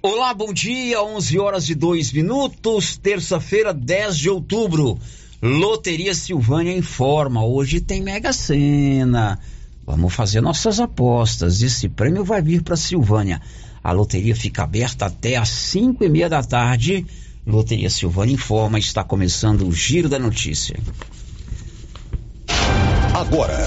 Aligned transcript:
Olá, 0.00 0.32
bom 0.32 0.52
dia, 0.52 1.02
11 1.02 1.40
horas 1.40 1.68
e 1.68 1.74
2 1.74 2.12
minutos, 2.12 2.96
terça-feira, 2.96 3.74
10 3.74 4.16
de 4.16 4.30
outubro. 4.30 4.96
Loteria 5.42 6.14
Silvânia 6.14 6.72
informa, 6.72 7.44
hoje 7.44 7.80
tem 7.80 8.00
Mega 8.00 8.32
Sena. 8.32 9.40
Vamos 9.84 10.14
fazer 10.14 10.40
nossas 10.40 10.78
apostas. 10.78 11.62
Esse 11.62 11.88
prêmio 11.88 12.24
vai 12.24 12.40
vir 12.40 12.62
para 12.62 12.76
Silvânia. 12.76 13.42
A 13.82 13.90
loteria 13.90 14.36
fica 14.36 14.62
aberta 14.62 15.06
até 15.06 15.34
às 15.34 15.48
5 15.48 16.04
e 16.04 16.08
meia 16.08 16.28
da 16.28 16.44
tarde. 16.44 17.04
Loteria 17.44 17.90
Silvânia 17.90 18.34
informa, 18.34 18.78
está 18.78 19.02
começando 19.02 19.66
o 19.66 19.72
Giro 19.72 20.08
da 20.08 20.18
Notícia. 20.18 20.78
Agora, 23.12 23.66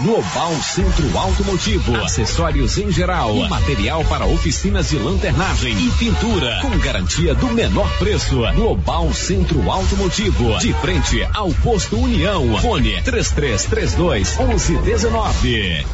Global 0.00 0.52
Centro 0.62 1.16
Automotivo, 1.16 1.96
acessórios 1.96 2.76
em 2.78 2.90
geral, 2.90 3.34
material 3.48 4.04
para 4.04 4.26
oficinas 4.26 4.90
de 4.90 4.96
lanternagem 4.96 5.72
e 5.78 5.90
pintura, 5.92 6.58
com 6.60 6.76
garantia 6.78 7.34
do 7.34 7.48
menor 7.48 7.90
preço. 7.98 8.40
Global 8.54 9.12
Centro 9.14 9.70
Automotivo, 9.70 10.58
de 10.58 10.72
frente 10.74 11.26
ao 11.32 11.50
posto 11.54 11.96
União. 11.96 12.56
Fone 12.58 13.00
3332 13.02 14.36
1119. 14.36 15.86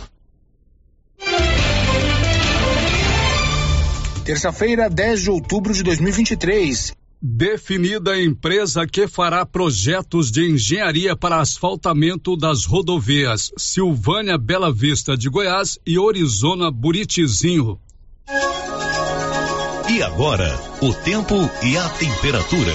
Terça-feira, 4.25 4.89
10 4.89 5.23
de 5.23 5.31
outubro 5.31 5.75
de 5.75 5.83
2023. 5.83 7.00
Definida 7.23 8.13
a 8.13 8.23
empresa 8.23 8.87
que 8.87 9.07
fará 9.07 9.45
projetos 9.45 10.31
de 10.31 10.51
engenharia 10.51 11.15
para 11.15 11.39
asfaltamento 11.39 12.35
das 12.35 12.65
rodovias 12.65 13.53
Silvânia 13.59 14.39
Bela 14.39 14.73
Vista 14.73 15.19
de 15.19 15.29
Goiás 15.29 15.79
e 15.87 15.99
Orizona 15.99 16.71
Buritizinho. 16.71 17.79
E 19.91 20.03
agora, 20.03 20.59
o 20.81 20.95
tempo 20.95 21.35
e 21.63 21.77
a 21.77 21.91
temperatura. 21.91 22.73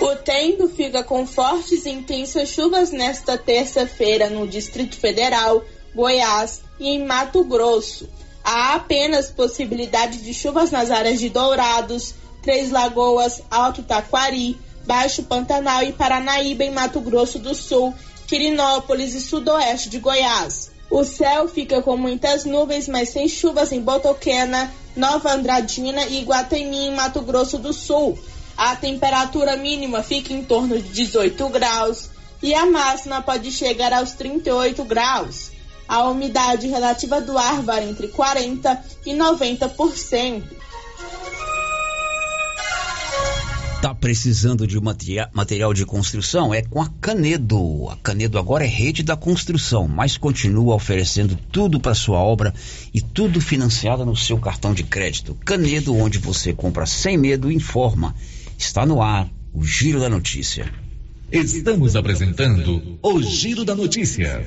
O 0.00 0.14
tempo 0.14 0.68
fica 0.68 1.02
com 1.02 1.26
fortes 1.26 1.84
e 1.84 1.90
intensas 1.90 2.48
chuvas 2.50 2.92
nesta 2.92 3.36
terça-feira 3.36 4.30
no 4.30 4.46
Distrito 4.46 4.94
Federal, 4.94 5.64
Goiás 5.92 6.62
e 6.78 6.90
em 6.90 7.04
Mato 7.04 7.42
Grosso. 7.42 8.08
Há 8.44 8.76
apenas 8.76 9.32
possibilidade 9.32 10.22
de 10.22 10.32
chuvas 10.32 10.70
nas 10.70 10.92
áreas 10.92 11.18
de 11.18 11.28
Dourados, 11.28 12.14
Três 12.42 12.70
Lagoas, 12.70 13.42
Alto 13.50 13.82
Taquari, 13.82 14.58
Baixo 14.86 15.22
Pantanal 15.22 15.82
e 15.82 15.92
Paranaíba 15.92 16.64
em 16.64 16.70
Mato 16.70 17.00
Grosso 17.00 17.38
do 17.38 17.54
Sul, 17.54 17.94
Quirinópolis 18.26 19.14
e 19.14 19.20
Sudoeste 19.20 19.88
de 19.88 19.98
Goiás. 19.98 20.70
O 20.90 21.04
céu 21.04 21.46
fica 21.46 21.80
com 21.82 21.96
muitas 21.96 22.44
nuvens, 22.44 22.88
mas 22.88 23.10
sem 23.10 23.28
chuvas 23.28 23.70
em 23.70 23.80
Botoquena, 23.80 24.72
Nova 24.96 25.32
Andradina 25.32 26.04
e 26.06 26.20
Iguatemi 26.20 26.86
em 26.86 26.94
Mato 26.94 27.20
Grosso 27.20 27.58
do 27.58 27.72
Sul. 27.72 28.18
A 28.56 28.74
temperatura 28.74 29.56
mínima 29.56 30.02
fica 30.02 30.32
em 30.32 30.42
torno 30.42 30.76
de 30.80 30.88
18 30.88 31.48
graus 31.48 32.10
e 32.42 32.54
a 32.54 32.66
máxima 32.66 33.22
pode 33.22 33.52
chegar 33.52 33.92
aos 33.92 34.12
38 34.12 34.82
graus. 34.84 35.50
A 35.86 36.08
umidade 36.08 36.68
relativa 36.68 37.20
do 37.20 37.36
ar 37.36 37.62
varia 37.62 37.88
entre 37.88 38.08
40 38.08 38.84
e 39.06 39.12
90%. 39.12 40.42
Tá 43.80 43.94
precisando 43.94 44.66
de 44.66 44.78
materia- 44.78 45.30
material 45.32 45.72
de 45.72 45.86
construção? 45.86 46.52
É 46.52 46.60
com 46.60 46.82
a 46.82 46.88
Canedo. 47.00 47.88
A 47.88 47.96
Canedo 47.96 48.38
agora 48.38 48.62
é 48.64 48.68
rede 48.68 49.02
da 49.02 49.16
construção, 49.16 49.88
mas 49.88 50.18
continua 50.18 50.74
oferecendo 50.74 51.34
tudo 51.50 51.80
para 51.80 51.94
sua 51.94 52.18
obra 52.18 52.52
e 52.92 53.00
tudo 53.00 53.40
financiado 53.40 54.04
no 54.04 54.14
seu 54.14 54.36
cartão 54.36 54.74
de 54.74 54.82
crédito. 54.82 55.34
Canedo, 55.46 55.96
onde 55.96 56.18
você 56.18 56.52
compra 56.52 56.84
sem 56.84 57.16
medo, 57.16 57.50
informa. 57.50 58.14
Está 58.58 58.84
no 58.84 59.00
ar 59.00 59.26
o 59.54 59.64
Giro 59.64 59.98
da 59.98 60.10
Notícia. 60.10 60.70
Estamos 61.32 61.96
apresentando 61.96 62.98
o 63.02 63.22
Giro 63.22 63.64
da 63.64 63.74
Notícia. 63.74 64.46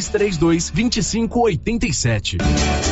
3332 0.00 0.72
2587. 0.72 2.91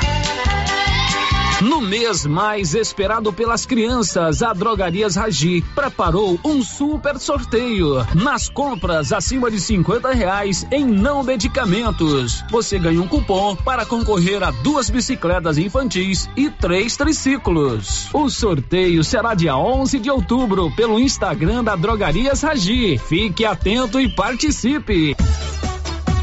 No 1.61 1.79
mês 1.79 2.25
mais 2.25 2.73
esperado 2.73 3.31
pelas 3.31 3.67
crianças, 3.67 4.41
a 4.41 4.51
Drogarias 4.51 5.15
Ragi 5.15 5.61
preparou 5.75 6.39
um 6.43 6.63
super 6.63 7.19
sorteio. 7.19 7.97
Nas 8.15 8.49
compras 8.49 9.13
acima 9.13 9.51
de 9.51 9.59
50 9.59 10.11
reais 10.11 10.65
em 10.71 10.83
não 10.83 11.21
medicamentos, 11.21 12.43
você 12.49 12.79
ganha 12.79 12.99
um 12.99 13.07
cupom 13.07 13.55
para 13.55 13.85
concorrer 13.85 14.41
a 14.41 14.49
duas 14.49 14.89
bicicletas 14.89 15.59
infantis 15.59 16.27
e 16.35 16.49
três 16.49 16.97
triciclos. 16.97 18.09
O 18.11 18.27
sorteio 18.27 19.03
será 19.03 19.35
dia 19.35 19.55
11 19.55 19.99
de 19.99 20.09
outubro 20.09 20.71
pelo 20.75 20.99
Instagram 20.99 21.63
da 21.63 21.75
Drogarias 21.75 22.41
Ragi. 22.41 22.97
Fique 22.97 23.45
atento 23.45 23.99
e 23.99 24.09
participe. 24.09 25.15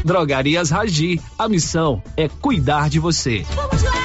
Drogarias 0.03 0.69
Ragi, 0.69 1.21
a 1.37 1.47
missão 1.47 2.03
é 2.17 2.27
cuidar 2.27 2.89
de 2.89 2.99
você. 2.99 3.45
Vamos 3.55 3.83
lá! 3.83 3.98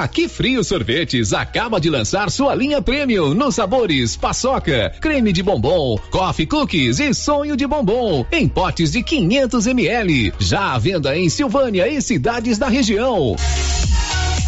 Aqui 0.00 0.26
Frio 0.26 0.64
Sorvetes 0.64 1.34
acaba 1.34 1.78
de 1.78 1.90
lançar 1.90 2.30
sua 2.30 2.54
linha 2.54 2.80
Premium 2.80 3.34
nos 3.34 3.56
sabores 3.56 4.16
paçoca, 4.16 4.90
creme 4.98 5.34
de 5.34 5.42
bombom, 5.42 5.98
coffee 6.10 6.46
cookies 6.46 6.98
e 6.98 7.12
sonho 7.12 7.54
de 7.54 7.66
bombom 7.66 8.24
em 8.32 8.48
potes 8.48 8.92
de 8.92 9.02
500 9.02 9.66
ml. 9.66 10.32
Já 10.38 10.72
à 10.72 10.78
venda 10.78 11.14
em 11.14 11.28
Silvânia 11.28 11.86
e 11.86 12.00
cidades 12.00 12.56
da 12.56 12.68
região. 12.68 13.36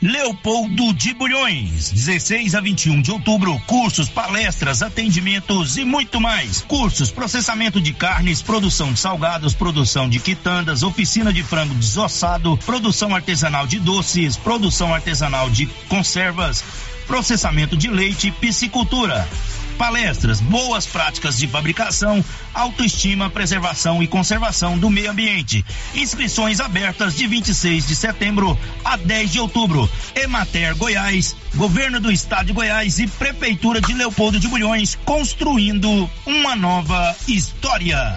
Leopoldo 0.00 0.94
de 0.94 1.12
Bulhões, 1.12 1.90
16 1.90 2.54
a 2.54 2.60
21 2.60 3.02
de 3.02 3.10
outubro, 3.10 3.60
cursos, 3.66 4.08
palestras, 4.08 4.80
atendimentos 4.80 5.76
e 5.76 5.84
muito 5.84 6.20
mais. 6.20 6.60
Cursos, 6.60 7.10
processamento 7.10 7.80
de 7.80 7.92
carnes, 7.92 8.40
produção 8.40 8.92
de 8.92 9.00
salgados, 9.00 9.54
produção 9.54 10.08
de 10.08 10.20
quitandas, 10.20 10.84
oficina 10.84 11.32
de 11.32 11.42
frango 11.42 11.74
desossado, 11.74 12.56
produção 12.58 13.12
artesanal 13.12 13.66
de 13.66 13.80
doces, 13.80 14.36
produção 14.36 14.94
artesanal 14.94 15.50
de 15.50 15.66
conservas, 15.88 16.62
processamento 17.08 17.76
de 17.76 17.88
leite, 17.88 18.30
piscicultura 18.30 19.26
palestras, 19.78 20.40
boas 20.40 20.84
práticas 20.84 21.38
de 21.38 21.46
fabricação, 21.46 22.22
autoestima, 22.52 23.30
preservação 23.30 24.02
e 24.02 24.08
conservação 24.08 24.76
do 24.76 24.90
meio 24.90 25.10
ambiente. 25.10 25.64
Inscrições 25.94 26.60
abertas 26.60 27.14
de 27.14 27.26
26 27.26 27.86
de 27.86 27.94
setembro 27.94 28.58
a 28.84 28.96
10 28.96 29.32
de 29.32 29.40
outubro. 29.40 29.88
Emater 30.14 30.74
Goiás, 30.76 31.36
Governo 31.54 32.00
do 32.00 32.10
Estado 32.10 32.46
de 32.46 32.52
Goiás 32.52 32.98
e 32.98 33.06
Prefeitura 33.06 33.80
de 33.80 33.94
Leopoldo 33.94 34.38
de 34.38 34.48
Bulhões 34.48 34.98
construindo 35.04 36.10
uma 36.26 36.56
nova 36.56 37.16
história. 37.26 38.16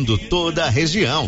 toda 0.17 0.65
a 0.65 0.69
região. 0.69 1.27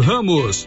Ramos, 0.00 0.66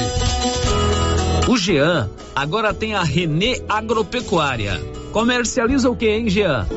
O 1.48 1.56
Jean 1.56 2.10
agora 2.36 2.74
tem 2.74 2.96
a 2.96 3.02
Renê 3.02 3.64
Agropecuária. 3.70 4.78
Comercializa 5.14 5.90
o 5.90 5.96
que, 5.96 6.10
hein, 6.10 6.30
Jean? 6.30 6.68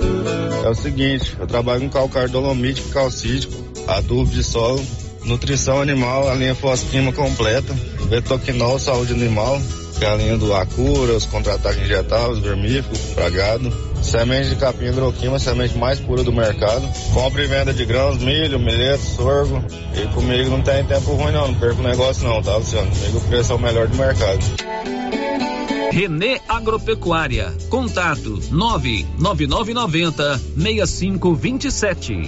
É 0.64 0.68
o 0.68 0.74
seguinte, 0.76 1.36
eu 1.36 1.48
trabalho 1.48 1.80
com 1.80 1.90
calcário 1.90 2.30
dolomítico, 2.30 2.90
calcítico, 2.90 3.52
adubo 3.88 4.30
de 4.30 4.44
solo, 4.44 4.80
nutrição 5.24 5.82
animal, 5.82 6.30
a 6.30 6.34
linha 6.34 6.54
fosquima 6.54 7.12
completa, 7.12 7.74
betoquinol, 8.08 8.78
saúde 8.78 9.12
animal, 9.12 9.60
que 10.00 10.06
a 10.06 10.14
linha 10.14 10.38
do 10.38 10.54
Acura, 10.54 11.12
os 11.12 11.26
contra-ataques 11.26 11.82
injetáveis, 11.82 12.38
vermífugo, 12.38 12.96
pragado, 13.14 13.70
semente 14.02 14.48
de 14.48 14.56
capim 14.56 14.86
hidroquima, 14.86 15.38
semente 15.38 15.76
mais 15.76 16.00
pura 16.00 16.22
do 16.22 16.32
mercado, 16.32 16.88
compra 17.12 17.44
e 17.44 17.46
venda 17.46 17.74
de 17.74 17.84
grãos, 17.84 18.16
milho, 18.16 18.58
milheto, 18.58 19.02
sorgo, 19.02 19.62
e 19.94 20.06
comigo 20.14 20.48
não 20.48 20.62
tem 20.62 20.82
tempo 20.84 21.12
ruim 21.12 21.32
não, 21.32 21.48
não 21.48 21.54
perco 21.54 21.82
negócio 21.82 22.26
não, 22.26 22.40
tá 22.40 22.56
Luciano? 22.56 22.90
Comigo 22.90 23.18
o 23.18 23.20
preço 23.20 23.52
é 23.52 23.56
o 23.56 23.58
melhor 23.58 23.88
do 23.88 23.96
mercado. 23.98 24.40
Renê 25.90 26.40
Agropecuária. 26.48 27.52
Contato 27.68 28.38
99990 28.50 30.38
6527. 30.56 32.22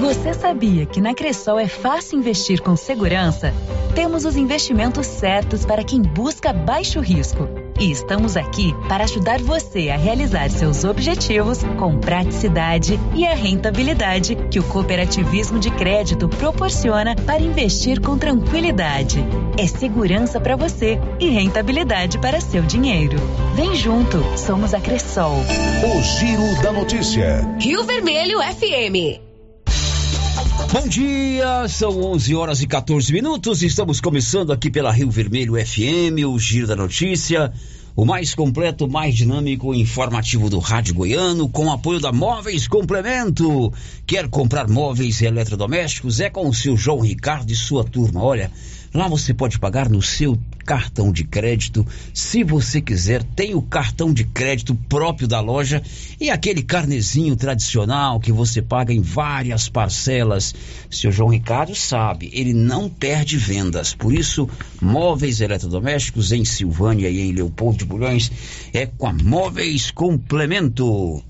Você 0.00 0.32
sabia 0.32 0.86
que 0.86 1.00
na 1.00 1.14
Cressol 1.14 1.58
é 1.58 1.68
fácil 1.68 2.18
investir 2.18 2.62
com 2.62 2.74
segurança? 2.74 3.52
Temos 3.94 4.24
os 4.24 4.36
investimentos 4.36 5.06
certos 5.06 5.64
para 5.64 5.84
quem 5.84 6.00
busca 6.00 6.52
baixo 6.52 7.00
risco. 7.00 7.65
E 7.78 7.90
estamos 7.90 8.36
aqui 8.36 8.74
para 8.88 9.04
ajudar 9.04 9.38
você 9.40 9.90
a 9.90 9.96
realizar 9.96 10.48
seus 10.50 10.82
objetivos 10.84 11.62
com 11.78 11.98
praticidade 11.98 12.98
e 13.14 13.26
a 13.26 13.34
rentabilidade 13.34 14.34
que 14.50 14.58
o 14.58 14.64
cooperativismo 14.64 15.58
de 15.58 15.70
crédito 15.70 16.26
proporciona 16.28 17.14
para 17.14 17.42
investir 17.42 18.00
com 18.00 18.16
tranquilidade. 18.16 19.22
É 19.58 19.66
segurança 19.66 20.40
para 20.40 20.56
você 20.56 20.98
e 21.20 21.28
rentabilidade 21.28 22.18
para 22.18 22.40
seu 22.40 22.62
dinheiro. 22.62 23.18
Vem 23.54 23.74
junto, 23.74 24.22
somos 24.38 24.72
a 24.72 24.80
Cressol. 24.80 25.36
O 25.36 26.02
Giro 26.02 26.62
da 26.62 26.72
Notícia. 26.72 27.46
Rio 27.60 27.84
Vermelho 27.84 28.38
FM. 28.40 29.25
Bom 30.72 30.88
dia, 30.88 31.68
são 31.68 32.02
11 32.12 32.34
horas 32.34 32.60
e 32.60 32.66
14 32.66 33.12
minutos. 33.12 33.62
Estamos 33.62 34.00
começando 34.00 34.52
aqui 34.52 34.68
pela 34.68 34.90
Rio 34.90 35.08
Vermelho 35.08 35.54
FM, 35.54 36.26
o 36.26 36.38
Giro 36.38 36.66
da 36.66 36.74
Notícia, 36.74 37.52
o 37.94 38.04
mais 38.04 38.34
completo, 38.34 38.88
mais 38.88 39.14
dinâmico 39.14 39.72
e 39.72 39.80
informativo 39.80 40.50
do 40.50 40.58
Rádio 40.58 40.94
Goiano, 40.94 41.48
com 41.48 41.70
apoio 41.70 42.00
da 42.00 42.12
Móveis 42.12 42.66
Complemento. 42.66 43.72
Quer 44.04 44.28
comprar 44.28 44.68
móveis 44.68 45.20
e 45.20 45.26
eletrodomésticos? 45.26 46.18
É 46.18 46.28
com 46.28 46.48
o 46.48 46.54
seu 46.54 46.76
João 46.76 47.00
Ricardo 47.00 47.50
e 47.50 47.56
sua 47.56 47.84
turma. 47.84 48.22
Olha, 48.22 48.50
lá 48.96 49.08
você 49.08 49.34
pode 49.34 49.58
pagar 49.58 49.88
no 49.88 50.00
seu 50.02 50.38
cartão 50.64 51.12
de 51.12 51.22
crédito. 51.24 51.86
Se 52.12 52.42
você 52.42 52.80
quiser, 52.80 53.22
tem 53.22 53.54
o 53.54 53.62
cartão 53.62 54.12
de 54.12 54.24
crédito 54.24 54.74
próprio 54.74 55.28
da 55.28 55.40
loja 55.40 55.82
e 56.20 56.28
aquele 56.28 56.62
carnezinho 56.62 57.36
tradicional 57.36 58.18
que 58.18 58.32
você 58.32 58.60
paga 58.60 58.92
em 58.92 59.00
várias 59.00 59.68
parcelas. 59.68 60.54
Seu 60.90 61.12
João 61.12 61.30
Ricardo 61.30 61.74
sabe, 61.74 62.30
ele 62.32 62.52
não 62.52 62.88
perde 62.88 63.36
vendas. 63.36 63.94
Por 63.94 64.12
isso, 64.12 64.48
móveis 64.80 65.40
eletrodomésticos 65.40 66.32
em 66.32 66.44
Silvânia 66.44 67.08
e 67.08 67.20
em 67.20 67.32
Leopoldo 67.32 67.78
de 67.78 67.84
Bulhões 67.84 68.30
é 68.72 68.86
com 68.86 69.06
a 69.06 69.12
Móveis 69.12 69.90
Complemento. 69.90 71.22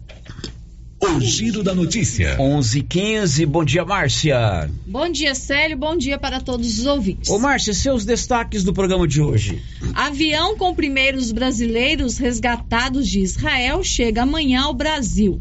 O 1.01 1.21
giro 1.21 1.63
da 1.63 1.75
notícia. 1.75 2.37
11:15. 2.39 3.45
Bom 3.45 3.65
dia, 3.65 3.85
Márcia. 3.85 4.71
Bom 4.87 5.09
dia, 5.11 5.35
Célio. 5.35 5.77
Bom 5.77 5.97
dia 5.97 6.19
para 6.19 6.41
todos 6.41 6.79
os 6.79 6.87
ouvintes. 6.87 7.31
Ô, 7.31 7.39
Márcia, 7.39 7.75
seus 7.75 8.05
destaques 8.05 8.65
do 8.65 8.73
programa 8.73 9.07
de 9.07 9.21
hoje. 9.21 9.63
Avião 9.95 10.57
com 10.57 10.75
primeiros 10.75 11.33
brasileiros 11.33 12.17
resgatados 12.17 13.07
de 13.09 13.21
Israel 13.21 13.85
chega 13.85 14.23
amanhã 14.23 14.63
ao 14.63 14.75
Brasil. 14.75 15.41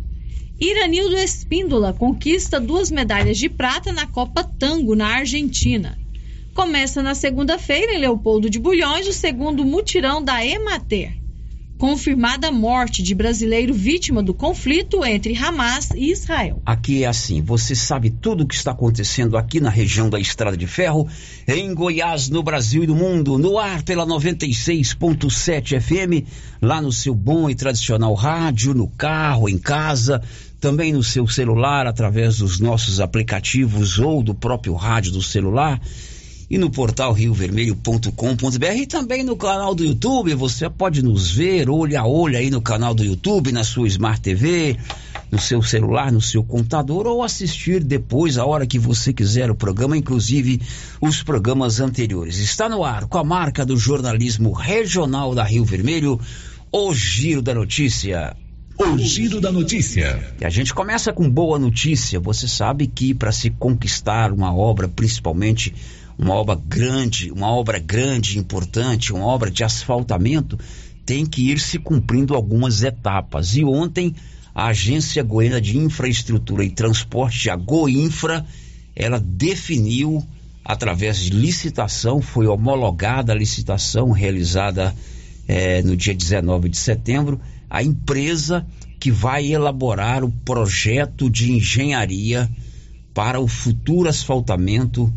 Iranildo 0.60 1.16
Espíndola 1.18 1.94
conquista 1.94 2.60
duas 2.60 2.92
medalhas 2.92 3.38
de 3.38 3.50
prata 3.50 3.92
na 3.92 4.06
Copa 4.06 4.44
Tango, 4.44 4.96
na 4.96 5.08
Argentina. 5.08 5.98
Começa 6.54 7.02
na 7.02 7.16
segunda-feira, 7.16 7.94
em 7.94 8.00
Leopoldo 8.00 8.50
de 8.50 8.60
Bulhões, 8.60 9.08
o 9.08 9.14
segundo 9.14 9.66
mutirão 9.66 10.24
da 10.24 10.46
Emater. 10.46 11.25
Confirmada 11.86 12.48
a 12.48 12.52
morte 12.52 13.04
de 13.04 13.14
brasileiro 13.14 13.72
vítima 13.72 14.24
do 14.24 14.34
conflito 14.34 15.06
entre 15.06 15.38
Hamas 15.38 15.92
e 15.92 16.12
Israel. 16.12 16.60
Aqui 16.66 17.04
é 17.04 17.08
assim, 17.08 17.44
você 17.44 17.76
sabe 17.76 18.10
tudo 18.10 18.44
o 18.44 18.48
que 18.48 18.56
está 18.56 18.72
acontecendo 18.72 19.38
aqui 19.38 19.60
na 19.60 19.70
região 19.70 20.10
da 20.10 20.20
Estrada 20.20 20.58
de 20.58 20.66
Ferro, 20.66 21.08
em 21.48 21.76
Goiás, 21.76 22.28
no 22.28 22.42
Brasil 22.42 22.84
e 22.84 22.88
no 22.88 22.96
mundo, 22.96 23.38
no 23.38 23.60
ar 23.60 23.84
pela 23.84 24.04
96.7 24.04 25.80
FM, 25.80 26.28
lá 26.60 26.82
no 26.82 26.92
seu 26.92 27.14
bom 27.14 27.52
e 27.52 27.54
tradicional 27.54 28.16
rádio, 28.16 28.74
no 28.74 28.88
carro, 28.88 29.48
em 29.48 29.60
casa, 29.60 30.24
também 30.60 30.92
no 30.92 31.04
seu 31.04 31.28
celular, 31.28 31.86
através 31.86 32.40
dos 32.40 32.60
nossos 32.60 33.00
aplicativos 33.00 34.00
ou 34.00 34.24
do 34.24 34.34
próprio 34.34 34.74
rádio 34.74 35.12
do 35.12 35.22
celular 35.22 35.80
e 36.50 36.58
no 36.58 36.70
portal 36.70 37.12
riovermelho.com.br 37.12 38.66
e 38.76 38.86
também 38.86 39.24
no 39.24 39.36
canal 39.36 39.74
do 39.74 39.84
YouTube. 39.84 40.34
Você 40.36 40.70
pode 40.70 41.02
nos 41.02 41.32
ver 41.32 41.70
olho 41.70 42.00
a 42.00 42.06
olho 42.06 42.38
aí 42.38 42.50
no 42.50 42.62
canal 42.62 42.94
do 42.94 43.04
YouTube, 43.04 43.52
na 43.52 43.64
sua 43.64 43.88
Smart 43.88 44.22
TV, 44.22 44.78
no 45.32 45.40
seu 45.40 45.62
celular, 45.64 46.12
no 46.12 46.22
seu 46.22 46.44
computador 46.44 47.08
ou 47.08 47.24
assistir 47.24 47.84
depois, 47.84 48.38
a 48.38 48.46
hora 48.46 48.68
que 48.68 48.78
você 48.78 49.12
quiser, 49.12 49.50
o 49.50 49.56
programa, 49.56 49.98
inclusive 49.98 50.62
os 51.02 51.24
programas 51.24 51.80
anteriores. 51.80 52.38
Está 52.38 52.70
no 52.70 52.84
ar 52.84 53.06
com 53.08 53.18
a 53.18 53.24
marca 53.24 53.66
do 53.66 53.76
jornalismo 53.76 54.52
regional 54.52 55.34
da 55.34 55.44
Rio 55.44 55.66
Vermelho, 55.66 56.20
o 56.72 56.94
Giro 56.94 57.42
da 57.42 57.54
Notícia. 57.54 58.36
O 58.78 58.98
Giro 58.98 59.40
da 59.40 59.52
Notícia. 59.52 60.22
E 60.40 60.46
a 60.46 60.50
gente 60.50 60.74
começa 60.74 61.14
com 61.14 61.30
boa 61.30 61.58
notícia. 61.58 62.20
Você 62.20 62.46
sabe 62.46 62.88
que 62.88 63.14
para 63.14 63.32
se 63.32 63.50
conquistar 63.50 64.34
uma 64.34 64.54
obra, 64.54 64.86
principalmente 64.88 65.74
uma 66.18 66.34
obra 66.34 66.56
grande, 66.56 67.32
uma 67.32 67.50
obra 67.50 67.80
grande, 67.80 68.40
importante, 68.40 69.14
uma 69.14 69.26
obra 69.26 69.52
de 69.52 69.64
asfaltamento, 69.64 70.58
tem 71.06 71.26
que 71.26 71.52
ir 71.52 71.60
se 71.60 71.78
cumprindo 71.78 72.34
algumas 72.34 72.84
etapas. 72.84 73.56
E 73.56 73.64
ontem 73.64 74.16
a 74.54 74.68
Agência 74.68 75.22
Goiana 75.22 75.60
de 75.60 75.78
Infraestrutura 75.78 76.64
e 76.64 76.70
Transporte, 76.70 77.50
a 77.50 77.56
Goinfra, 77.56 78.46
ela 78.96 79.20
definiu 79.20 80.26
através 80.64 81.20
de 81.20 81.30
licitação, 81.30 82.22
foi 82.22 82.48
homologada 82.48 83.34
a 83.34 83.36
licitação 83.36 84.10
realizada 84.12 84.96
eh, 85.48 85.84
no 85.84 85.96
dia 85.96 86.16
19 86.16 86.70
de 86.70 86.78
setembro, 86.78 87.40
a 87.70 87.84
empresa 87.84 88.66
que 89.00 89.12
vai 89.12 89.46
elaborar 89.46 90.24
o 90.24 90.32
projeto 90.32 91.30
de 91.30 91.52
engenharia 91.52 92.50
para 93.14 93.40
o 93.40 93.48
futuro 93.48 94.10
asfaltamento 94.10 95.14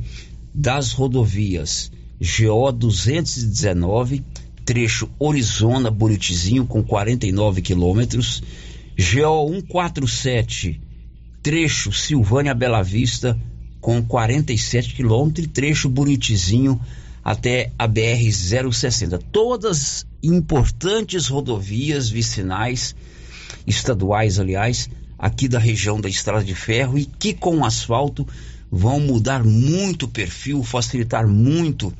das 0.58 0.90
rodovias 0.90 1.92
GO 2.20 2.72
219, 2.72 4.24
trecho 4.64 5.08
Orizona 5.16 5.88
Buritizinho 5.88 6.66
com 6.66 6.82
49 6.82 7.62
quilômetros, 7.62 8.42
GO 8.98 9.54
147, 9.54 10.80
trecho 11.40 11.92
Silvânia 11.92 12.54
Bela 12.54 12.82
Vista 12.82 13.38
com 13.80 14.02
47 14.02 14.96
quilômetros 14.96 15.46
e 15.46 15.48
trecho 15.48 15.88
Buritizinho 15.88 16.80
até 17.24 17.70
a 17.78 17.86
BR 17.86 18.28
060. 18.28 19.16
Todas 19.30 20.04
importantes 20.20 21.28
rodovias 21.28 22.10
vicinais, 22.10 22.96
estaduais, 23.64 24.40
aliás, 24.40 24.90
aqui 25.16 25.46
da 25.46 25.60
região 25.60 26.00
da 26.00 26.08
Estrada 26.08 26.44
de 26.44 26.56
Ferro 26.56 26.98
e 26.98 27.04
que 27.04 27.32
com 27.32 27.64
asfalto 27.64 28.26
vão 28.70 29.00
mudar 29.00 29.44
muito 29.44 30.04
o 30.04 30.08
perfil, 30.08 30.62
facilitar 30.62 31.26
muito 31.26 31.92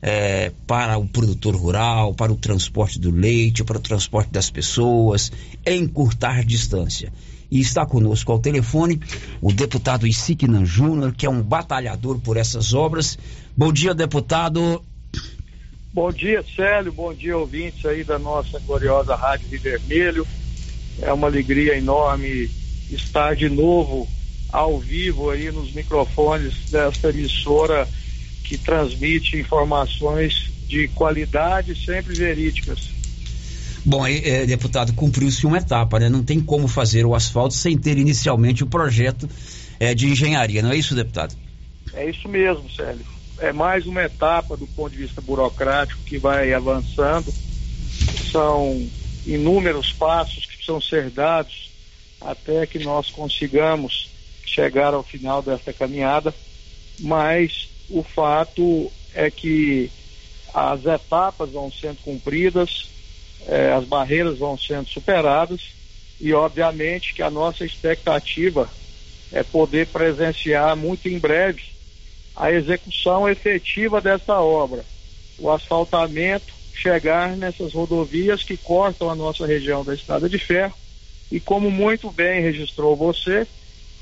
é, 0.00 0.52
para 0.66 0.98
o 0.98 1.06
produtor 1.06 1.54
rural, 1.54 2.14
para 2.14 2.32
o 2.32 2.36
transporte 2.36 2.98
do 2.98 3.10
leite, 3.10 3.64
para 3.64 3.78
o 3.78 3.80
transporte 3.80 4.30
das 4.30 4.50
pessoas, 4.50 5.32
encurtar 5.66 6.44
distância. 6.44 7.12
E 7.50 7.60
está 7.60 7.86
conosco 7.86 8.32
ao 8.32 8.38
telefone 8.38 9.00
o 9.40 9.52
deputado 9.52 10.06
Isiknan 10.06 10.64
Júnior, 10.64 11.12
que 11.12 11.26
é 11.26 11.30
um 11.30 11.42
batalhador 11.42 12.18
por 12.18 12.36
essas 12.36 12.74
obras. 12.74 13.18
Bom 13.56 13.72
dia, 13.72 13.94
deputado. 13.94 14.82
Bom 15.92 16.12
dia, 16.12 16.44
Célio. 16.54 16.92
Bom 16.92 17.14
dia, 17.14 17.36
ouvintes 17.36 17.84
aí 17.86 18.02
da 18.02 18.18
nossa 18.18 18.58
gloriosa 18.58 19.14
Rádio 19.14 19.48
de 19.48 19.58
Vermelho. 19.58 20.26
É 21.00 21.12
uma 21.12 21.26
alegria 21.26 21.76
enorme 21.76 22.50
estar 22.90 23.34
de 23.36 23.48
novo 23.48 24.08
ao 24.52 24.78
vivo 24.78 25.30
aí 25.30 25.50
nos 25.50 25.72
microfones 25.72 26.70
desta 26.70 27.10
emissora 27.10 27.88
que 28.44 28.56
transmite 28.56 29.36
informações 29.36 30.50
de 30.66 30.88
qualidade 30.88 31.74
sempre 31.84 32.14
verídicas. 32.14 32.90
Bom, 33.84 34.04
é, 34.04 34.44
deputado, 34.46 34.92
cumpriu-se 34.92 35.46
uma 35.46 35.58
etapa, 35.58 36.00
né? 36.00 36.08
Não 36.08 36.22
tem 36.24 36.40
como 36.40 36.66
fazer 36.66 37.06
o 37.06 37.14
asfalto 37.14 37.54
sem 37.54 37.78
ter 37.78 37.96
inicialmente 37.98 38.64
o 38.64 38.66
projeto 38.66 39.28
é, 39.78 39.94
de 39.94 40.08
engenharia, 40.08 40.60
não 40.60 40.72
é 40.72 40.76
isso, 40.76 40.94
deputado? 40.94 41.36
É 41.94 42.08
isso 42.10 42.28
mesmo, 42.28 42.68
Célio. 42.70 43.06
É 43.38 43.52
mais 43.52 43.86
uma 43.86 44.02
etapa 44.02 44.56
do 44.56 44.66
ponto 44.66 44.90
de 44.90 44.98
vista 44.98 45.20
burocrático 45.20 46.02
que 46.02 46.18
vai 46.18 46.52
avançando. 46.52 47.32
São 48.32 48.88
inúmeros 49.24 49.92
passos 49.92 50.46
que 50.46 50.56
precisam 50.56 50.80
ser 50.80 51.10
dados 51.10 51.70
até 52.20 52.66
que 52.66 52.78
nós 52.80 53.10
consigamos 53.10 54.08
chegar 54.46 54.94
ao 54.94 55.02
final 55.02 55.42
dessa 55.42 55.72
caminhada, 55.72 56.34
mas 57.00 57.68
o 57.90 58.02
fato 58.02 58.90
é 59.14 59.30
que 59.30 59.90
as 60.54 60.86
etapas 60.86 61.50
vão 61.50 61.70
sendo 61.70 61.98
cumpridas, 62.02 62.88
eh, 63.46 63.72
as 63.72 63.84
barreiras 63.84 64.38
vão 64.38 64.56
sendo 64.56 64.88
superadas 64.88 65.60
e, 66.20 66.32
obviamente, 66.32 67.12
que 67.12 67.22
a 67.22 67.30
nossa 67.30 67.64
expectativa 67.64 68.70
é 69.32 69.42
poder 69.42 69.88
presenciar 69.88 70.74
muito 70.76 71.08
em 71.08 71.18
breve 71.18 71.62
a 72.34 72.50
execução 72.50 73.28
efetiva 73.28 74.00
dessa 74.00 74.40
obra, 74.40 74.84
o 75.38 75.50
asfaltamento, 75.50 76.54
chegar 76.74 77.36
nessas 77.36 77.72
rodovias 77.72 78.42
que 78.42 78.56
cortam 78.56 79.10
a 79.10 79.14
nossa 79.14 79.46
região 79.46 79.82
da 79.82 79.94
Estrada 79.94 80.28
de 80.28 80.38
Ferro 80.38 80.74
e, 81.32 81.40
como 81.40 81.70
muito 81.70 82.10
bem 82.10 82.42
registrou 82.42 82.94
você, 82.94 83.46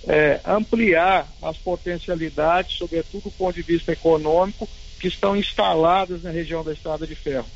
é, 0.06 0.40
ampliar 0.44 1.26
as 1.42 1.56
potencialidades, 1.56 2.76
sobretudo 2.76 3.24
do 3.24 3.30
ponto 3.30 3.54
de 3.54 3.62
vista 3.62 3.92
econômico, 3.92 4.68
que 5.00 5.08
estão 5.08 5.36
instaladas 5.36 6.22
na 6.22 6.30
região 6.30 6.62
da 6.62 6.72
Estrada 6.72 7.06
de 7.06 7.14
Ferro. 7.14 7.46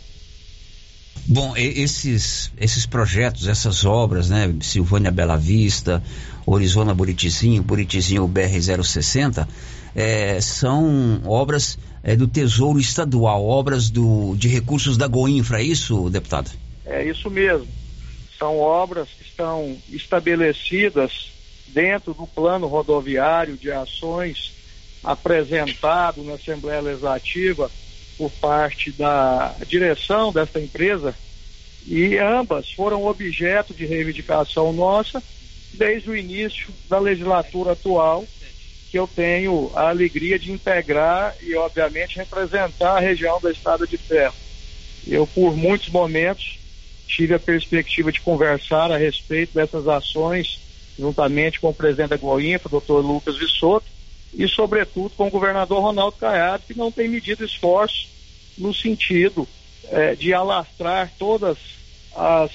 Bom, 1.26 1.54
esses, 1.56 2.52
esses 2.58 2.87
projetos, 2.87 3.48
essas 3.48 3.84
obras, 3.84 4.30
né, 4.30 4.54
Silvânia 4.62 5.11
Bela 5.11 5.37
Vista, 5.37 6.02
Orizona 6.46 6.94
Buritizinho, 6.94 7.62
Buritizinho 7.62 8.26
BR-060, 8.26 9.46
é, 9.94 10.40
são 10.40 11.20
obras 11.26 11.78
é, 12.02 12.16
do 12.16 12.26
Tesouro 12.26 12.78
Estadual, 12.78 13.44
obras 13.44 13.90
do, 13.90 14.34
de 14.37 14.48
recursos 14.48 14.96
da 14.96 15.06
Goinfra, 15.06 15.61
é 15.61 15.64
isso, 15.64 16.08
deputado? 16.08 16.50
É 16.87 17.04
isso 17.04 17.28
mesmo. 17.28 17.68
São 18.38 18.58
obras 18.58 19.08
que 19.08 19.24
estão 19.24 19.76
estabelecidas 19.90 21.30
dentro 21.72 22.14
do 22.14 22.26
plano 22.26 22.66
rodoviário 22.66 23.57
de 23.57 23.70
ações 23.70 24.52
apresentado 25.02 26.22
na 26.22 26.35
Assembleia 26.35 26.81
Legislativa 26.81 27.70
por 28.16 28.31
parte 28.33 28.90
da 28.90 29.54
direção 29.66 30.33
desta 30.33 30.61
empresa 30.61 31.14
e 31.87 32.18
ambas 32.18 32.70
foram 32.72 33.07
objeto 33.07 33.72
de 33.72 33.87
reivindicação 33.87 34.72
nossa 34.72 35.22
desde 35.72 36.11
o 36.11 36.16
início 36.16 36.68
da 36.88 36.98
legislatura 36.98 37.72
atual, 37.72 38.26
que 38.90 38.98
eu 38.98 39.07
tenho 39.07 39.70
a 39.74 39.88
alegria 39.88 40.38
de 40.38 40.50
integrar 40.50 41.37
e, 41.42 41.54
obviamente, 41.54 42.16
representar 42.16 42.96
a 42.96 43.00
região 43.00 43.40
da 43.40 43.50
Estrada 43.50 43.87
de 43.87 43.96
Ferro. 43.96 44.35
Eu, 45.07 45.26
por 45.26 45.57
muitos 45.57 45.88
momentos, 45.88 46.59
tive 47.07 47.35
a 47.35 47.38
perspectiva 47.38 48.11
de 48.11 48.20
conversar 48.20 48.90
a 48.90 48.96
respeito 48.96 49.54
dessas 49.54 49.87
ações 49.87 50.59
juntamente 50.98 51.61
com 51.61 51.68
o 51.68 51.74
presidente 51.74 52.11
da 52.11 52.16
Goinfa, 52.16 52.68
doutor 52.68 53.04
Lucas 53.04 53.37
Vissoto, 53.37 53.87
e, 54.34 54.46
sobretudo, 54.48 55.11
com 55.16 55.28
o 55.28 55.30
governador 55.30 55.82
Ronaldo 55.82 56.16
Caiado, 56.18 56.64
que 56.66 56.76
não 56.76 56.92
tem 56.92 57.08
medido 57.08 57.44
esforço 57.44 58.08
no 58.58 58.74
sentido 58.74 59.48
eh, 59.90 60.14
de 60.16 60.34
alastrar 60.34 61.11
todas 61.18 61.56
as 62.14 62.50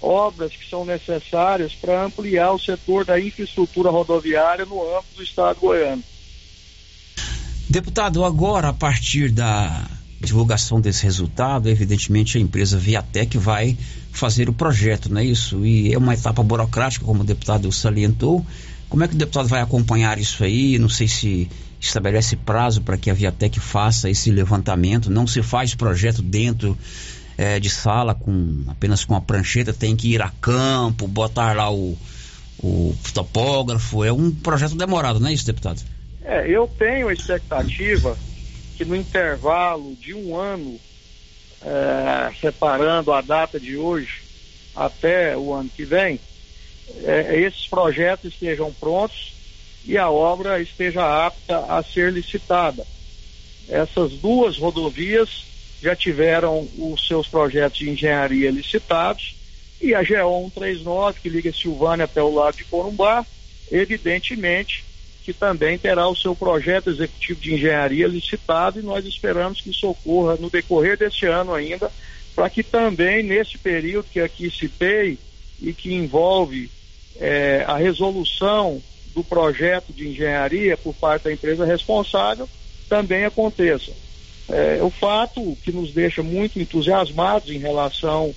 obras 0.00 0.52
que 0.52 0.68
são 0.68 0.84
necessárias 0.84 1.72
para 1.72 2.04
ampliar 2.04 2.52
o 2.52 2.58
setor 2.58 3.04
da 3.04 3.18
infraestrutura 3.18 3.90
rodoviária 3.90 4.64
no 4.64 4.80
âmbito 4.96 5.16
do 5.16 5.22
estado 5.22 5.58
goiano. 5.58 6.04
Deputado, 7.68 8.24
agora 8.24 8.68
a 8.68 8.72
partir 8.72 9.30
da 9.30 9.86
divulgação 10.20 10.80
desse 10.80 11.04
resultado, 11.04 11.68
evidentemente 11.68 12.38
a 12.38 12.40
empresa 12.40 12.78
Viatec 12.78 13.36
vai 13.38 13.76
fazer 14.18 14.48
o 14.48 14.52
projeto, 14.52 15.12
não 15.12 15.20
é 15.20 15.24
isso? 15.24 15.64
E 15.64 15.92
é 15.92 15.98
uma 15.98 16.14
etapa 16.14 16.42
burocrática, 16.42 17.04
como 17.04 17.22
o 17.22 17.24
deputado 17.24 17.70
salientou. 17.72 18.44
Como 18.88 19.04
é 19.04 19.08
que 19.08 19.14
o 19.14 19.18
deputado 19.18 19.48
vai 19.48 19.60
acompanhar 19.60 20.18
isso 20.18 20.42
aí? 20.42 20.78
Não 20.78 20.88
sei 20.88 21.06
se 21.06 21.48
estabelece 21.80 22.36
prazo 22.36 22.82
para 22.82 22.96
que 22.96 23.10
a 23.10 23.14
Viatec 23.14 23.60
faça 23.60 24.10
esse 24.10 24.30
levantamento. 24.30 25.10
Não 25.10 25.26
se 25.26 25.42
faz 25.42 25.74
projeto 25.74 26.22
dentro 26.22 26.76
é, 27.36 27.60
de 27.60 27.70
sala 27.70 28.14
com 28.14 28.64
apenas 28.66 29.04
com 29.04 29.14
a 29.14 29.20
prancheta, 29.20 29.72
tem 29.72 29.94
que 29.94 30.12
ir 30.12 30.20
a 30.20 30.30
campo, 30.40 31.06
botar 31.06 31.54
lá 31.54 31.70
o, 31.70 31.96
o 32.58 32.96
topógrafo. 33.14 34.04
É 34.04 34.12
um 34.12 34.30
projeto 34.30 34.74
demorado, 34.74 35.20
não 35.20 35.28
é 35.28 35.32
isso, 35.32 35.46
deputado? 35.46 35.80
É, 36.22 36.50
eu 36.50 36.66
tenho 36.66 37.08
a 37.08 37.12
expectativa 37.12 38.18
que 38.76 38.84
no 38.84 38.96
intervalo 38.96 39.94
de 40.00 40.14
um 40.14 40.36
ano, 40.36 40.78
é, 41.62 42.32
separando 42.40 43.12
a 43.12 43.20
data 43.20 43.58
de 43.58 43.76
hoje 43.76 44.22
até 44.74 45.36
o 45.36 45.52
ano 45.52 45.70
que 45.74 45.84
vem, 45.84 46.20
é, 47.04 47.40
esses 47.40 47.66
projetos 47.66 48.32
estejam 48.32 48.72
prontos 48.72 49.32
e 49.84 49.96
a 49.98 50.10
obra 50.10 50.60
esteja 50.60 51.26
apta 51.26 51.58
a 51.68 51.82
ser 51.82 52.12
licitada. 52.12 52.86
Essas 53.68 54.12
duas 54.12 54.56
rodovias 54.56 55.44
já 55.82 55.94
tiveram 55.94 56.68
os 56.78 57.06
seus 57.06 57.28
projetos 57.28 57.78
de 57.78 57.90
engenharia 57.90 58.50
licitados 58.50 59.36
e 59.80 59.94
a 59.94 60.02
GO 60.02 60.50
139, 60.54 61.20
que 61.20 61.28
liga 61.28 61.52
Silvânia 61.52 62.04
até 62.04 62.22
o 62.22 62.34
lado 62.34 62.56
de 62.56 62.64
Corumbá, 62.64 63.24
evidentemente 63.70 64.84
que 65.28 65.34
também 65.34 65.76
terá 65.76 66.08
o 66.08 66.16
seu 66.16 66.34
projeto 66.34 66.88
executivo 66.88 67.38
de 67.38 67.52
engenharia 67.52 68.08
licitado 68.08 68.80
e 68.80 68.82
nós 68.82 69.04
esperamos 69.04 69.60
que 69.60 69.68
isso 69.68 69.86
ocorra 69.86 70.36
no 70.36 70.48
decorrer 70.48 70.96
deste 70.96 71.26
ano 71.26 71.52
ainda, 71.52 71.92
para 72.34 72.48
que 72.48 72.62
também 72.62 73.22
nesse 73.22 73.58
período 73.58 74.06
que 74.10 74.20
aqui 74.20 74.50
citei 74.50 75.18
e 75.60 75.74
que 75.74 75.92
envolve 75.92 76.70
é, 77.20 77.62
a 77.66 77.76
resolução 77.76 78.82
do 79.14 79.22
projeto 79.22 79.92
de 79.92 80.08
engenharia 80.08 80.78
por 80.78 80.94
parte 80.94 81.24
da 81.24 81.32
empresa 81.32 81.66
responsável 81.66 82.48
também 82.88 83.26
aconteça. 83.26 83.92
É, 84.48 84.78
o 84.82 84.88
fato 84.88 85.58
que 85.62 85.70
nos 85.70 85.92
deixa 85.92 86.22
muito 86.22 86.58
entusiasmados 86.58 87.50
em 87.50 87.58
relação 87.58 88.34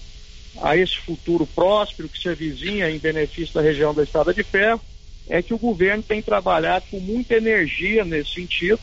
a 0.61 0.75
esse 0.75 0.97
futuro 0.97 1.47
próspero 1.55 2.09
que 2.09 2.19
se 2.19 2.27
avizinha 2.27 2.91
em 2.91 2.99
benefício 2.99 3.53
da 3.53 3.61
região 3.61 3.93
da 3.93 4.03
Estrada 4.03 4.33
de 4.33 4.43
Ferro 4.43 4.81
é 5.27 5.41
que 5.41 5.53
o 5.53 5.57
governo 5.57 6.03
tem 6.03 6.21
trabalhado 6.21 6.85
com 6.91 6.99
muita 6.99 7.35
energia 7.35 8.03
nesse 8.03 8.33
sentido 8.33 8.79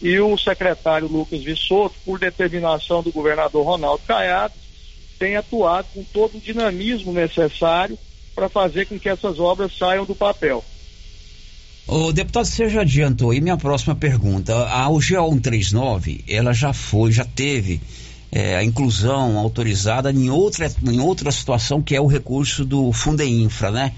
e 0.00 0.18
o 0.20 0.36
secretário 0.36 1.08
Lucas 1.08 1.42
Vissoto, 1.42 1.94
por 2.04 2.18
determinação 2.18 3.02
do 3.02 3.10
governador 3.10 3.64
Ronaldo 3.64 4.02
Caiado, 4.06 4.54
tem 5.18 5.36
atuado 5.36 5.88
com 5.94 6.04
todo 6.04 6.36
o 6.36 6.40
dinamismo 6.40 7.12
necessário 7.12 7.98
para 8.34 8.48
fazer 8.48 8.86
com 8.86 8.98
que 8.98 9.08
essas 9.08 9.40
obras 9.40 9.76
saiam 9.76 10.04
do 10.04 10.14
papel. 10.14 10.62
O 11.88 12.12
deputado, 12.12 12.44
você 12.44 12.68
já 12.68 12.82
adiantou 12.82 13.30
aí 13.30 13.40
minha 13.40 13.56
próxima 13.56 13.94
pergunta. 13.94 14.54
A 14.68 14.88
UGA 14.90 15.22
139, 15.22 16.24
ela 16.28 16.52
já 16.52 16.72
foi, 16.72 17.12
já 17.12 17.24
teve 17.24 17.80
é, 18.30 18.56
a 18.56 18.64
inclusão 18.64 19.38
autorizada 19.38 20.10
em 20.10 20.28
outra, 20.28 20.70
em 20.84 21.00
outra 21.00 21.30
situação 21.30 21.80
que 21.80 21.94
é 21.94 22.00
o 22.00 22.06
recurso 22.06 22.64
do 22.64 22.92
Fundeinfra, 22.92 23.70
né? 23.70 23.92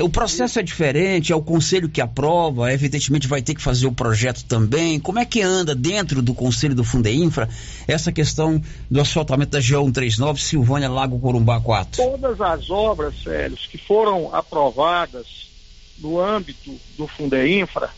É, 0.00 0.02
o 0.02 0.08
processo 0.08 0.58
é 0.58 0.62
diferente, 0.62 1.30
é 1.30 1.36
o 1.36 1.42
conselho 1.42 1.86
que 1.86 2.00
aprova, 2.00 2.72
evidentemente 2.72 3.28
vai 3.28 3.42
ter 3.42 3.54
que 3.54 3.60
fazer 3.60 3.86
o 3.86 3.92
projeto 3.92 4.42
também. 4.44 4.98
Como 4.98 5.18
é 5.18 5.26
que 5.26 5.42
anda 5.42 5.74
dentro 5.74 6.22
do 6.22 6.32
conselho 6.32 6.74
do 6.74 6.82
Fundeinfra 6.82 7.50
essa 7.86 8.10
questão 8.10 8.62
do 8.90 8.98
asfaltamento 8.98 9.50
da 9.50 9.58
GO 9.58 9.84
139 9.84 10.40
Silvânia 10.40 10.88
Lago 10.88 11.20
Corumbá 11.20 11.60
4? 11.60 12.02
Todas 12.02 12.40
as 12.40 12.70
obras, 12.70 13.22
Célios, 13.22 13.66
que 13.66 13.76
foram 13.76 14.34
aprovadas 14.34 15.26
no 15.98 16.18
âmbito 16.18 16.74
do 16.96 17.06
Fundeinfra 17.06 17.90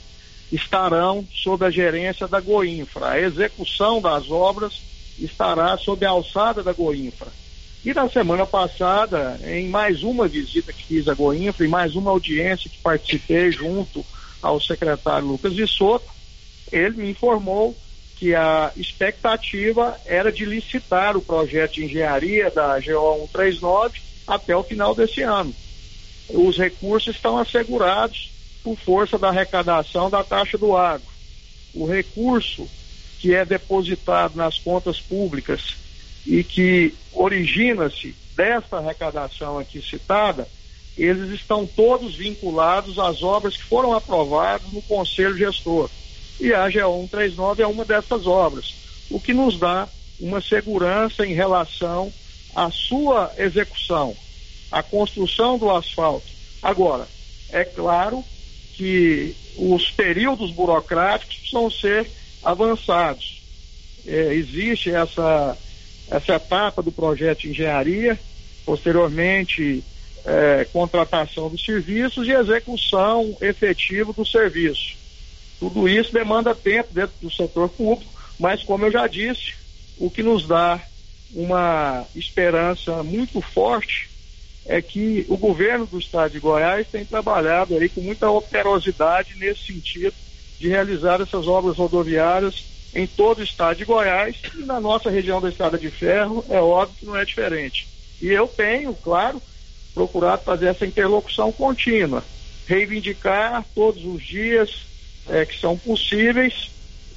estarão 0.50 1.24
sob 1.32 1.64
a 1.64 1.70
gerência 1.70 2.26
da 2.26 2.40
Goinfra. 2.40 3.10
A 3.10 3.20
execução 3.20 4.00
das 4.02 4.28
obras 4.28 4.82
estará 5.20 5.78
sob 5.78 6.04
a 6.04 6.10
alçada 6.10 6.64
da 6.64 6.72
Goinfra. 6.72 7.28
E 7.84 7.92
na 7.92 8.08
semana 8.08 8.46
passada, 8.46 9.40
em 9.44 9.68
mais 9.68 10.04
uma 10.04 10.28
visita 10.28 10.72
que 10.72 10.84
fiz 10.84 11.08
a 11.08 11.14
Goinfra, 11.14 11.66
e 11.66 11.68
mais 11.68 11.96
uma 11.96 12.12
audiência 12.12 12.70
que 12.70 12.78
participei 12.78 13.50
junto 13.50 14.06
ao 14.40 14.60
secretário 14.60 15.26
Lucas 15.26 15.54
Vissoto, 15.54 16.06
ele 16.70 17.02
me 17.02 17.10
informou 17.10 17.76
que 18.16 18.36
a 18.36 18.70
expectativa 18.76 20.00
era 20.06 20.30
de 20.30 20.44
licitar 20.44 21.16
o 21.16 21.22
projeto 21.22 21.74
de 21.74 21.84
engenharia 21.84 22.52
da 22.52 22.78
GO 22.78 23.28
139 23.32 24.00
até 24.28 24.54
o 24.56 24.62
final 24.62 24.94
desse 24.94 25.22
ano. 25.22 25.52
Os 26.28 26.56
recursos 26.56 27.16
estão 27.16 27.36
assegurados 27.36 28.30
por 28.62 28.76
força 28.78 29.18
da 29.18 29.28
arrecadação 29.28 30.08
da 30.08 30.22
taxa 30.22 30.56
do 30.56 30.76
agro. 30.76 31.06
O 31.74 31.84
recurso 31.84 32.68
que 33.18 33.34
é 33.34 33.44
depositado 33.44 34.36
nas 34.36 34.56
contas 34.56 35.00
públicas 35.00 35.81
e 36.26 36.42
que 36.44 36.94
origina-se 37.12 38.14
desta 38.36 38.78
arrecadação 38.78 39.58
aqui 39.58 39.82
citada, 39.82 40.48
eles 40.96 41.30
estão 41.30 41.66
todos 41.66 42.14
vinculados 42.14 42.98
às 42.98 43.22
obras 43.22 43.56
que 43.56 43.64
foram 43.64 43.94
aprovadas 43.94 44.70
no 44.72 44.82
Conselho 44.82 45.36
Gestor. 45.36 45.88
E 46.40 46.52
a 46.52 46.64
GO 46.68 47.00
139 47.02 47.62
é 47.62 47.66
uma 47.66 47.84
dessas 47.84 48.26
obras, 48.26 48.74
o 49.10 49.20
que 49.20 49.32
nos 49.32 49.58
dá 49.58 49.88
uma 50.20 50.40
segurança 50.40 51.26
em 51.26 51.34
relação 51.34 52.12
à 52.54 52.70
sua 52.70 53.32
execução, 53.38 54.16
à 54.70 54.82
construção 54.82 55.58
do 55.58 55.70
asfalto. 55.70 56.26
Agora, 56.62 57.08
é 57.50 57.64
claro 57.64 58.24
que 58.74 59.34
os 59.56 59.90
períodos 59.90 60.50
burocráticos 60.50 61.36
precisam 61.36 61.70
ser 61.70 62.10
avançados. 62.42 63.42
É, 64.06 64.34
existe 64.34 64.90
essa, 64.90 65.56
essa 66.12 66.34
etapa 66.34 66.82
do 66.82 66.92
projeto 66.92 67.40
de 67.40 67.50
engenharia, 67.50 68.18
posteriormente 68.66 69.82
é, 70.24 70.66
contratação 70.72 71.48
dos 71.48 71.64
serviços 71.64 72.28
e 72.28 72.32
execução 72.32 73.36
efetiva 73.40 74.12
do 74.12 74.24
serviço. 74.24 74.94
Tudo 75.58 75.88
isso 75.88 76.12
demanda 76.12 76.54
tempo 76.54 76.92
dentro 76.92 77.14
do 77.20 77.30
setor 77.30 77.68
público, 77.70 78.12
mas 78.38 78.62
como 78.62 78.84
eu 78.84 78.92
já 78.92 79.06
disse, 79.06 79.54
o 79.98 80.10
que 80.10 80.22
nos 80.22 80.46
dá 80.46 80.80
uma 81.34 82.04
esperança 82.14 83.02
muito 83.02 83.40
forte 83.40 84.10
é 84.66 84.82
que 84.82 85.24
o 85.28 85.36
governo 85.36 85.86
do 85.86 85.98
estado 85.98 86.32
de 86.32 86.40
Goiás 86.40 86.86
tem 86.86 87.04
trabalhado 87.04 87.76
aí 87.76 87.88
com 87.88 88.00
muita 88.00 88.30
operosidade 88.30 89.34
nesse 89.36 89.72
sentido 89.72 90.14
de 90.58 90.68
realizar 90.68 91.20
essas 91.20 91.48
obras 91.48 91.76
rodoviárias 91.76 92.71
em 92.94 93.06
todo 93.06 93.38
o 93.38 93.42
estado 93.42 93.76
de 93.76 93.84
Goiás 93.84 94.36
e 94.54 94.64
na 94.64 94.80
nossa 94.80 95.10
região 95.10 95.40
da 95.40 95.48
Estrada 95.48 95.78
de 95.78 95.90
Ferro 95.90 96.44
é 96.48 96.60
óbvio 96.60 96.96
que 96.98 97.06
não 97.06 97.16
é 97.16 97.24
diferente. 97.24 97.88
E 98.20 98.28
eu 98.28 98.46
tenho, 98.46 98.94
claro, 98.94 99.40
procurado 99.94 100.42
fazer 100.42 100.66
essa 100.66 100.86
interlocução 100.86 101.50
contínua, 101.50 102.22
reivindicar 102.66 103.64
todos 103.74 104.04
os 104.04 104.22
dias 104.22 104.70
é, 105.28 105.44
que 105.46 105.58
são 105.58 105.76
possíveis 105.78 106.70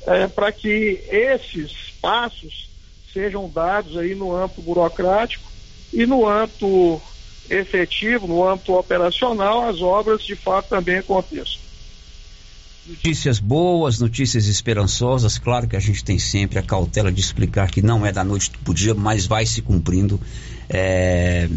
é, 0.08 0.28
para 0.28 0.52
que 0.52 1.04
esses 1.10 1.74
passos 2.02 2.70
sejam 3.12 3.50
dados 3.50 3.98
aí 3.98 4.14
no 4.14 4.36
âmbito 4.36 4.62
burocrático 4.62 5.50
e 5.92 6.06
no 6.06 6.28
âmbito 6.28 7.02
efetivo, 7.50 8.28
no 8.28 8.48
âmbito 8.48 8.74
operacional, 8.74 9.68
as 9.70 9.82
obras 9.82 10.24
de 10.24 10.36
fato 10.36 10.70
também 10.70 10.98
aconteçam. 10.98 11.65
Notícias 12.88 13.40
boas, 13.40 14.00
notícias 14.00 14.46
esperançosas. 14.46 15.40
Claro 15.40 15.68
que 15.68 15.76
a 15.76 15.80
gente 15.80 16.04
tem 16.04 16.20
sempre 16.20 16.60
a 16.60 16.62
cautela 16.62 17.12
de 17.12 17.20
explicar 17.20 17.72
que 17.72 17.82
não 17.82 18.06
é 18.06 18.12
da 18.12 18.24
noite 18.24 18.52
para 18.52 18.72
o 18.72 18.74
dia, 18.74 18.94
mas 18.94 19.26
vai 19.26 19.44
se 19.46 19.62
cumprindo 19.62 20.20
é, 20.70 21.50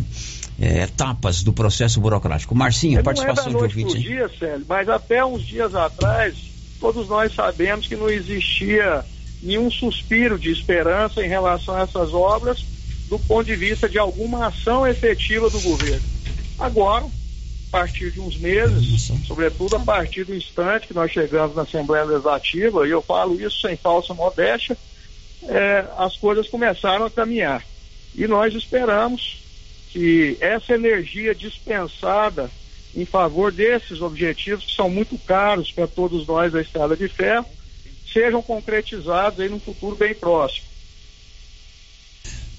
é, 0.58 0.82
etapas 0.84 1.42
do 1.42 1.52
processo 1.52 2.00
burocrático. 2.00 2.54
Marcinha, 2.54 3.02
participação 3.02 3.44
não 3.44 3.50
é 3.50 3.54
da 3.54 3.58
noite 3.58 3.74
de 3.76 3.84
ouvinte. 3.84 4.08
Dia, 4.08 4.30
Célio, 4.38 4.64
mas 4.66 4.88
até 4.88 5.22
uns 5.22 5.46
dias 5.46 5.74
atrás, 5.74 6.34
todos 6.80 7.08
nós 7.08 7.34
sabemos 7.34 7.86
que 7.86 7.94
não 7.94 8.08
existia 8.08 9.04
nenhum 9.42 9.70
suspiro 9.70 10.38
de 10.38 10.50
esperança 10.50 11.22
em 11.22 11.28
relação 11.28 11.76
a 11.76 11.82
essas 11.82 12.14
obras 12.14 12.64
do 13.08 13.18
ponto 13.18 13.44
de 13.44 13.54
vista 13.54 13.86
de 13.86 13.98
alguma 13.98 14.46
ação 14.46 14.86
efetiva 14.86 15.50
do 15.50 15.60
governo. 15.60 16.06
Agora, 16.58 17.06
a 17.68 17.70
partir 17.70 18.10
de 18.10 18.20
uns 18.20 18.36
meses, 18.38 19.12
sobretudo 19.26 19.76
a 19.76 19.80
partir 19.80 20.24
do 20.24 20.34
instante 20.34 20.86
que 20.86 20.94
nós 20.94 21.12
chegamos 21.12 21.54
na 21.54 21.62
Assembleia 21.62 22.04
Legislativa, 22.04 22.86
e 22.86 22.90
eu 22.90 23.02
falo 23.02 23.40
isso 23.40 23.60
sem 23.60 23.76
falsa 23.76 24.14
modéstia, 24.14 24.76
é, 25.42 25.84
as 25.98 26.16
coisas 26.16 26.48
começaram 26.48 27.04
a 27.04 27.10
caminhar. 27.10 27.62
E 28.14 28.26
nós 28.26 28.54
esperamos 28.54 29.38
que 29.90 30.36
essa 30.40 30.74
energia 30.74 31.34
dispensada 31.34 32.50
em 32.96 33.04
favor 33.04 33.52
desses 33.52 34.00
objetivos 34.00 34.64
que 34.64 34.74
são 34.74 34.88
muito 34.88 35.16
caros 35.18 35.70
para 35.70 35.86
todos 35.86 36.26
nós 36.26 36.52
da 36.52 36.60
Estrada 36.60 36.96
de 36.96 37.06
Ferro 37.06 37.46
sejam 38.10 38.42
concretizados 38.42 39.40
aí 39.40 39.48
no 39.48 39.60
futuro 39.60 39.94
bem 39.94 40.14
próximo. 40.14 40.66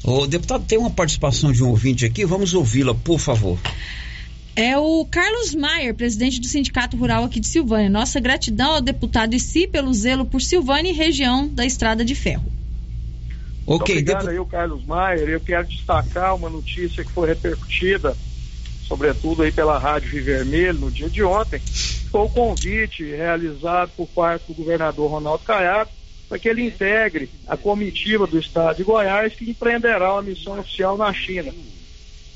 O 0.04 0.28
deputado 0.28 0.65
tem 0.65 0.78
uma 0.78 0.91
participação 0.91 1.52
de 1.52 1.63
um 1.63 1.69
ouvinte 1.69 2.06
aqui, 2.06 2.26
vamos 2.26 2.54
ouvi-la, 2.54 2.93
por 2.93 3.19
favor. 3.19 3.60
É 4.56 4.78
o 4.78 5.06
Carlos 5.06 5.56
Maier, 5.56 5.94
presidente 5.94 6.40
do 6.40 6.48
Sindicato 6.48 6.98
Rural 6.98 7.24
aqui 7.24 7.40
de 7.40 7.48
Silvânia. 7.48 7.90
Nossa 7.90 8.20
gratidão 8.20 8.76
ao 8.76 8.82
deputado 8.82 9.34
e 9.34 9.40
si 9.40 9.68
pelo 9.68 9.94
zelo 9.94 10.26
por 10.26 10.42
Silvânia 10.42 10.92
e 10.92 10.96
região 10.96 11.48
da 11.48 11.66
Estrada 11.66 12.04
de 12.04 12.16
Ferro. 12.16 12.52
Ok, 13.66 13.96
obrigado 13.96 14.22
depo... 14.22 14.32
aí 14.32 14.40
o 14.40 14.46
Carlos 14.46 14.86
Maier. 14.86 15.30
Eu 15.30 15.40
quero 15.40 15.68
destacar 15.68 16.36
uma 16.36 16.50
notícia 16.50 17.04
que 17.04 17.12
foi 17.12 17.28
repercutida, 17.28 18.18
sobretudo 18.88 19.44
aí 19.44 19.52
pela 19.52 19.78
Rádio 19.78 20.10
Rio 20.10 20.24
Vermelho 20.24 20.80
no 20.80 20.92
dia 20.92 21.10
de 21.10 21.24
ontem. 21.24 21.62
Foi 22.12 22.22
o 22.22 22.30
convite 22.30 23.04
realizado 23.04 23.92
por 23.96 24.08
parte 24.08 24.48
do 24.48 24.56
governador 24.56 25.12
Ronaldo 25.12 25.44
Caiado 25.44 25.92
para 26.28 26.38
que 26.38 26.50
ele 26.50 26.64
integre 26.64 27.30
a 27.48 27.56
comitiva 27.56 28.28
do 28.28 28.40
Estado 28.40 28.78
de 28.78 28.84
Goiás 28.84 29.34
que 29.34 29.50
empreenderá 29.50 30.14
uma 30.14 30.22
missão 30.22 30.60
oficial 30.60 30.98
na 30.98 31.12
China. 31.14 31.52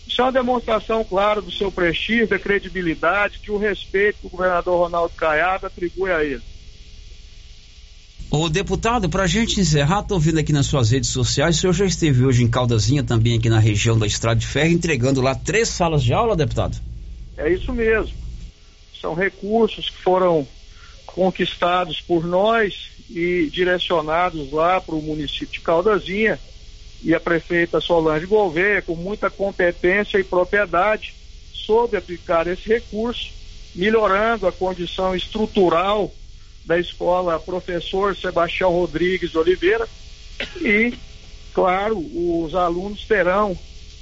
Isso 0.08 0.22
é 0.22 0.26
uma 0.26 0.32
demonstração 0.32 1.04
clara 1.04 1.42
do 1.42 1.52
seu 1.52 1.72
prestígio, 1.72 2.28
da 2.28 2.38
credibilidade, 2.38 3.40
que 3.40 3.52
o 3.52 3.58
respeito 3.58 4.20
que 4.20 4.28
o 4.28 4.30
governador 4.30 4.80
Ronaldo 4.80 5.14
Caiado 5.16 5.66
atribui 5.66 6.12
a 6.12 6.24
ele. 6.24 6.42
O 8.30 8.50
deputado, 8.50 9.10
para 9.10 9.24
a 9.24 9.28
gente 9.28 9.60
encerrar, 9.60 10.00
estou 10.02 10.20
vendo 10.20 10.40
aqui 10.40 10.52
nas 10.52 10.66
suas 10.66 10.90
redes 10.90 11.10
sociais, 11.10 11.58
o 11.58 11.60
senhor 11.62 11.74
já 11.74 11.86
esteve 11.86 12.26
hoje 12.26 12.44
em 12.44 12.50
Caldazinha, 12.50 13.04
também 13.04 13.38
aqui 13.38 13.48
na 13.48 13.60
região 13.60 13.98
da 13.98 14.08
Estrada 14.08 14.40
de 14.40 14.48
Ferro, 14.48 14.72
entregando 14.72 15.22
lá 15.22 15.36
três 15.36 15.70
salas 15.70 16.04
de 16.04 16.14
aula, 16.14 16.36
deputado? 16.36 16.76
É 17.38 17.52
isso 17.52 17.72
mesmo. 17.72 18.16
São 19.00 19.14
recursos 19.14 19.90
que 19.90 20.02
foram 20.02 20.48
conquistados 21.06 22.02
por 22.02 22.26
nós 22.26 22.90
e 23.10 23.50
direcionados 23.52 24.52
lá 24.52 24.82
para 24.82 24.96
o 24.96 25.02
município 25.02 25.54
de 25.54 25.62
Caldazinha 25.62 26.40
e 27.04 27.14
a 27.14 27.20
prefeita 27.20 27.82
Solange 27.82 28.26
Gouveia, 28.26 28.82
com 28.82 28.96
muita 28.96 29.30
competência 29.30 30.18
e 30.18 30.24
propriedade, 30.24 31.14
soube 31.52 31.98
aplicar 31.98 32.48
esse 32.48 32.68
recurso, 32.68 33.32
melhorando 33.76 34.48
a 34.48 34.52
condição 34.52 35.16
estrutural 35.16 36.14
da 36.66 36.80
escola 36.80 37.40
Professor 37.40 38.16
Sebastião 38.16 38.72
Rodrigues 38.72 39.32
de 39.32 39.38
Oliveira 39.38 39.88
e, 40.62 40.94
claro, 41.54 41.98
os 41.98 42.56
alunos 42.56 43.04
terão 43.06 43.58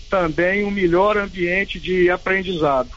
também 0.09 0.63
um 0.63 0.71
melhor 0.71 1.17
ambiente 1.17 1.79
de 1.79 2.09
aprendizado. 2.09 2.91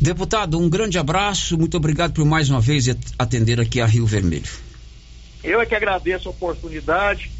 Deputado, 0.00 0.58
um 0.58 0.68
grande 0.68 0.98
abraço, 0.98 1.56
muito 1.56 1.76
obrigado 1.76 2.12
por 2.12 2.24
mais 2.24 2.50
uma 2.50 2.60
vez 2.60 2.88
atender 3.18 3.60
aqui 3.60 3.80
a 3.80 3.86
Rio 3.86 4.04
Vermelho. 4.04 4.50
Eu 5.42 5.60
é 5.60 5.66
que 5.66 5.74
agradeço 5.74 6.28
a 6.28 6.30
oportunidade 6.30 7.30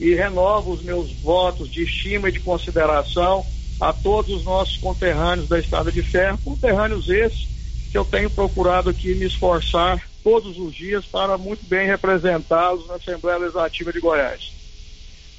e 0.00 0.14
renovo 0.14 0.72
os 0.72 0.82
meus 0.82 1.12
votos 1.12 1.70
de 1.70 1.82
estima 1.82 2.28
e 2.28 2.32
de 2.32 2.40
consideração 2.40 3.44
a 3.80 3.92
todos 3.92 4.34
os 4.34 4.44
nossos 4.44 4.76
conterrâneos 4.76 5.48
da 5.48 5.58
Estrada 5.58 5.90
de 5.90 6.02
Ferro, 6.02 6.38
conterrâneos 6.44 7.08
esses 7.08 7.48
que 7.90 7.98
eu 7.98 8.04
tenho 8.04 8.30
procurado 8.30 8.90
aqui 8.90 9.14
me 9.14 9.26
esforçar 9.26 10.02
todos 10.22 10.58
os 10.58 10.74
dias 10.74 11.04
para 11.04 11.38
muito 11.38 11.64
bem 11.66 11.86
representá-los 11.86 12.88
na 12.88 12.94
Assembleia 12.94 13.38
Legislativa 13.38 13.92
de 13.92 14.00
Goiás. 14.00 14.52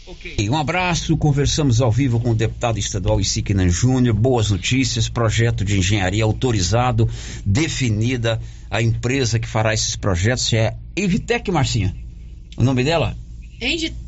Ok, 0.08 0.50
um 0.50 0.56
abraço. 0.56 1.18
Conversamos 1.18 1.82
ao 1.82 1.92
vivo 1.92 2.20
com 2.20 2.30
o 2.30 2.36
deputado 2.36 2.78
estadual 2.78 3.20
Isiquinan 3.20 3.70
Júnior. 3.70 4.16
Boas 4.16 4.52
notícias. 4.52 5.10
Projeto 5.10 5.66
de 5.66 5.80
engenharia 5.80 6.24
autorizado, 6.24 7.10
definida 7.44 8.40
a 8.70 8.82
empresa 8.82 9.40
que 9.40 9.48
fará 9.48 9.74
esses 9.74 9.96
projetos 9.96 10.54
é 10.54 10.78
Evitec, 10.96 11.52
Marcinha. 11.52 11.96
O 12.56 12.64
nome 12.64 12.84
dela? 12.84 13.18
Engi 13.60 14.05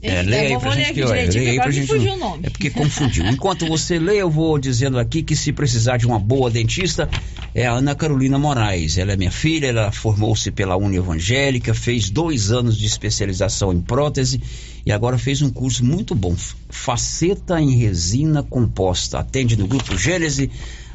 é, 0.00 0.22
leia 0.22 0.56
aí 0.56 0.58
pra 0.60 0.70
gente 0.70 0.92
que, 0.94 1.02
olha, 1.02 1.28
leia 1.28 1.50
aí 1.50 1.56
pra 1.56 1.70
gente. 1.72 1.92
Não, 1.92 2.38
é 2.42 2.50
porque 2.50 2.70
confundiu. 2.70 3.26
Enquanto 3.26 3.66
você 3.66 3.98
lê, 3.98 4.18
eu 4.18 4.30
vou 4.30 4.56
dizendo 4.58 4.98
aqui 4.98 5.22
que 5.24 5.34
se 5.34 5.52
precisar 5.52 5.96
de 5.96 6.06
uma 6.06 6.20
boa 6.20 6.48
dentista, 6.48 7.08
é 7.52 7.66
a 7.66 7.72
Ana 7.72 7.96
Carolina 7.96 8.38
Moraes. 8.38 8.96
Ela 8.96 9.12
é 9.12 9.16
minha 9.16 9.30
filha, 9.30 9.66
ela 9.66 9.90
formou-se 9.90 10.52
pela 10.52 10.76
Uni 10.76 10.96
Evangélica, 10.96 11.74
fez 11.74 12.10
dois 12.10 12.52
anos 12.52 12.78
de 12.78 12.86
especialização 12.86 13.72
em 13.72 13.80
prótese 13.80 14.40
e 14.86 14.92
agora 14.92 15.18
fez 15.18 15.42
um 15.42 15.50
curso 15.50 15.84
muito 15.84 16.14
bom, 16.14 16.36
faceta 16.68 17.60
em 17.60 17.76
resina 17.76 18.42
composta. 18.42 19.18
Atende 19.18 19.56
no 19.56 19.66
Grupo 19.66 19.98
Gênese, 19.98 20.48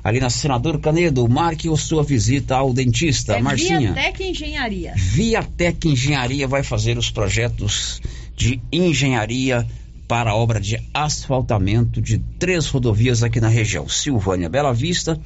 ali 0.04 0.20
na 0.20 0.30
Senador 0.30 0.80
Canedo. 0.80 1.28
Marque 1.30 1.70
a 1.70 1.78
sua 1.78 2.04
visita 2.04 2.56
ao 2.56 2.74
dentista, 2.74 3.38
é 3.38 3.42
Marcinha. 3.42 3.94
Viatec 3.94 4.24
Engenharia. 4.24 4.94
Viatec 4.96 5.88
Engenharia 5.88 6.48
vai 6.48 6.63
fazer 6.63 6.98
os 6.98 7.10
projetos 7.10 8.02
de 8.36 8.62
engenharia 8.72 9.66
para 10.08 10.32
a 10.32 10.36
obra 10.36 10.60
de 10.60 10.80
asfaltamento 10.94 12.02
de 12.02 12.18
três 12.38 12.68
rodovias 12.68 13.24
aqui 13.24 13.39
na 13.39 13.48
região: 13.48 13.88
Silvânia 13.88 14.50
Bela 14.50 14.74
Vista, 14.74 15.20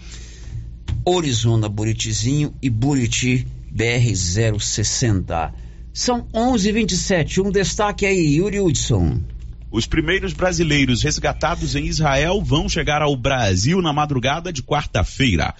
Orizona 1.03 1.67
Buritizinho 1.67 2.53
e 2.61 2.69
Buriti 2.69 3.47
BR 3.71 4.59
060. 4.59 5.53
São 5.93 6.27
11:27. 6.33 7.41
Um 7.41 7.51
destaque 7.51 8.05
aí, 8.05 8.35
Yuri 8.35 8.59
Hudson. 8.59 9.19
Os 9.69 9.85
primeiros 9.85 10.31
brasileiros 10.31 11.03
resgatados 11.03 11.75
em 11.75 11.85
Israel 11.85 12.41
vão 12.41 12.69
chegar 12.69 13.01
ao 13.01 13.15
Brasil 13.17 13.81
na 13.81 13.91
madrugada 13.91 14.51
de 14.51 14.63
quarta-feira. 14.63 15.53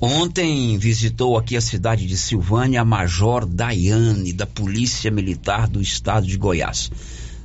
Ontem 0.00 0.78
visitou 0.78 1.36
aqui 1.36 1.56
a 1.56 1.60
cidade 1.60 2.06
de 2.06 2.16
Silvânia 2.16 2.82
a 2.82 2.84
Major 2.84 3.46
Daiane, 3.46 4.32
da 4.32 4.46
Polícia 4.46 5.10
Militar 5.10 5.66
do 5.66 5.80
Estado 5.80 6.26
de 6.26 6.36
Goiás. 6.36 6.90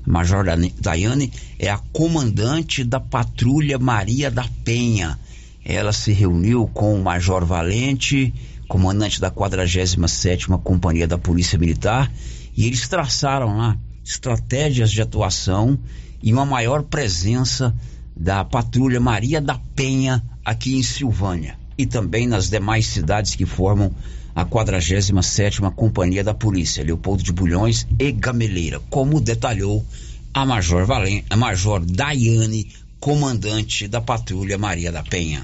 A 0.06 0.12
Major 0.12 0.46
Daiane 0.80 1.32
é 1.58 1.70
a 1.70 1.78
comandante 1.78 2.84
da 2.84 3.00
Patrulha 3.00 3.80
Maria 3.80 4.30
da 4.30 4.46
Penha. 4.64 5.18
Ela 5.66 5.94
se 5.94 6.12
reuniu 6.12 6.68
com 6.68 6.94
o 6.94 7.04
Major 7.04 7.44
Valente, 7.44 8.34
comandante 8.68 9.20
da 9.20 9.32
47ª 9.32 10.62
Companhia 10.62 11.08
da 11.08 11.18
Polícia 11.18 11.58
Militar, 11.58 12.12
e 12.56 12.68
eles 12.68 12.88
traçaram 12.88 13.58
lá 13.58 13.78
estratégias 14.10 14.90
de 14.92 15.04
atuação 15.04 15.78
e 16.22 16.34
uma 16.34 16.44
maior 16.44 16.82
presença 16.82 17.76
da 18.16 18.44
Patrulha 18.44 19.00
Maria 19.00 19.40
da 19.40 19.60
Penha 19.76 20.24
aqui 20.44 20.76
em 20.76 20.82
Silvânia 20.82 21.56
e 21.78 21.86
também 21.86 22.28
nas 22.28 22.50
demais 22.50 22.88
cidades 22.88 23.36
que 23.36 23.46
formam 23.46 23.94
a 24.36 24.44
47ª 24.44 25.72
Companhia 25.76 26.24
da 26.24 26.34
Polícia, 26.34 26.84
Leopoldo 26.84 27.22
de 27.22 27.32
Bulhões 27.32 27.86
e 28.00 28.12
Gameleira, 28.12 28.82
como 28.90 29.22
detalhou 29.22 29.86
a 30.34 30.44
Major, 30.44 30.86
Valen, 30.88 31.24
a 31.30 31.38
Major 31.38 31.86
Daiane, 31.86 32.68
comandante 33.00 33.88
da 33.88 34.02
Patrulha 34.02 34.58
Maria 34.58 34.92
da 34.92 35.04
Penha. 35.04 35.44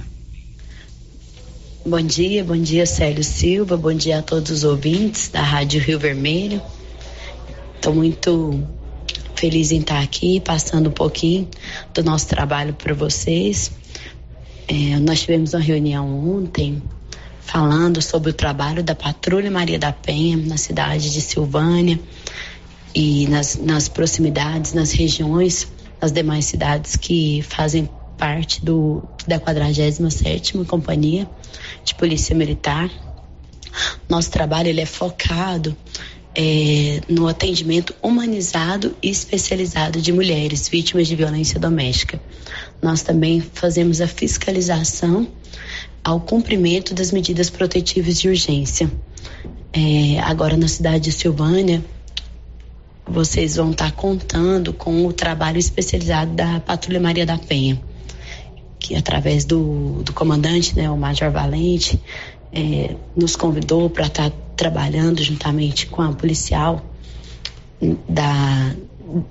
Bom 1.86 2.02
dia, 2.02 2.44
bom 2.44 2.58
dia 2.58 2.88
Célio 2.88 3.24
Silva, 3.24 3.78
bom 3.78 3.94
dia 3.94 4.20
a 4.20 4.22
todos 4.24 4.50
os 4.50 4.64
ouvintes 4.64 5.30
da 5.30 5.44
Rádio 5.44 5.80
Rio 5.80 6.00
Vermelho. 6.00 6.60
Estou 7.86 7.94
muito 7.94 8.68
feliz 9.36 9.72
em 9.72 9.78
estar 9.78 10.02
aqui, 10.02 10.40
passando 10.40 10.90
um 10.90 10.92
pouquinho 10.92 11.48
do 11.94 12.04
nosso 12.04 12.28
trabalho 12.28 12.74
para 12.74 12.96
vocês. 12.96 13.72
É, 14.68 14.98
nós 14.98 15.22
tivemos 15.22 15.54
uma 15.54 15.62
reunião 15.62 16.36
ontem 16.36 16.82
falando 17.42 18.02
sobre 18.02 18.32
o 18.32 18.34
trabalho 18.34 18.82
da 18.82 18.96
Patrulha 18.96 19.52
Maria 19.52 19.78
da 19.78 19.92
Penha 19.92 20.36
na 20.36 20.58
cidade 20.58 21.14
de 21.14 21.22
Silvânia 21.22 22.00
e 22.96 23.28
nas, 23.28 23.56
nas 23.56 23.88
proximidades, 23.88 24.74
nas 24.74 24.92
regiões, 24.92 25.68
nas 26.02 26.12
demais 26.12 26.46
cidades 26.46 26.96
que 26.96 27.44
fazem 27.44 27.88
parte 28.18 28.66
do, 28.66 29.04
da 29.28 29.40
47ª 29.40 30.66
Companhia 30.66 31.30
de 31.84 31.94
Polícia 31.94 32.36
Militar. 32.36 32.90
Nosso 34.10 34.32
trabalho 34.32 34.70
ele 34.70 34.82
é 34.82 34.88
focado 34.88 35.78
é, 36.36 37.02
no 37.08 37.28
atendimento 37.28 37.96
humanizado 38.04 38.96
e 39.02 39.10
especializado 39.10 40.02
de 40.02 40.12
mulheres 40.12 40.68
vítimas 40.68 41.08
de 41.08 41.16
violência 41.16 41.60
doméstica. 41.60 42.22
Nós 42.82 43.02
também 43.02 43.40
fazemos 43.40 44.02
a 44.02 44.08
fiscalização 44.08 45.28
ao 46.04 46.20
cumprimento 46.20 46.94
das 46.94 47.12
medidas 47.12 47.50
protetivas 47.50 48.20
de 48.20 48.28
urgência. 48.28 48.92
É, 49.74 50.20
agora, 50.20 50.58
na 50.58 50.68
cidade 50.68 51.06
de 51.06 51.12
Silvânia, 51.12 51.84
vocês 53.08 53.56
vão 53.56 53.72
estar 53.72 53.92
contando 53.94 54.74
com 54.74 55.06
o 55.06 55.14
trabalho 55.14 55.58
especializado 55.58 56.34
da 56.34 56.60
Patrulha 56.60 57.00
Maria 57.00 57.26
da 57.26 57.38
Penha, 57.38 57.80
que 58.80 58.96
através 58.96 59.46
do, 59.46 60.04
do 60.04 60.14
comandante, 60.14 60.76
né, 60.76 60.90
o 60.90 60.98
Major 60.98 61.32
Valente, 61.32 62.00
é, 62.52 62.96
nos 63.16 63.36
convidou 63.36 63.90
para 63.90 64.08
estar 64.08 64.30
trabalhando 64.56 65.22
juntamente 65.22 65.88
com 65.88 66.02
a 66.02 66.14
policial 66.14 66.84
da 68.08 68.76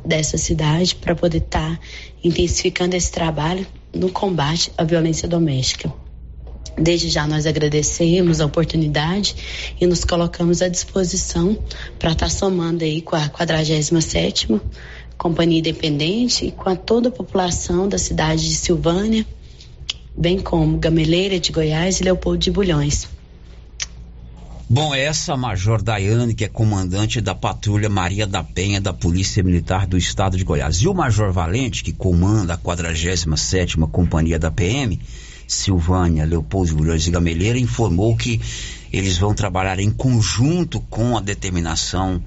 dessa 0.04 0.38
cidade 0.38 0.94
para 0.94 1.14
poder 1.14 1.38
estar 1.38 1.76
tá 1.76 1.80
intensificando 2.22 2.94
esse 2.94 3.10
trabalho 3.10 3.66
no 3.92 4.10
combate 4.10 4.72
à 4.78 4.84
violência 4.84 5.28
doméstica. 5.28 5.92
Desde 6.76 7.08
já 7.08 7.26
nós 7.26 7.46
agradecemos 7.46 8.40
a 8.40 8.46
oportunidade 8.46 9.36
e 9.80 9.86
nos 9.86 10.04
colocamos 10.04 10.62
à 10.62 10.68
disposição 10.68 11.58
para 11.98 12.12
estar 12.12 12.26
tá 12.26 12.30
somando 12.30 12.84
aí 12.84 13.00
com 13.02 13.16
a 13.16 13.28
47ª 13.28 14.60
Companhia 15.16 15.60
Independente 15.60 16.46
e 16.46 16.50
com 16.50 16.68
a 16.68 16.76
toda 16.76 17.08
a 17.08 17.12
população 17.12 17.88
da 17.88 17.98
cidade 17.98 18.48
de 18.48 18.56
Silvânia, 18.56 19.24
bem 20.16 20.40
como 20.40 20.78
Gameleira 20.78 21.38
de 21.40 21.52
Goiás 21.52 22.00
e 22.00 22.04
Leopoldo 22.04 22.38
de 22.38 22.50
Bulhões. 22.50 23.08
Bom, 24.68 24.94
essa 24.94 25.36
Major 25.36 25.82
Daiane, 25.82 26.34
que 26.34 26.44
é 26.44 26.48
comandante 26.48 27.20
da 27.20 27.34
patrulha 27.34 27.88
Maria 27.88 28.26
da 28.26 28.42
Penha 28.42 28.80
da 28.80 28.94
Polícia 28.94 29.42
Militar 29.42 29.86
do 29.86 29.98
Estado 29.98 30.38
de 30.38 30.44
Goiás. 30.44 30.76
E 30.76 30.88
o 30.88 30.94
Major 30.94 31.30
Valente, 31.30 31.84
que 31.84 31.92
comanda 31.92 32.54
a 32.54 32.58
47ª 32.58 33.88
Companhia 33.90 34.38
da 34.38 34.50
PM, 34.50 34.98
Silvânia, 35.46 36.24
Leopoldo 36.24 36.76
Bulhões 36.76 37.06
e 37.06 37.10
Gameleira, 37.10 37.58
informou 37.58 38.16
que 38.16 38.40
eles 38.90 39.18
vão 39.18 39.34
trabalhar 39.34 39.78
em 39.78 39.90
conjunto 39.90 40.80
com 40.80 41.16
a 41.16 41.20
determinação, 41.20 42.22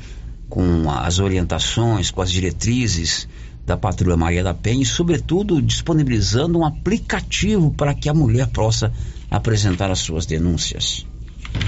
com 0.47 0.89
as 0.91 1.17
orientações, 1.19 2.11
com 2.11 2.21
as 2.21 2.31
diretrizes 2.31 3.27
da 3.67 3.75
Patrulha 3.75 4.15
Maria 4.15 4.41
da 4.41 4.53
Penha 4.53 4.81
e, 4.81 4.85
sobretudo, 4.85 5.61
disponibilizando 5.61 6.57
um 6.57 6.65
aplicativo 6.65 7.69
para 7.71 7.93
que 7.93 8.07
a 8.07 8.13
mulher 8.13 8.47
possa 8.47 8.93
apresentar 9.29 9.91
as 9.91 9.99
suas 9.99 10.25
denúncias. 10.25 11.05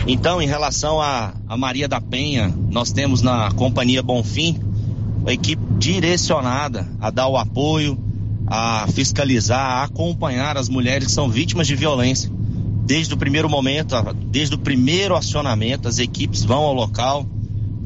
Então, 0.08 0.42
em 0.42 0.48
relação 0.48 1.02
a 1.02 1.34
Maria 1.58 1.90
da 1.90 2.00
Penha, 2.00 2.54
nós 2.72 2.94
temos 2.94 3.22
na 3.22 3.52
Companhia 3.52 4.02
Bonfim 4.02 4.58
uma 5.20 5.34
equipe 5.34 5.62
direcionada 5.78 6.88
a 7.02 7.12
dar 7.12 7.28
o 7.28 7.36
apoio, 7.36 7.98
a 8.48 8.88
fiscalizar, 8.94 9.60
a 9.60 9.84
acompanhar 9.84 10.56
as 10.58 10.70
mulheres 10.70 11.08
que 11.08 11.12
são 11.12 11.30
vítimas 11.30 11.68
de 11.68 11.76
violência. 11.76 12.32
Desde 12.86 13.14
o 13.14 13.18
primeiro 13.18 13.50
momento, 13.50 13.94
desde 14.32 14.56
o 14.56 14.58
primeiro 14.58 15.16
acionamento, 15.16 15.88
as 15.90 16.00
equipes 16.00 16.46
vão 16.46 16.64
ao 16.64 16.74
local, 16.74 17.26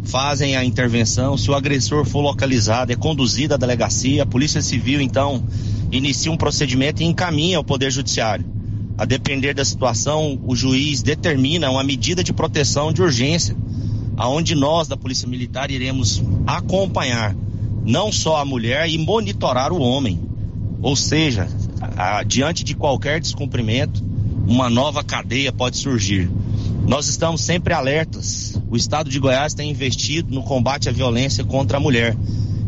fazem 0.03 0.55
a 0.55 0.63
intervenção. 0.63 1.37
Se 1.37 1.49
o 1.49 1.55
agressor 1.55 2.05
for 2.05 2.21
localizado, 2.21 2.91
é 2.91 2.95
conduzido 2.95 3.53
à 3.53 3.57
delegacia. 3.57 4.23
A 4.23 4.25
Polícia 4.25 4.61
Civil, 4.61 5.01
então, 5.01 5.43
inicia 5.91 6.31
um 6.31 6.37
procedimento 6.37 7.01
e 7.01 7.05
encaminha 7.05 7.57
ao 7.57 7.63
Poder 7.63 7.91
Judiciário. 7.91 8.45
A 8.97 9.05
depender 9.05 9.53
da 9.53 9.65
situação, 9.65 10.39
o 10.45 10.55
juiz 10.55 11.01
determina 11.01 11.69
uma 11.69 11.83
medida 11.83 12.23
de 12.23 12.31
proteção 12.31 12.93
de 12.93 13.01
urgência, 13.01 13.55
aonde 14.15 14.53
nós 14.53 14.87
da 14.87 14.95
Polícia 14.95 15.27
Militar 15.27 15.71
iremos 15.71 16.21
acompanhar 16.45 17.35
não 17.85 18.11
só 18.11 18.37
a 18.37 18.45
mulher 18.45 18.87
e 18.87 18.97
monitorar 18.97 19.73
o 19.73 19.81
homem. 19.81 20.19
Ou 20.81 20.95
seja, 20.95 21.47
a, 21.97 22.23
diante 22.23 22.63
de 22.63 22.75
qualquer 22.75 23.19
descumprimento, 23.19 24.03
uma 24.47 24.69
nova 24.69 25.03
cadeia 25.03 25.51
pode 25.51 25.77
surgir. 25.77 26.29
Nós 26.85 27.07
estamos 27.07 27.41
sempre 27.41 27.73
alertas. 27.73 28.59
O 28.69 28.75
estado 28.75 29.09
de 29.09 29.17
Goiás 29.17 29.53
tem 29.53 29.71
investido 29.71 30.33
no 30.33 30.43
combate 30.43 30.89
à 30.89 30.91
violência 30.91 31.43
contra 31.43 31.77
a 31.77 31.79
mulher. 31.79 32.15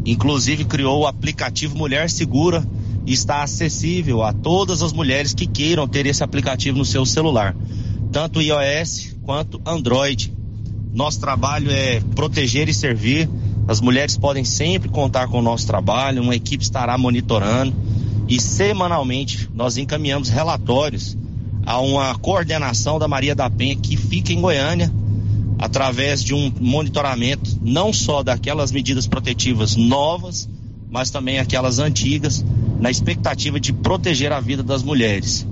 Inclusive 0.05 0.63
criou 0.65 1.01
o 1.01 1.07
aplicativo 1.07 1.77
Mulher 1.77 2.09
Segura, 2.09 2.65
está 3.05 3.43
acessível 3.43 4.23
a 4.23 4.31
todas 4.31 4.81
as 4.81 4.93
mulheres 4.93 5.33
que 5.33 5.45
queiram 5.45 5.87
ter 5.87 6.05
esse 6.05 6.23
aplicativo 6.23 6.77
no 6.77 6.85
seu 6.85 7.05
celular, 7.05 7.55
tanto 8.11 8.41
iOS 8.41 9.15
quanto 9.23 9.61
Android. 9.65 10.33
Nosso 10.93 11.19
trabalho 11.19 11.69
é 11.69 11.99
proteger 12.15 12.69
e 12.69 12.73
servir. 12.73 13.29
As 13.67 13.81
mulheres 13.81 14.15
podem 14.15 14.45
sempre 14.45 14.89
contar 14.89 15.27
com 15.27 15.39
o 15.39 15.41
nosso 15.41 15.67
trabalho, 15.67 16.21
uma 16.21 16.35
equipe 16.35 16.63
estará 16.63 16.97
monitorando 16.97 17.75
e 18.27 18.39
semanalmente 18.39 19.49
nós 19.53 19.77
encaminhamos 19.77 20.29
relatórios 20.29 21.17
a 21.65 21.79
uma 21.79 22.15
coordenação 22.15 22.99
da 22.99 23.07
Maria 23.07 23.33
da 23.33 23.49
Penha 23.49 23.75
que 23.75 23.97
fica 23.97 24.31
em 24.31 24.39
Goiânia 24.39 24.91
através 25.57 26.23
de 26.23 26.33
um 26.33 26.51
monitoramento 26.59 27.57
não 27.61 27.91
só 27.91 28.21
daquelas 28.21 28.71
medidas 28.71 29.07
protetivas 29.07 29.75
novas, 29.75 30.49
mas 30.89 31.09
também 31.09 31.39
aquelas 31.39 31.79
antigas, 31.79 32.45
na 32.79 32.91
expectativa 32.91 33.59
de 33.59 33.73
proteger 33.73 34.31
a 34.31 34.39
vida 34.39 34.61
das 34.61 34.83
mulheres. 34.83 35.47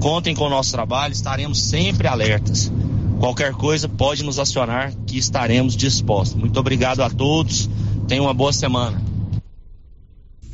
Contem 0.00 0.34
com 0.34 0.44
o 0.44 0.50
nosso 0.50 0.72
trabalho, 0.72 1.12
estaremos 1.12 1.62
sempre 1.62 2.06
alertas. 2.06 2.70
Qualquer 3.18 3.52
coisa 3.52 3.88
pode 3.88 4.22
nos 4.22 4.38
acionar 4.38 4.92
que 5.06 5.16
estaremos 5.16 5.76
dispostos. 5.76 6.38
Muito 6.38 6.58
obrigado 6.58 7.00
a 7.00 7.08
todos. 7.08 7.70
Tenham 8.06 8.26
uma 8.26 8.34
boa 8.34 8.52
semana. 8.52 9.00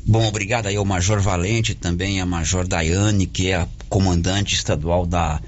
Bom, 0.06 0.26
obrigado 0.26 0.66
aí 0.66 0.76
ao 0.76 0.84
Major 0.84 1.20
Valente, 1.20 1.74
também 1.74 2.20
a 2.20 2.26
Major 2.26 2.66
Daiane, 2.66 3.26
que 3.26 3.48
é 3.48 3.56
a 3.56 3.68
comandante 3.90 4.54
estadual 4.54 5.04
da 5.04 5.42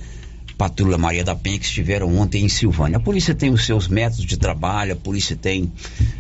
Patrulha 0.59 0.99
Maria 0.99 1.25
da 1.25 1.35
Penha, 1.35 1.59
que 1.59 1.65
estiveram 1.65 2.15
ontem 2.19 2.45
em 2.45 2.49
Silvânia. 2.49 2.99
A 2.99 3.01
polícia 3.01 3.35
tem 3.35 3.51
os 3.51 3.65
seus 3.65 3.89
métodos 3.89 4.27
de 4.27 4.37
trabalho, 4.37 4.93
a 4.93 4.97
polícia 4.97 5.35
tem 5.35 5.73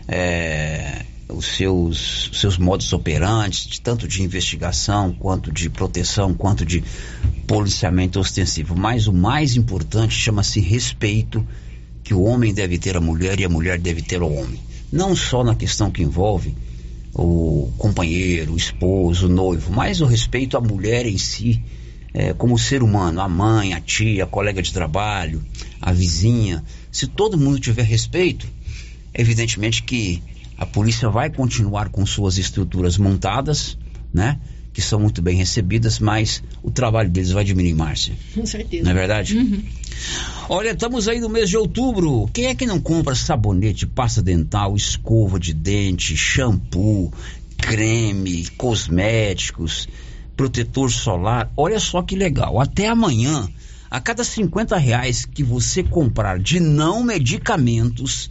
é, 0.08 1.04
os 1.28 1.46
seus, 1.56 2.30
seus 2.32 2.56
modos 2.56 2.92
operantes, 2.92 3.66
de, 3.66 3.80
tanto 3.80 4.08
de 4.08 4.22
investigação, 4.22 5.12
quanto 5.12 5.52
de 5.52 5.68
proteção, 5.68 6.32
quanto 6.32 6.64
de 6.64 6.82
policiamento 7.46 8.18
ostensivo. 8.18 8.76
Mas 8.76 9.06
o 9.06 9.12
mais 9.12 9.56
importante 9.56 10.14
chama-se 10.14 10.60
respeito 10.60 11.46
que 12.02 12.14
o 12.14 12.22
homem 12.22 12.54
deve 12.54 12.78
ter 12.78 12.96
à 12.96 13.00
mulher 13.00 13.38
e 13.40 13.44
a 13.44 13.48
mulher 13.48 13.78
deve 13.78 14.02
ter 14.02 14.22
ao 14.22 14.32
homem. 14.32 14.58
Não 14.90 15.14
só 15.16 15.42
na 15.42 15.54
questão 15.54 15.90
que 15.90 16.02
envolve 16.02 16.54
o 17.14 17.70
companheiro, 17.78 18.54
o 18.54 18.56
esposo, 18.56 19.26
o 19.26 19.28
noivo, 19.28 19.72
mas 19.72 20.00
o 20.00 20.06
respeito 20.06 20.56
à 20.56 20.60
mulher 20.60 21.06
em 21.06 21.18
si, 21.18 21.62
é, 22.14 22.32
como 22.32 22.58
ser 22.58 22.82
humano, 22.82 23.20
a 23.20 23.28
mãe, 23.28 23.74
a 23.74 23.80
tia, 23.80 24.24
a 24.24 24.26
colega 24.26 24.60
de 24.60 24.72
trabalho, 24.72 25.42
a 25.80 25.92
vizinha. 25.92 26.62
Se 26.90 27.06
todo 27.06 27.38
mundo 27.38 27.58
tiver 27.58 27.84
respeito, 27.84 28.46
evidentemente 29.14 29.82
que 29.82 30.22
a 30.56 30.66
polícia 30.66 31.08
vai 31.08 31.30
continuar 31.30 31.88
com 31.88 32.04
suas 32.04 32.38
estruturas 32.38 32.98
montadas, 32.98 33.78
né? 34.12 34.38
Que 34.72 34.80
são 34.80 34.98
muito 34.98 35.20
bem 35.20 35.36
recebidas, 35.36 35.98
mas 35.98 36.42
o 36.62 36.70
trabalho 36.70 37.10
deles 37.10 37.30
vai 37.30 37.44
diminuir, 37.44 37.74
Márcia. 37.74 38.14
Com 38.34 38.46
certeza. 38.46 38.84
Não 38.84 38.90
é 38.90 38.94
verdade? 38.94 39.36
Uhum. 39.36 39.62
Olha, 40.48 40.70
estamos 40.70 41.08
aí 41.08 41.20
no 41.20 41.28
mês 41.28 41.50
de 41.50 41.56
outubro. 41.56 42.28
Quem 42.32 42.46
é 42.46 42.54
que 42.54 42.66
não 42.66 42.80
compra 42.80 43.14
sabonete, 43.14 43.86
pasta 43.86 44.22
dental, 44.22 44.74
escova 44.74 45.38
de 45.38 45.52
dente, 45.52 46.16
shampoo, 46.16 47.12
creme, 47.58 48.46
cosméticos, 48.56 49.88
protetor 50.42 50.90
solar? 50.90 51.52
Olha 51.56 51.78
só 51.78 52.02
que 52.02 52.16
legal. 52.16 52.60
Até 52.60 52.88
amanhã, 52.88 53.48
a 53.88 54.00
cada 54.00 54.24
50 54.24 54.76
reais 54.76 55.24
que 55.24 55.44
você 55.44 55.84
comprar 55.84 56.40
de 56.40 56.58
não 56.58 57.04
medicamentos 57.04 58.28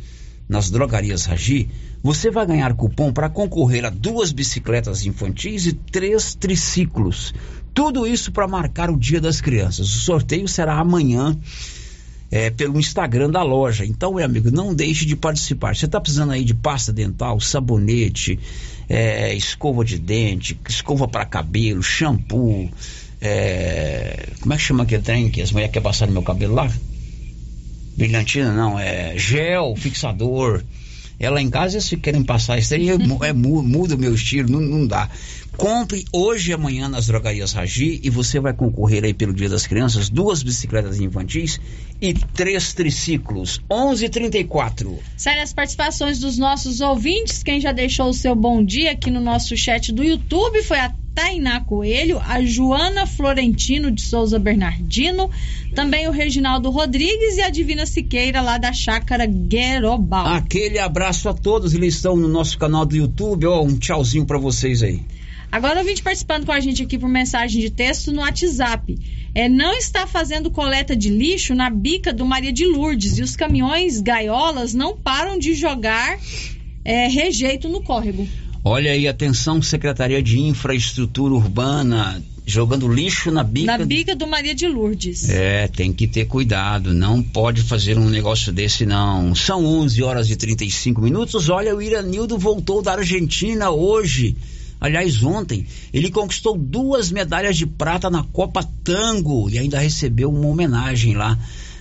nas 0.50 0.70
drogarias 0.70 1.24
Ragi, 1.24 1.70
você 2.04 2.30
vai 2.30 2.46
ganhar 2.46 2.74
cupom 2.74 3.14
para 3.14 3.30
concorrer 3.30 3.86
a 3.86 3.90
duas 3.90 4.34
bicicletas 4.34 5.06
infantis 5.06 5.66
e 5.66 5.72
três 5.72 6.36
triciclos. 6.36 7.34
Tudo 7.74 8.06
isso 8.06 8.34
para 8.34 8.46
marcar 8.46 8.90
o 8.90 8.98
Dia 8.98 9.22
das 9.22 9.40
Crianças. 9.40 9.88
O 9.88 10.00
sorteio 10.00 10.50
será 10.50 10.78
amanhã 10.78 11.40
é, 12.30 12.50
pelo 12.50 12.78
Instagram 12.78 13.30
da 13.30 13.42
loja. 13.42 13.86
Então, 13.86 14.16
meu 14.16 14.26
amigo, 14.26 14.52
não 14.52 14.76
deixe 14.76 15.06
de 15.06 15.16
participar. 15.16 15.78
Você 15.78 15.86
está 15.86 16.02
precisando 16.02 16.34
aí 16.34 16.44
de 16.44 16.54
pasta 16.54 16.92
dental, 16.92 17.40
sabonete, 17.40 18.38
é, 18.94 19.34
escova 19.34 19.86
de 19.86 19.98
dente, 19.98 20.60
escova 20.68 21.08
para 21.08 21.26
cabelo, 21.26 21.82
shampoo. 21.82 22.70
É, 23.22 24.28
como 24.42 24.54
é 24.54 24.58
que 24.58 24.64
chama 24.64 24.84
aquele 24.84 25.02
trem 25.02 25.30
que 25.30 25.42
as 25.42 25.54
mulheres 25.54 25.72
querem 25.72 25.84
passar 25.84 26.08
no 26.08 26.12
meu 26.12 26.22
cabelo 26.22 26.56
lá? 26.56 26.70
Brilhantina, 27.96 28.54
não, 28.54 28.78
é 28.78 29.18
gel, 29.18 29.74
fixador. 29.78 30.62
Ela 31.18 31.42
em 31.42 31.50
casa, 31.50 31.80
se 31.80 31.96
querem 31.96 32.22
passar 32.22 32.58
isso 32.58 32.74
aí, 32.74 32.90
é, 32.90 33.32
muda 33.32 33.96
o 33.96 33.98
meu 33.98 34.14
estilo, 34.14 34.50
não, 34.50 34.60
não 34.60 34.86
dá. 34.86 35.10
Compre 35.58 36.06
hoje 36.12 36.52
e 36.52 36.54
amanhã 36.54 36.88
nas 36.88 37.08
drogarias 37.08 37.54
Ragi 37.54 38.00
e 38.04 38.10
você 38.10 38.40
vai 38.40 38.54
concorrer 38.54 39.04
aí 39.04 39.14
pelo 39.14 39.34
Dia 39.34 39.50
das 39.50 39.68
Crianças 39.68 40.10
duas 40.10 40.42
bicicletas 40.42 41.00
infantis 41.00 41.60
e 42.02 42.14
três 42.14 42.74
triciclos. 42.74 43.62
11:34. 43.70 44.98
Sério, 45.18 45.44
as 45.44 45.54
participações 45.54 46.20
dos 46.20 46.38
nossos 46.38 46.82
ouvintes, 46.82 47.44
quem 47.44 47.60
já 47.60 47.72
deixou 47.72 48.10
o 48.10 48.14
seu 48.14 48.36
bom 48.36 48.64
dia 48.64 48.92
aqui 48.92 49.12
no 49.12 49.22
nosso 49.22 49.56
chat 49.56 49.92
do 49.92 50.04
YouTube 50.04 50.64
foi 50.64 50.80
a 50.80 50.94
Tainá 51.14 51.60
Coelho, 51.60 52.20
a 52.26 52.42
Joana 52.42 53.06
Florentino 53.06 53.92
de 53.92 54.02
Souza 54.02 54.40
Bernardino, 54.40 55.30
também 55.76 56.08
o 56.08 56.12
Reginaldo 56.12 56.70
Rodrigues 56.70 57.38
e 57.38 57.42
a 57.42 57.50
Divina 57.50 57.86
Siqueira 57.86 58.42
lá 58.42 58.58
da 58.58 58.72
Chácara 58.72 59.26
Guerobal. 59.26 60.26
Aquele 60.28 60.80
abraço 60.80 61.28
a 61.28 61.34
todos, 61.34 61.74
eles 61.74 61.96
estão 61.96 62.16
no 62.16 62.30
nosso 62.30 62.58
canal 62.58 62.86
do 62.86 62.96
YouTube, 62.96 63.46
ó, 63.46 63.62
um 63.62 63.78
tchauzinho 63.78 64.26
para 64.26 64.38
vocês 64.38 64.82
aí. 64.82 65.02
Agora 65.52 65.82
o 65.82 65.84
vídeo 65.84 66.02
participando 66.02 66.46
com 66.46 66.52
a 66.54 66.60
gente 66.62 66.82
aqui 66.82 66.98
por 66.98 67.10
mensagem 67.10 67.60
de 67.60 67.70
texto 67.70 68.12
no 68.12 68.22
WhatsApp. 68.22 68.98
É, 69.36 69.50
não 69.50 69.74
está 69.74 70.08
fazendo 70.08 70.50
coleta 70.50 70.96
de 70.96 71.10
lixo 71.10 71.54
na 71.54 71.70
bica 71.70 72.14
do 72.14 72.26
Maria 72.26 72.54
de 72.54 72.66
Lourdes 72.66 73.18
e 73.18 73.22
os 73.22 73.36
caminhões 73.36 74.00
gaiolas 74.00 74.74
não 74.74 74.96
param 74.96 75.38
de 75.38 75.54
jogar 75.54 76.18
é, 76.86 77.08
rejeito 77.08 77.68
no 77.68 77.84
córrego. 77.84 78.26
Olha 78.64 78.92
aí, 78.92 79.08
atenção, 79.08 79.62
Secretaria 79.62 80.22
de 80.22 80.40
Infraestrutura 80.40 81.34
Urbana, 81.34 82.24
jogando 82.46 82.88
lixo 82.88 83.30
na 83.30 83.44
bica. 83.44 83.78
Na 83.78 83.84
bica 83.84 84.16
do 84.16 84.28
Maria 84.28 84.56
de 84.56 84.68
Lourdes. 84.68 85.30
É, 85.30 85.68
tem 85.68 85.92
que 85.92 86.08
ter 86.08 86.26
cuidado, 86.26 86.94
não 86.94 87.22
pode 87.22 87.62
fazer 87.62 87.98
um 87.98 88.10
negócio 88.10 88.54
desse 88.54 88.86
não. 88.86 89.36
São 89.36 89.66
11 89.66 90.02
horas 90.04 90.30
e 90.30 90.36
35 90.36 91.02
minutos. 91.02 91.50
Olha, 91.50 91.76
o 91.76 91.82
Iranildo 91.82 92.38
voltou 92.38 92.82
da 92.82 92.94
Argentina 92.94 93.70
hoje. 93.70 94.38
Aliás, 94.82 95.24
ontem 95.24 95.68
ele 95.94 96.10
conquistou 96.10 96.58
duas 96.58 97.12
medalhas 97.12 97.56
de 97.56 97.68
prata 97.68 98.10
na 98.10 98.24
Copa 98.24 98.68
Tango 98.84 99.48
e 99.48 99.60
ainda 99.60 99.80
recebeu 99.80 100.32
uma 100.32 100.48
homenagem 100.48 101.14
lá 101.14 101.38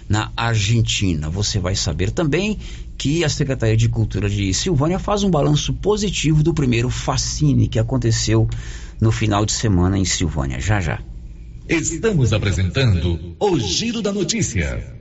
na 0.06 0.30
Argentina. 0.36 1.30
Você 1.30 1.58
vai 1.58 1.74
saber 1.74 2.10
também 2.10 2.58
que 2.98 3.24
a 3.24 3.30
Secretaria 3.30 3.76
de 3.76 3.88
Cultura 3.88 4.28
de 4.28 4.52
Silvânia 4.52 4.98
faz 4.98 5.22
um 5.22 5.30
balanço 5.30 5.72
positivo 5.72 6.42
do 6.42 6.52
primeiro 6.52 6.90
Fascine 6.90 7.68
que 7.68 7.78
aconteceu 7.78 8.46
no 9.00 9.10
final 9.10 9.46
de 9.46 9.52
semana 9.52 9.96
em 9.96 10.04
Silvânia. 10.04 10.60
Já 10.60 10.78
já. 10.78 11.00
Estamos 11.66 12.34
apresentando 12.34 13.34
o 13.40 13.58
Giro 13.58 14.02
da 14.02 14.12
Notícia. 14.12 15.00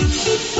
Thank 0.00 0.56
you. 0.56 0.59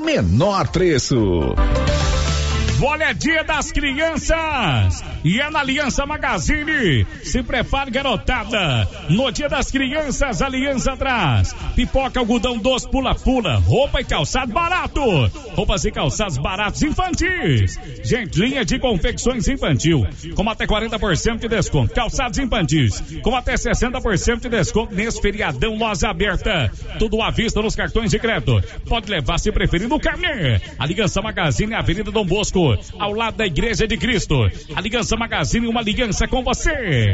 menor 0.01 0.67
preço. 0.69 1.55
Olha, 2.83 3.11
é 3.11 3.13
dia 3.13 3.43
das 3.43 3.71
crianças! 3.71 5.03
E 5.23 5.39
é 5.39 5.49
na 5.51 5.59
Aliança 5.59 6.03
Magazine. 6.03 7.05
Se 7.21 7.43
prepare, 7.43 7.91
garotada. 7.91 8.87
No 9.07 9.31
dia 9.31 9.47
das 9.47 9.69
crianças, 9.69 10.41
Aliança 10.41 10.97
traz. 10.97 11.53
Pipoca, 11.75 12.19
algodão 12.19 12.57
doce, 12.57 12.89
pula-pula. 12.89 13.57
Roupa 13.57 14.01
e 14.01 14.03
calçado 14.03 14.51
barato. 14.51 14.99
Roupas 15.53 15.85
e 15.85 15.91
calçados 15.91 16.39
baratos 16.39 16.81
infantis. 16.81 17.79
Gente, 18.03 18.39
linha 18.39 18.65
de 18.65 18.79
confecções 18.79 19.47
infantil. 19.47 20.03
Com 20.35 20.49
até 20.49 20.65
40% 20.65 21.37
de 21.37 21.47
desconto. 21.47 21.93
Calçados 21.93 22.39
infantis. 22.39 22.99
Com 23.21 23.35
até 23.35 23.53
60% 23.53 24.39
de 24.39 24.49
desconto 24.49 24.95
nesse 24.95 25.21
feriadão 25.21 25.77
loja 25.77 26.09
aberta. 26.09 26.71
Tudo 26.97 27.21
à 27.21 27.29
vista 27.29 27.61
nos 27.61 27.75
cartões 27.75 28.09
de 28.09 28.17
crédito. 28.17 28.59
Pode 28.89 29.07
levar, 29.07 29.37
se 29.37 29.51
preferir, 29.51 29.87
no 29.87 29.99
carnê. 29.99 30.59
Aliança 30.79 31.21
Magazine, 31.21 31.75
Avenida 31.75 32.09
Dom 32.09 32.25
Bosco 32.25 32.70
ao 32.99 33.13
lado 33.13 33.37
da 33.37 33.45
Igreja 33.45 33.87
de 33.87 33.97
Cristo. 33.97 34.35
Aliança 34.75 35.15
Magazine, 35.15 35.67
uma 35.67 35.81
aliança 35.81 36.27
com 36.27 36.43
você. 36.43 37.13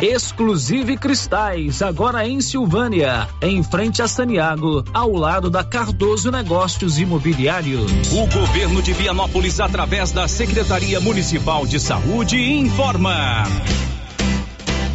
Exclusive 0.00 0.96
Cristais, 0.96 1.82
agora 1.82 2.26
em 2.26 2.40
Silvânia, 2.40 3.28
em 3.42 3.64
frente 3.64 4.00
a 4.00 4.06
Saniago, 4.06 4.84
ao 4.94 5.12
lado 5.12 5.50
da 5.50 5.64
Cardoso 5.64 6.30
Negócios 6.30 7.00
Imobiliários. 7.00 7.90
O 8.12 8.26
governo 8.32 8.80
de 8.80 8.92
Vianópolis, 8.92 9.58
através 9.58 10.12
da 10.12 10.28
Secretaria 10.28 11.00
Municipal 11.00 11.66
de 11.66 11.80
Saúde, 11.80 12.38
informa. 12.38 13.42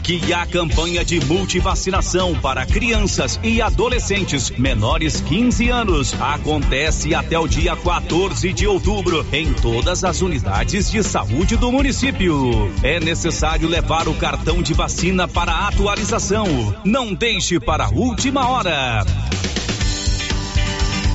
Que 0.03 0.33
a 0.33 0.45
campanha 0.45 1.05
de 1.05 1.19
multivacinação 1.25 2.35
para 2.35 2.65
crianças 2.65 3.39
e 3.41 3.61
adolescentes 3.61 4.49
menores 4.49 5.21
15 5.21 5.69
anos 5.69 6.13
acontece 6.19 7.15
até 7.15 7.39
o 7.39 7.47
dia 7.47 7.73
14 7.73 8.51
de 8.51 8.67
outubro 8.67 9.25
em 9.31 9.53
todas 9.53 10.03
as 10.03 10.21
unidades 10.21 10.91
de 10.91 11.01
saúde 11.01 11.55
do 11.55 11.71
município. 11.71 12.69
É 12.83 12.99
necessário 12.99 13.69
levar 13.69 14.09
o 14.09 14.13
cartão 14.15 14.61
de 14.61 14.73
vacina 14.73 15.25
para 15.25 15.67
atualização. 15.67 16.75
Não 16.83 17.13
deixe 17.13 17.57
para 17.57 17.85
a 17.85 17.89
última 17.89 18.49
hora. 18.49 19.05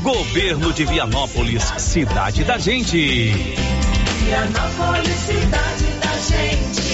Governo 0.03 0.73
de 0.73 0.87
Vianópolis, 0.87 1.63
cidade 1.77 2.43
da 2.43 2.57
gente. 2.57 3.29
Vianópolis, 4.25 5.15
cidade 5.27 5.85
da 6.01 6.13
gente. 6.17 6.88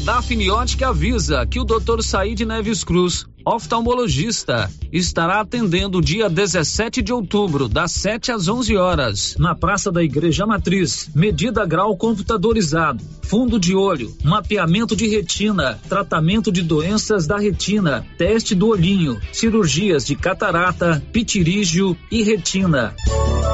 A 0.00 0.02
Dafniótica 0.02 0.88
avisa 0.88 1.44
que 1.44 1.60
o 1.60 1.64
Dr. 1.64 2.02
Said 2.02 2.40
Neves 2.46 2.82
Cruz, 2.82 3.26
oftalmologista, 3.44 4.70
estará 4.90 5.40
atendendo 5.40 6.00
dia 6.00 6.28
17 6.30 7.02
de 7.02 7.12
outubro, 7.12 7.68
das 7.68 7.92
7 7.92 8.32
às 8.32 8.48
11 8.48 8.76
horas, 8.78 9.36
na 9.38 9.54
Praça 9.54 9.92
da 9.92 10.02
Igreja 10.02 10.46
Matriz. 10.46 11.10
Medida 11.14 11.66
grau 11.66 11.94
computadorizado, 11.98 13.04
fundo 13.22 13.60
de 13.60 13.74
olho, 13.74 14.16
mapeamento 14.24 14.96
de 14.96 15.06
retina, 15.06 15.78
tratamento 15.86 16.50
de 16.50 16.62
doenças 16.62 17.26
da 17.26 17.36
retina, 17.36 18.06
teste 18.16 18.54
do 18.54 18.68
olhinho, 18.68 19.20
cirurgias 19.32 20.06
de 20.06 20.16
catarata, 20.16 21.02
pitirígio 21.12 21.94
e 22.10 22.22
retina. 22.22 22.94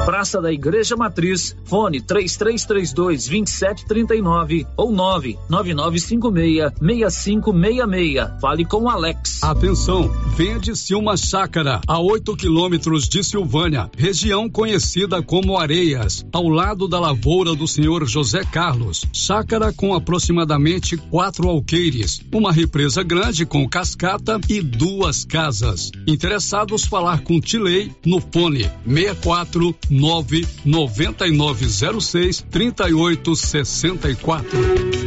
Praça 0.07 0.41
da 0.41 0.53
Igreja 0.53 0.95
Matriz, 0.95 1.53
fone 1.65 1.99
3332 1.99 3.27
2739 3.27 4.65
ou 4.77 4.89
99956 4.89 6.71
6566. 6.79 8.39
Fale 8.39 8.63
com 8.63 8.89
Alex. 8.89 9.43
Atenção, 9.43 10.09
vende-se 10.33 10.95
uma 10.95 11.17
chácara 11.17 11.81
a 11.85 11.99
8 11.99 12.37
quilômetros 12.37 13.09
de 13.09 13.21
Silvânia, 13.21 13.91
região 13.97 14.49
conhecida 14.49 15.21
como 15.21 15.57
Areias, 15.57 16.25
ao 16.31 16.47
lado 16.47 16.87
da 16.87 17.01
lavoura 17.01 17.53
do 17.53 17.67
senhor 17.67 18.07
José 18.07 18.45
Carlos. 18.45 19.03
Chácara 19.11 19.73
com 19.73 19.93
aproximadamente 19.93 20.95
quatro 20.95 21.49
alqueires, 21.49 22.21
uma 22.33 22.53
represa 22.53 23.03
grande 23.03 23.45
com 23.45 23.67
cascata 23.67 24.39
e 24.47 24.61
duas 24.61 25.25
casas. 25.25 25.91
Interessados 26.07 26.85
falar 26.85 27.23
com 27.23 27.41
Tilei 27.41 27.91
no 28.05 28.21
fone 28.21 28.71
64 28.85 29.75
99906 29.97 32.45
3864. 32.49 35.06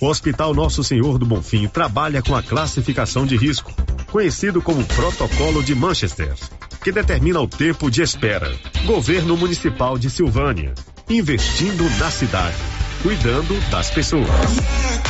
O 0.00 0.06
Hospital 0.06 0.54
Nosso 0.54 0.82
Senhor 0.82 1.18
do 1.18 1.26
Bonfim 1.26 1.68
trabalha 1.68 2.22
com 2.22 2.34
a 2.34 2.42
classificação 2.42 3.26
de 3.26 3.36
risco, 3.36 3.70
conhecido 4.10 4.62
como 4.62 4.82
Protocolo 4.82 5.62
de 5.62 5.74
Manchester, 5.74 6.34
que 6.82 6.90
determina 6.90 7.38
o 7.38 7.46
tempo 7.46 7.90
de 7.90 8.00
espera. 8.00 8.50
Governo 8.86 9.36
Municipal 9.36 9.98
de 9.98 10.08
Silvânia, 10.08 10.72
investindo 11.10 11.84
na 11.98 12.10
cidade, 12.10 12.56
cuidando 13.02 13.54
das 13.70 13.90
pessoas. 13.90 15.09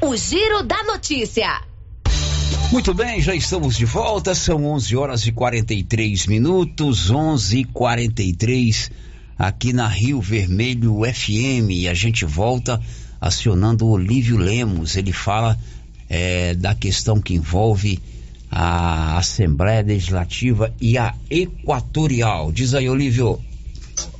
O 0.00 0.14
Giro 0.14 0.62
da 0.62 0.82
Notícia. 0.84 1.62
Muito 2.70 2.92
bem, 2.92 3.20
já 3.22 3.34
estamos 3.34 3.76
de 3.76 3.86
volta. 3.86 4.34
São 4.34 4.66
11 4.66 4.94
horas 4.94 5.26
e 5.26 5.32
43 5.32 6.26
minutos, 6.26 7.10
11 7.10 7.60
e 7.60 7.64
43 7.64 8.90
aqui 9.38 9.72
na 9.72 9.88
Rio 9.88 10.20
Vermelho 10.20 11.00
FM. 11.02 11.70
E 11.70 11.88
a 11.88 11.94
gente 11.94 12.26
volta 12.26 12.80
acionando 13.20 13.86
o 13.86 13.90
Olívio 13.90 14.36
Lemos. 14.36 14.96
Ele 14.96 15.12
fala 15.12 15.58
é, 16.10 16.54
da 16.54 16.74
questão 16.74 17.18
que 17.18 17.34
envolve 17.34 17.98
a 18.50 19.16
Assembleia 19.16 19.82
Legislativa 19.82 20.72
e 20.78 20.98
a 20.98 21.14
Equatorial. 21.30 22.52
Diz 22.52 22.74
aí, 22.74 22.88
Olívio. 22.88 23.40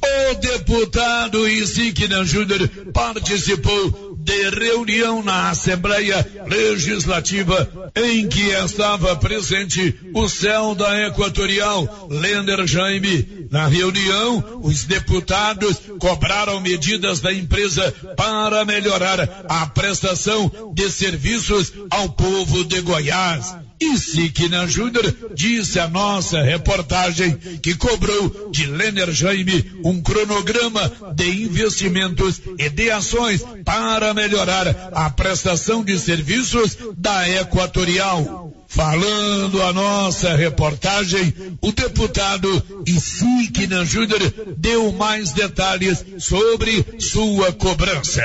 O 0.02 0.34
deputado 0.40 1.46
Insignia 1.48 2.24
Júnior 2.24 2.66
participou 2.92 4.05
de 4.26 4.50
reunião 4.50 5.22
na 5.22 5.50
Assembleia 5.50 6.26
Legislativa 6.48 7.90
em 7.94 8.26
que 8.26 8.48
estava 8.50 9.14
presente 9.14 9.94
o 10.12 10.28
céu 10.28 10.74
da 10.74 11.06
Equatorial, 11.06 12.08
Lender 12.10 12.66
Jaime. 12.66 13.46
Na 13.50 13.68
reunião, 13.68 14.60
os 14.64 14.82
deputados 14.82 15.80
cobraram 16.00 16.60
medidas 16.60 17.20
da 17.20 17.32
empresa 17.32 17.94
para 18.16 18.64
melhorar 18.64 19.44
a 19.48 19.66
prestação 19.68 20.72
de 20.74 20.90
serviços 20.90 21.72
ao 21.88 22.08
povo 22.08 22.64
de 22.64 22.80
Goiás. 22.80 23.54
E 23.78 23.98
Siquina 23.98 24.66
Júnior 24.66 25.14
disse 25.34 25.78
a 25.78 25.86
nossa 25.86 26.40
reportagem 26.40 27.36
que 27.62 27.74
cobrou 27.74 28.50
de 28.50 28.66
Lenner 28.66 29.12
Jaime 29.12 29.72
um 29.84 30.00
cronograma 30.00 30.90
de 31.14 31.44
investimentos 31.44 32.40
e 32.58 32.70
de 32.70 32.90
ações 32.90 33.42
para 33.64 34.14
melhorar 34.14 34.90
a 34.92 35.10
prestação 35.10 35.84
de 35.84 35.98
serviços 35.98 36.76
da 36.96 37.28
Equatorial. 37.28 38.52
Falando 38.66 39.62
a 39.62 39.72
nossa 39.72 40.34
reportagem, 40.34 41.32
o 41.60 41.70
deputado 41.70 42.82
Isigna 42.86 43.84
Júnior 43.84 44.20
deu 44.56 44.90
mais 44.92 45.32
detalhes 45.32 46.04
sobre 46.18 46.84
sua 46.98 47.52
cobrança. 47.52 48.22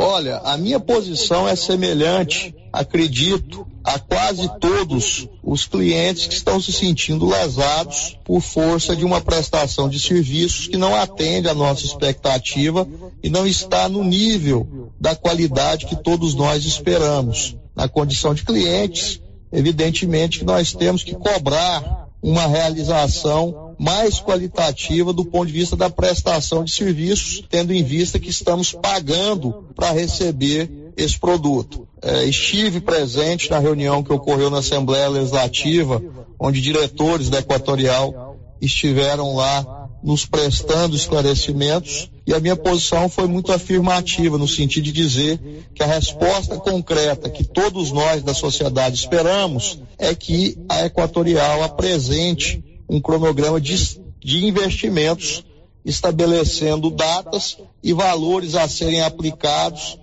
Olha, 0.00 0.38
a 0.38 0.56
minha 0.56 0.78
posição 0.78 1.48
é 1.48 1.56
semelhante, 1.56 2.54
acredito, 2.72 3.66
a 3.88 3.98
quase 3.98 4.46
todos 4.60 5.26
os 5.42 5.64
clientes 5.64 6.26
que 6.26 6.34
estão 6.34 6.60
se 6.60 6.70
sentindo 6.70 7.24
lesados 7.24 8.18
por 8.22 8.42
força 8.42 8.94
de 8.94 9.02
uma 9.02 9.18
prestação 9.18 9.88
de 9.88 9.98
serviços 9.98 10.68
que 10.68 10.76
não 10.76 10.94
atende 10.94 11.48
à 11.48 11.54
nossa 11.54 11.86
expectativa 11.86 12.86
e 13.22 13.30
não 13.30 13.46
está 13.46 13.88
no 13.88 14.04
nível 14.04 14.92
da 15.00 15.16
qualidade 15.16 15.86
que 15.86 15.96
todos 15.96 16.34
nós 16.34 16.66
esperamos. 16.66 17.56
Na 17.74 17.88
condição 17.88 18.34
de 18.34 18.44
clientes, 18.44 19.22
evidentemente 19.50 20.40
que 20.40 20.44
nós 20.44 20.74
temos 20.74 21.02
que 21.02 21.14
cobrar 21.14 22.10
uma 22.22 22.46
realização 22.46 23.74
mais 23.78 24.20
qualitativa 24.20 25.14
do 25.14 25.24
ponto 25.24 25.46
de 25.46 25.52
vista 25.54 25.76
da 25.76 25.88
prestação 25.88 26.62
de 26.62 26.72
serviços, 26.72 27.42
tendo 27.48 27.72
em 27.72 27.82
vista 27.82 28.18
que 28.18 28.28
estamos 28.28 28.70
pagando 28.70 29.64
para 29.74 29.92
receber 29.92 30.87
esse 30.98 31.18
produto. 31.18 31.88
É, 32.02 32.24
estive 32.24 32.80
presente 32.80 33.50
na 33.50 33.58
reunião 33.58 34.02
que 34.02 34.12
ocorreu 34.12 34.50
na 34.50 34.58
Assembleia 34.58 35.08
Legislativa, 35.08 36.02
onde 36.38 36.60
diretores 36.60 37.30
da 37.30 37.38
Equatorial 37.38 38.36
estiveram 38.60 39.34
lá 39.34 39.88
nos 40.02 40.26
prestando 40.26 40.96
esclarecimentos 40.96 42.10
e 42.26 42.34
a 42.34 42.40
minha 42.40 42.56
posição 42.56 43.08
foi 43.08 43.26
muito 43.26 43.52
afirmativa 43.52 44.36
no 44.36 44.46
sentido 44.46 44.84
de 44.84 44.92
dizer 44.92 45.40
que 45.74 45.82
a 45.82 45.86
resposta 45.86 46.56
concreta 46.56 47.30
que 47.30 47.42
todos 47.42 47.90
nós 47.90 48.22
da 48.22 48.34
sociedade 48.34 48.96
esperamos 48.96 49.80
é 49.96 50.14
que 50.14 50.56
a 50.68 50.84
Equatorial 50.84 51.62
apresente 51.62 52.62
um 52.88 53.00
cronograma 53.00 53.60
de, 53.60 54.00
de 54.20 54.46
investimentos 54.46 55.44
estabelecendo 55.84 56.90
datas 56.90 57.56
e 57.82 57.92
valores 57.92 58.54
a 58.54 58.68
serem 58.68 59.00
aplicados 59.00 59.98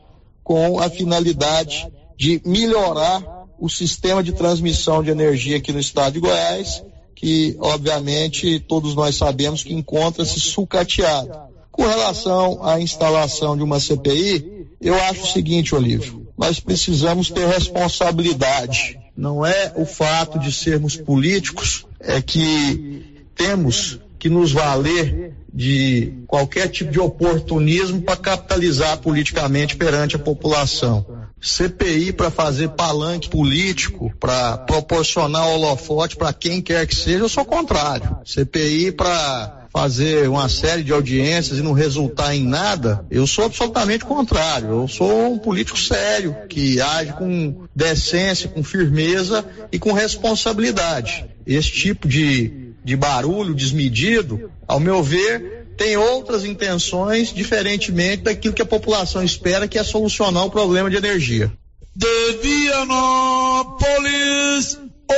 com 0.46 0.80
a 0.80 0.90
finalidade 0.90 1.92
de 2.16 2.42
melhorar 2.46 3.22
o 3.60 3.68
sistema 3.68 4.24
de 4.24 4.32
transmissão 4.32 5.04
de 5.04 5.10
energia 5.10 5.58
aqui 5.58 5.74
no 5.74 5.80
estado 5.80 6.14
de 6.14 6.20
Goiás 6.22 6.82
que, 7.16 7.56
obviamente, 7.60 8.60
todos 8.60 8.94
nós 8.94 9.16
sabemos 9.16 9.64
que 9.64 9.74
encontra-se 9.74 10.40
sucateado. 10.40 11.32
Com 11.72 11.84
relação 11.88 12.64
à 12.64 12.80
instalação 12.80 13.58
de 13.58 13.64
uma 13.64 13.80
CPI, 13.80 14.68
eu 14.80 14.94
acho 14.94 15.24
o 15.24 15.28
seguinte, 15.28 15.74
Olívio, 15.74 16.28
nós 16.38 16.60
precisamos 16.60 17.32
ter 17.32 17.48
responsabilidade. 17.48 19.00
Não 19.18 19.46
é 19.46 19.74
o 19.76 19.86
fato 19.86 20.38
de 20.38 20.52
sermos 20.52 20.96
políticos, 20.98 21.86
é 22.00 22.22
que 22.22 23.26
temos 23.34 24.00
que 24.18 24.30
nos 24.30 24.52
valer 24.52 25.34
de 25.54 26.14
qualquer 26.28 26.68
tipo 26.68 26.92
de 26.92 27.00
oportunismo 27.00 28.02
para 28.02 28.18
capitalizar 28.18 28.98
politicamente 28.98 29.76
perante 29.76 30.16
a 30.16 30.20
população. 30.20 31.06
CPI 31.42 32.12
para 32.12 32.32
fazer 32.32 32.70
palanque 32.70 33.30
político, 33.30 34.12
para 34.20 34.58
proporcionar 34.58 35.48
holofote 35.48 36.16
para 36.16 36.34
quem 36.34 36.62
quer 36.62 36.88
que 36.88 36.96
seja, 36.96 37.20
eu 37.20 37.30
sou 37.30 37.46
contrário. 37.46 38.18
CPI 38.26 38.92
para 38.92 39.66
fazer 39.76 40.30
uma 40.30 40.48
série 40.48 40.84
de 40.84 40.94
audiências 40.94 41.60
e 41.60 41.62
não 41.62 41.74
resultar 41.74 42.34
em 42.34 42.46
nada, 42.46 43.06
eu 43.12 43.28
sou 43.28 43.44
absolutamente 43.44 44.06
contrário. 44.06 44.70
Eu 44.70 44.88
sou 44.88 45.34
um 45.34 45.38
político 45.38 45.78
sério, 45.78 46.34
que 46.48 46.80
age 46.80 47.12
com 47.14 47.66
decência, 47.76 48.48
com 48.48 48.64
firmeza 48.64 49.46
e 49.74 49.78
com 49.78 49.92
responsabilidade. 49.92 51.26
Esse 51.46 51.70
tipo 51.70 52.08
de, 52.08 52.65
de 52.86 52.96
barulho 52.96 53.54
desmedido, 53.56 54.50
ao 54.68 54.80
meu 54.80 55.02
ver, 55.02 55.66
tem 55.76 55.98
outras 55.98 56.46
intenções, 56.46 57.34
diferentemente 57.34 58.22
daquilo 58.24 58.54
que 58.54 58.62
a 58.62 58.66
população 58.66 59.24
espera, 59.24 59.68
que 59.68 59.80
é 59.80 59.84
solucionar 59.84 60.46
o 60.46 60.52
problema 60.52 60.88
de 60.90 60.96
energia. 60.96 61.52
De 61.96 62.38
Vianópolis, 62.44 63.98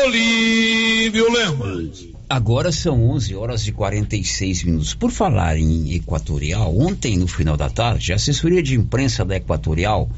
Olívio 0.06 1.30
Lemos. 1.32 2.08
Agora 2.30 2.72
são 2.72 3.10
11 3.10 3.36
horas 3.36 3.68
e 3.68 3.72
46 3.72 4.64
minutos. 4.64 4.94
Por 4.94 5.12
falar 5.12 5.58
em 5.58 5.94
Equatorial, 5.94 6.78
ontem, 6.78 7.18
no 7.18 7.28
final 7.28 7.58
da 7.58 7.70
tarde, 7.70 8.14
a 8.14 8.16
assessoria 8.16 8.64
de 8.64 8.76
imprensa 8.76 9.26
da 9.26 9.36
Equatorial 9.36 10.10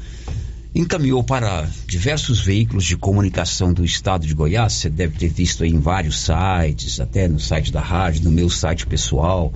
encaminhou 0.74 1.22
para 1.24 1.68
diversos 1.86 2.40
veículos 2.40 2.84
de 2.84 2.96
comunicação 2.96 3.72
do 3.72 3.84
estado 3.84 4.26
de 4.26 4.34
Goiás. 4.34 4.74
Você 4.74 4.88
deve 4.88 5.18
ter 5.18 5.28
visto 5.28 5.64
em 5.64 5.78
vários 5.78 6.20
sites, 6.20 7.00
até 7.00 7.26
no 7.26 7.40
site 7.40 7.72
da 7.72 7.80
rádio, 7.80 8.24
no 8.24 8.30
meu 8.30 8.48
site 8.48 8.86
pessoal 8.86 9.52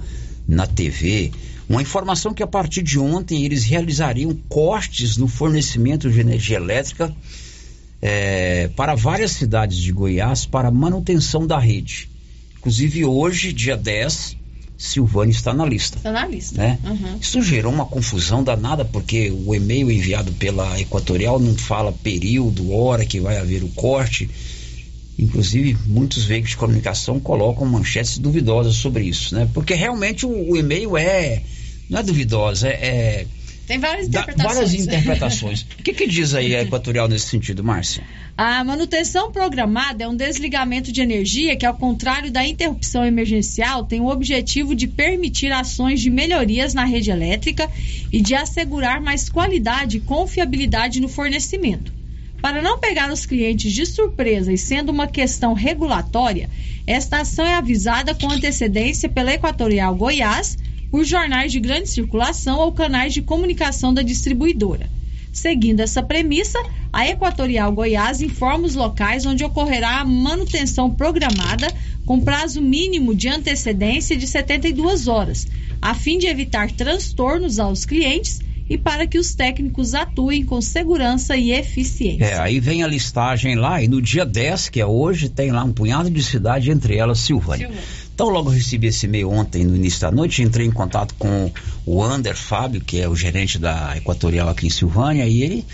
na 0.47 0.67
TV, 0.67 1.33
uma 1.69 1.81
informação 1.81 2.35
que 2.35 2.43
a 2.43 2.47
partir 2.47 2.83
de 2.83 2.99
ontem 2.99 3.45
eles 3.45 3.65
realizariam 3.65 4.35
cortes 4.49 5.17
no 5.17 5.27
fornecimento 5.27 6.11
de 6.11 6.21
energia 6.21 6.57
elétrica 6.57 7.15
é, 8.03 8.69
para 8.77 8.95
várias 8.95 9.33
cidades 9.33 9.79
de 9.79 9.91
Goiás 9.91 10.45
para 10.45 10.71
manutenção 10.71 11.47
da 11.47 11.59
rede. 11.59 12.11
Inclusive 12.59 13.05
hoje, 13.05 13.53
dia 13.53 13.77
10, 13.77 14.37
Silvânia 14.85 15.33
está 15.33 15.55
na 15.55 15.65
lista. 15.65 15.97
Está 15.97 16.13
na 16.13 16.27
lista. 16.27 16.61
Né? 16.61 16.79
Uhum. 16.85 17.17
Isso 17.19 17.41
gerou 17.43 17.73
uma 17.73 17.87
confusão 17.87 18.45
danada, 18.45 18.85
porque 18.85 19.31
o 19.31 19.55
e-mail 19.55 19.91
enviado 19.91 20.31
pela 20.33 20.79
Equatorial 20.79 21.41
não 21.41 21.57
fala 21.57 21.91
período, 21.91 22.71
hora 22.71 23.07
que 23.07 23.19
vai 23.19 23.39
haver 23.39 23.65
o 23.65 23.69
corte. 23.69 24.29
Inclusive, 25.19 25.79
muitos 25.87 26.25
veículos 26.25 26.51
de 26.51 26.57
comunicação 26.59 27.19
colocam 27.19 27.67
manchetes 27.67 28.19
duvidosas 28.19 28.75
sobre 28.75 29.05
isso, 29.05 29.35
né? 29.35 29.49
Porque 29.55 29.73
realmente 29.73 30.27
o, 30.27 30.51
o 30.51 30.57
e-mail 30.57 30.99
é. 30.99 31.43
Não 31.89 32.01
é 32.01 32.03
duvidosa, 32.03 32.69
é. 32.69 32.73
é 32.73 33.27
Tem 33.67 33.79
várias 33.79 34.09
interpretações. 34.09 34.55
Várias 34.55 34.75
interpretações. 34.75 35.63
o 35.63 35.83
que, 35.83 35.93
que 35.93 36.07
diz 36.07 36.35
aí 36.35 36.55
a 36.55 36.63
Equatorial 36.63 37.09
nesse 37.09 37.29
sentido, 37.29 37.65
Márcia? 37.65 38.05
A 38.37 38.63
manutenção 38.63 39.33
programada 39.33 40.05
é 40.05 40.09
um 40.09 40.17
desligamento 40.17 40.93
de 40.93 41.01
energia 41.01 41.57
que, 41.57 41.65
ao 41.65 41.75
contrário 41.75 42.31
da 42.31 42.45
interrupção 42.45 43.05
emergencial, 43.05 43.85
tem 43.85 44.01
o 44.01 44.09
objetivo 44.09 44.75
de 44.75 44.87
permitir 44.87 45.53
ações 45.53 46.01
de 46.01 46.11
melhorias 46.11 46.75
na 46.75 46.85
rede 46.85 47.11
elétrica 47.11 47.71
e 48.13 48.21
de 48.21 48.35
assegurar 48.35 49.01
mais 49.01 49.29
qualidade 49.29 49.97
e 49.97 50.01
confiabilidade 50.01 51.01
no 51.01 51.09
fornecimento. 51.09 51.93
Para 52.43 52.61
não 52.61 52.79
pegar 52.79 53.11
os 53.11 53.25
clientes 53.25 53.73
de 53.73 53.87
surpresa 53.87 54.53
e 54.53 54.59
sendo 54.59 54.93
uma 54.93 55.07
questão 55.07 55.55
regulatória, 55.55 56.51
esta 56.87 57.21
ação 57.21 57.47
é 57.47 57.55
avisada 57.55 58.15
com 58.15 58.31
antecedência 58.31 59.09
pela 59.09 59.33
Equatorial 59.33 59.95
Goiás, 59.95 60.59
por 60.95 61.05
jornais 61.05 61.51
de 61.51 61.59
grande 61.59 61.89
circulação 61.89 62.61
ou 62.61 62.71
canais 62.71 63.13
de 63.13 63.21
comunicação 63.21 63.93
da 63.93 64.01
distribuidora. 64.01 64.89
Seguindo 65.33 65.81
essa 65.81 66.05
premissa, 66.05 66.57
a 66.93 67.05
Equatorial 67.09 67.73
Goiás 67.73 68.23
informa 68.23 68.65
os 68.65 68.77
locais 68.77 69.27
onde 69.27 69.43
ocorrerá 69.43 69.99
a 69.99 70.05
manutenção 70.05 70.89
programada 70.89 71.67
com 72.07 72.21
prazo 72.21 72.63
mínimo 72.63 73.13
de 73.13 73.27
antecedência 73.27 74.17
de 74.17 74.25
72 74.25 75.09
horas, 75.09 75.49
a 75.83 75.97
fim 75.97 76.17
de 76.17 76.29
evitar 76.29 76.71
transtornos 76.71 77.59
aos 77.59 77.85
clientes 77.85 78.39
e 78.71 78.79
para 78.79 79.05
que 79.05 79.19
os 79.19 79.35
técnicos 79.35 79.95
atuem 79.95 80.45
com 80.45 80.61
segurança 80.61 81.37
e 81.37 81.51
eficiência. 81.51 82.25
É, 82.25 82.39
aí 82.39 82.61
vem 82.61 82.85
a 82.85 82.87
listagem 82.87 83.57
lá 83.57 83.83
e 83.83 83.89
no 83.89 84.01
dia 84.01 84.25
10, 84.25 84.69
que 84.69 84.81
é 84.81 84.87
hoje, 84.87 85.29
tem 85.29 85.51
lá 85.51 85.65
um 85.65 85.73
punhado 85.73 86.09
de 86.09 86.23
cidade, 86.23 86.71
entre 86.71 86.97
elas 86.97 87.19
Silvânia. 87.19 87.67
Silvânia. 87.67 88.04
Então, 88.15 88.29
logo 88.29 88.51
eu 88.51 88.55
recebi 88.55 88.87
esse 88.87 89.07
e-mail 89.07 89.29
ontem, 89.29 89.65
no 89.65 89.75
início 89.75 90.01
da 90.01 90.11
noite, 90.11 90.41
entrei 90.41 90.67
em 90.67 90.71
contato 90.71 91.15
com 91.19 91.51
o 91.85 92.03
Ander 92.03 92.37
Fábio, 92.37 92.81
que 92.81 93.01
é 93.01 93.09
o 93.09 93.17
gerente 93.17 93.59
da 93.59 93.97
Equatorial 93.97 94.49
aqui 94.49 94.69
em 94.69 94.71
Silvânia, 94.71 95.27
e 95.27 95.43
ele 95.43 95.67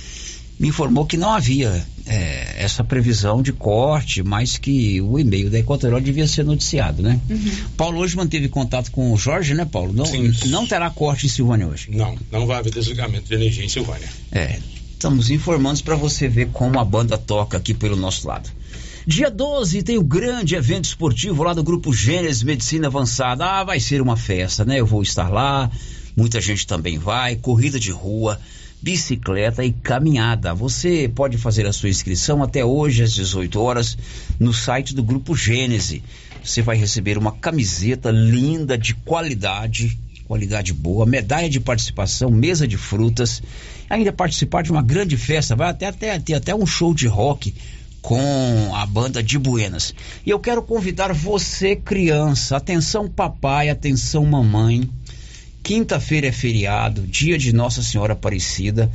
me 0.59 0.69
informou 0.69 1.05
que 1.05 1.19
não 1.19 1.33
havia 1.33 1.87
é, 2.07 2.63
essa 2.63 2.83
previsão 2.83 3.43
de 3.43 3.53
corte, 3.53 4.23
mas 4.23 4.57
que 4.57 5.01
o 5.03 5.19
e-mail 5.19 5.51
da 5.51 5.59
Equatorial 5.59 6.01
devia 6.01 6.27
ser 6.27 6.45
noticiado, 6.45 7.03
né? 7.03 7.21
Uhum. 7.29 7.53
Paulo 7.77 7.99
hoje 7.99 8.17
manteve 8.17 8.49
contato 8.49 8.91
com 8.91 9.13
o 9.13 9.17
Jorge, 9.19 9.53
né, 9.55 9.67
Paulo? 9.67 9.93
Não, 9.93 10.07
Sim. 10.07 10.33
não 10.47 10.67
terá 10.67 10.89
corte 10.91 11.27
em 11.27 11.29
Silvânia 11.29 11.67
hoje. 11.67 11.91
Não, 11.91 12.17
não 12.33 12.47
vai 12.47 12.59
haver 12.59 12.73
desligamento 12.73 13.29
de 13.29 13.35
energia 13.35 13.65
em 13.65 13.69
Silvânia. 13.69 14.09
É, 14.33 14.59
estamos 14.93 15.31
informando 15.31 15.83
para 15.83 15.95
você 15.95 16.27
ver 16.27 16.49
como 16.53 16.79
a 16.79 16.85
banda 16.85 17.17
toca 17.17 17.59
aqui 17.59 17.75
pelo 17.75 17.97
nosso 17.97 18.27
lado. 18.27 18.51
Dia 19.11 19.29
12 19.29 19.83
tem 19.83 19.99
o 19.99 20.05
grande 20.05 20.55
evento 20.55 20.85
esportivo 20.85 21.43
lá 21.43 21.53
do 21.53 21.65
Grupo 21.65 21.93
Gênesis 21.93 22.45
Medicina 22.45 22.87
Avançada. 22.87 23.45
Ah, 23.45 23.65
vai 23.65 23.81
ser 23.81 24.01
uma 24.01 24.17
festa, 24.17 24.65
né? 24.65 24.79
Eu 24.79 24.87
vou 24.87 25.03
estar 25.03 25.29
lá, 25.29 25.69
muita 26.17 26.41
gente 26.41 26.65
também 26.65 26.97
vai, 26.97 27.35
corrida 27.35 27.81
de 27.81 27.91
rua 27.91 28.41
bicicleta 28.81 29.65
e 29.65 29.73
caminhada. 29.73 30.55
Você 30.55 31.11
pode 31.13 31.39
fazer 31.39 31.67
a 31.67 31.73
sua 31.73 31.89
inscrição 31.89 32.41
até 32.41 32.65
hoje 32.65 33.03
às 33.03 33.13
18 33.13 33.61
horas 33.61 33.99
no 34.39 34.55
site 34.55 34.95
do 34.95 35.03
Grupo 35.03 35.35
Gênese. 35.35 36.05
Você 36.41 36.63
vai 36.63 36.77
receber 36.77 37.19
uma 37.19 37.33
camiseta 37.33 38.13
linda 38.13 38.79
de 38.79 38.95
qualidade, 38.95 39.99
qualidade 40.25 40.73
boa, 40.73 41.05
medalha 41.05 41.51
de 41.51 41.59
participação, 41.59 42.31
mesa 42.31 42.65
de 42.65 42.77
frutas, 42.77 43.43
ainda 43.91 44.13
participar 44.13 44.63
de 44.63 44.71
uma 44.71 44.83
grande 44.83 45.17
festa, 45.17 45.57
vai 45.57 45.69
até, 45.69 45.89
até 45.89 46.17
ter 46.21 46.35
até 46.35 46.55
um 46.55 46.65
show 46.65 46.95
de 46.95 47.09
rock 47.09 47.53
com 48.03 48.75
a 48.75 48.85
banda 48.87 49.23
de 49.23 49.39
Buenas. 49.39 49.95
E 50.25 50.31
eu 50.31 50.39
quero 50.39 50.63
convidar 50.63 51.13
você, 51.13 51.77
criança, 51.77 52.57
atenção 52.57 53.09
papai, 53.09 53.69
atenção 53.69 54.25
mamãe, 54.25 54.89
Quinta-feira 55.63 56.27
é 56.27 56.33
feriado, 56.33 57.07
dia 57.07 57.39
de 57.39 57.53
Nossa 57.53 57.83
Senhora 57.83 58.15
Aparecida. 58.15 58.91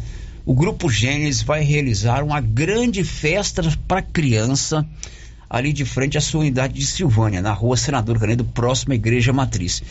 o 0.46 0.54
Grupo 0.54 0.90
Gênesis 0.90 1.42
vai 1.42 1.64
realizar 1.64 2.24
uma 2.24 2.42
grande 2.42 3.04
festa 3.04 3.62
para 3.88 4.02
criança 4.02 4.86
ali 5.50 5.72
de 5.72 5.86
frente 5.86 6.18
à 6.18 6.22
sua 6.22 6.42
unidade 6.42 6.74
de 6.74 6.86
Silvânia, 6.86 7.42
na 7.42 7.54
rua 7.54 7.78
Senador 7.78 8.20
Canedo, 8.20 8.44
próxima 8.44 8.94
à 8.94 8.96
Igreja 8.96 9.32
Matriz. 9.32 9.82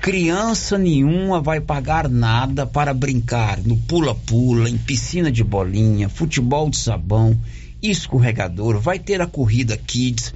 Criança 0.00 0.78
nenhuma 0.78 1.40
vai 1.40 1.60
pagar 1.60 2.08
nada 2.08 2.64
para 2.64 2.94
brincar 2.94 3.58
no 3.58 3.76
pula-pula, 3.76 4.70
em 4.70 4.78
piscina 4.78 5.30
de 5.30 5.44
bolinha, 5.44 6.08
futebol 6.08 6.70
de 6.70 6.78
sabão, 6.78 7.38
escorregador, 7.90 8.80
vai 8.80 8.98
ter 8.98 9.20
a 9.20 9.26
corrida 9.26 9.76
kids, 9.76 10.34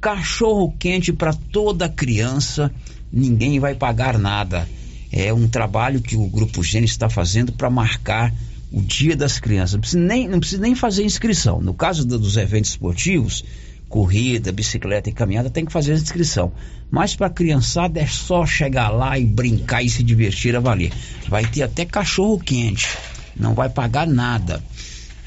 cachorro 0.00 0.74
quente 0.78 1.12
para 1.12 1.32
toda 1.32 1.88
criança, 1.88 2.72
ninguém 3.12 3.58
vai 3.58 3.74
pagar 3.74 4.18
nada. 4.18 4.68
É 5.10 5.32
um 5.32 5.48
trabalho 5.48 6.02
que 6.02 6.16
o 6.16 6.26
Grupo 6.26 6.62
Gênesis 6.62 6.94
está 6.94 7.08
fazendo 7.08 7.52
para 7.52 7.70
marcar 7.70 8.32
o 8.70 8.82
Dia 8.82 9.16
das 9.16 9.38
Crianças. 9.38 9.74
Não 9.74 9.80
precisa 9.80 10.02
nem, 10.02 10.28
não 10.28 10.40
precisa 10.40 10.62
nem 10.62 10.74
fazer 10.74 11.04
inscrição. 11.04 11.60
No 11.60 11.72
caso 11.72 12.06
do, 12.06 12.18
dos 12.18 12.36
eventos 12.36 12.70
esportivos, 12.70 13.44
corrida, 13.88 14.52
bicicleta 14.52 15.08
e 15.08 15.12
caminhada, 15.12 15.48
tem 15.48 15.64
que 15.64 15.72
fazer 15.72 15.92
a 15.92 15.96
inscrição. 15.96 16.52
Mas 16.90 17.16
para 17.16 17.30
criançada 17.30 18.00
é 18.00 18.06
só 18.06 18.44
chegar 18.44 18.90
lá 18.90 19.18
e 19.18 19.24
brincar 19.24 19.82
e 19.82 19.88
se 19.88 20.02
divertir 20.02 20.54
a 20.54 20.60
valer. 20.60 20.92
Vai 21.28 21.46
ter 21.46 21.62
até 21.62 21.84
cachorro 21.84 22.38
quente, 22.38 22.86
não 23.34 23.54
vai 23.54 23.68
pagar 23.68 24.06
nada. 24.06 24.62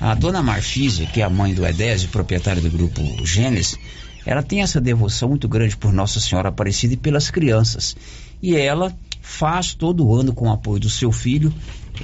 A 0.02 0.16
dona 0.16 0.41
Marfise, 0.41 1.06
que 1.06 1.22
é 1.22 1.24
a 1.24 1.30
mãe 1.30 1.54
do 1.54 1.64
Edésio, 1.64 2.10
proprietária 2.10 2.60
do 2.60 2.72
grupo 2.72 3.04
Gênesis, 3.24 3.78
ela 4.26 4.41
tem 4.41 4.64
essa 4.64 4.82
devoção 4.82 5.30
muito 5.30 5.47
grande 5.47 5.78
por 5.78 5.93
Nossa 5.93 6.20
Senhora 6.20 6.49
Aparecida 6.49 6.95
e 6.95 6.97
pelas 6.97 7.30
crianças. 7.30 7.95
E 8.41 8.56
ela 8.56 8.91
faz 9.22 9.76
todo 9.76 10.12
ano, 10.12 10.34
com 10.34 10.47
o 10.47 10.52
apoio 10.52 10.80
do 10.80 10.89
seu 10.89 11.12
filho, 11.12 11.54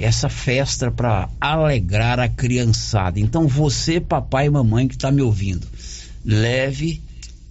essa 0.00 0.28
festa 0.28 0.92
para 0.92 1.28
alegrar 1.40 2.20
a 2.20 2.28
criançada. 2.28 3.18
Então, 3.18 3.48
você, 3.48 4.00
papai 4.00 4.46
e 4.46 4.50
mamãe 4.50 4.86
que 4.86 4.94
está 4.94 5.10
me 5.10 5.20
ouvindo, 5.20 5.66
leve 6.24 7.02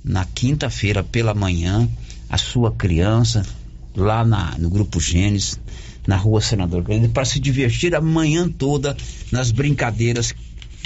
na 0.02 0.24
quinta-feira 0.24 1.04
pela 1.04 1.34
manhã 1.34 1.89
a 2.30 2.38
sua 2.38 2.72
criança 2.72 3.45
lá 3.93 4.24
na, 4.24 4.58
no 4.58 4.70
Grupo 4.70 5.02
Gênesis, 5.02 5.60
na 6.08 6.16
rua 6.16 6.41
Senador 6.41 6.82
Grande, 6.82 7.10
para 7.10 7.26
se 7.26 7.39
divertir 7.39 7.93
a 7.93 8.01
manhã 8.01 8.49
toda 8.49 8.95
nas 9.32 9.51
brincadeiras 9.51 10.34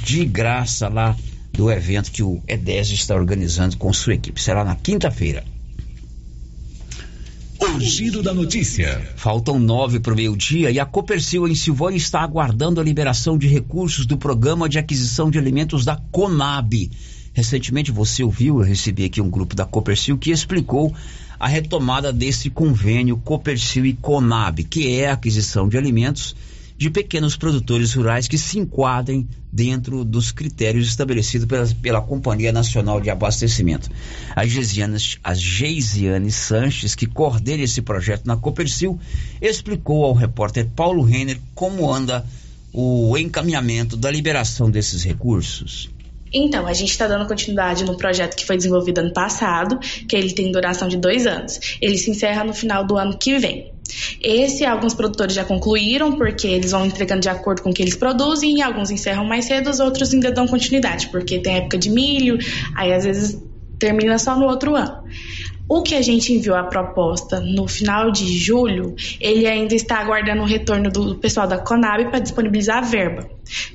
de 0.03 0.25
graça 0.25 0.89
lá 0.89 1.15
do 1.53 1.71
evento 1.71 2.11
que 2.11 2.23
o 2.23 2.41
E10 2.47 2.93
está 2.93 3.15
organizando 3.15 3.77
com 3.77 3.93
sua 3.93 4.15
equipe. 4.15 4.41
Será 4.41 4.65
na 4.65 4.75
quinta-feira. 4.75 5.43
O 7.59 7.79
giro 7.79 8.23
da 8.23 8.33
notícia. 8.33 8.99
Faltam 9.15 9.59
nove 9.59 9.99
para 9.99 10.13
o 10.13 10.15
meio-dia 10.15 10.71
e 10.71 10.79
a 10.79 10.85
Copercil 10.85 11.47
em 11.47 11.53
Silvânia 11.53 11.97
está 11.97 12.21
aguardando 12.21 12.81
a 12.81 12.83
liberação 12.83 13.37
de 13.37 13.47
recursos 13.47 14.07
do 14.07 14.17
programa 14.17 14.67
de 14.67 14.79
aquisição 14.79 15.29
de 15.29 15.37
alimentos 15.37 15.85
da 15.85 15.95
Conab. 16.11 16.89
Recentemente 17.33 17.91
você 17.91 18.23
ouviu, 18.23 18.59
eu 18.59 18.65
recebi 18.65 19.05
aqui 19.05 19.21
um 19.21 19.29
grupo 19.29 19.55
da 19.55 19.63
Copercil 19.63 20.17
que 20.17 20.31
explicou 20.31 20.91
a 21.41 21.47
retomada 21.47 22.13
desse 22.13 22.51
convênio 22.51 23.17
Copercil 23.17 23.83
e 23.87 23.93
Conab, 23.93 24.63
que 24.63 24.99
é 24.99 25.09
a 25.09 25.13
aquisição 25.13 25.67
de 25.67 25.75
alimentos 25.75 26.35
de 26.77 26.87
pequenos 26.91 27.35
produtores 27.35 27.95
rurais 27.95 28.27
que 28.27 28.37
se 28.37 28.59
enquadrem 28.59 29.27
dentro 29.51 30.05
dos 30.05 30.31
critérios 30.31 30.87
estabelecidos 30.87 31.47
pela, 31.47 31.65
pela 31.81 31.99
Companhia 31.99 32.51
Nacional 32.51 33.01
de 33.01 33.09
Abastecimento. 33.09 33.89
A 34.35 34.45
Geisiane, 34.45 34.97
a 35.23 35.33
Geisiane 35.33 36.31
Sanches, 36.31 36.93
que 36.93 37.07
coordena 37.07 37.63
esse 37.63 37.81
projeto 37.81 38.27
na 38.27 38.37
Copercil, 38.37 38.99
explicou 39.41 40.05
ao 40.05 40.13
repórter 40.13 40.69
Paulo 40.75 41.01
Renner 41.01 41.39
como 41.55 41.91
anda 41.91 42.23
o 42.71 43.17
encaminhamento 43.17 43.97
da 43.97 44.11
liberação 44.11 44.69
desses 44.69 45.03
recursos. 45.03 45.89
Então, 46.33 46.67
a 46.67 46.73
gente 46.73 46.91
está 46.91 47.07
dando 47.07 47.27
continuidade 47.27 47.83
no 47.83 47.97
projeto 47.97 48.35
que 48.35 48.45
foi 48.45 48.57
desenvolvido 48.57 48.99
ano 48.99 49.13
passado, 49.13 49.79
que 50.07 50.15
ele 50.15 50.31
tem 50.31 50.51
duração 50.51 50.87
de 50.87 50.97
dois 50.97 51.25
anos. 51.25 51.77
Ele 51.81 51.97
se 51.97 52.09
encerra 52.09 52.43
no 52.43 52.53
final 52.53 52.85
do 52.85 52.97
ano 52.97 53.17
que 53.17 53.37
vem. 53.37 53.71
Esse 54.21 54.65
alguns 54.65 54.93
produtores 54.93 55.33
já 55.33 55.43
concluíram, 55.43 56.13
porque 56.13 56.47
eles 56.47 56.71
vão 56.71 56.85
entregando 56.85 57.21
de 57.21 57.29
acordo 57.29 57.61
com 57.61 57.71
o 57.71 57.73
que 57.73 57.81
eles 57.81 57.95
produzem, 57.95 58.57
e 58.57 58.61
alguns 58.61 58.89
encerram 58.89 59.25
mais 59.25 59.45
cedo, 59.45 59.69
os 59.69 59.79
outros 59.79 60.13
ainda 60.13 60.31
dão 60.31 60.47
continuidade, 60.47 61.09
porque 61.09 61.39
tem 61.39 61.57
época 61.57 61.77
de 61.77 61.89
milho, 61.89 62.37
aí 62.75 62.93
às 62.93 63.03
vezes 63.03 63.37
termina 63.77 64.17
só 64.17 64.37
no 64.37 64.45
outro 64.45 64.75
ano. 64.75 65.03
O 65.67 65.81
que 65.81 65.95
a 65.95 66.01
gente 66.01 66.33
enviou 66.33 66.55
a 66.55 66.63
proposta 66.63 67.39
no 67.39 67.67
final 67.67 68.11
de 68.11 68.37
julho, 68.37 68.95
ele 69.19 69.47
ainda 69.47 69.73
está 69.73 69.99
aguardando 69.99 70.41
o 70.41 70.45
retorno 70.45 70.91
do 70.91 71.15
pessoal 71.15 71.47
da 71.47 71.57
Conab 71.57 72.09
para 72.09 72.19
disponibilizar 72.19 72.79
a 72.79 72.81
verba. 72.81 73.29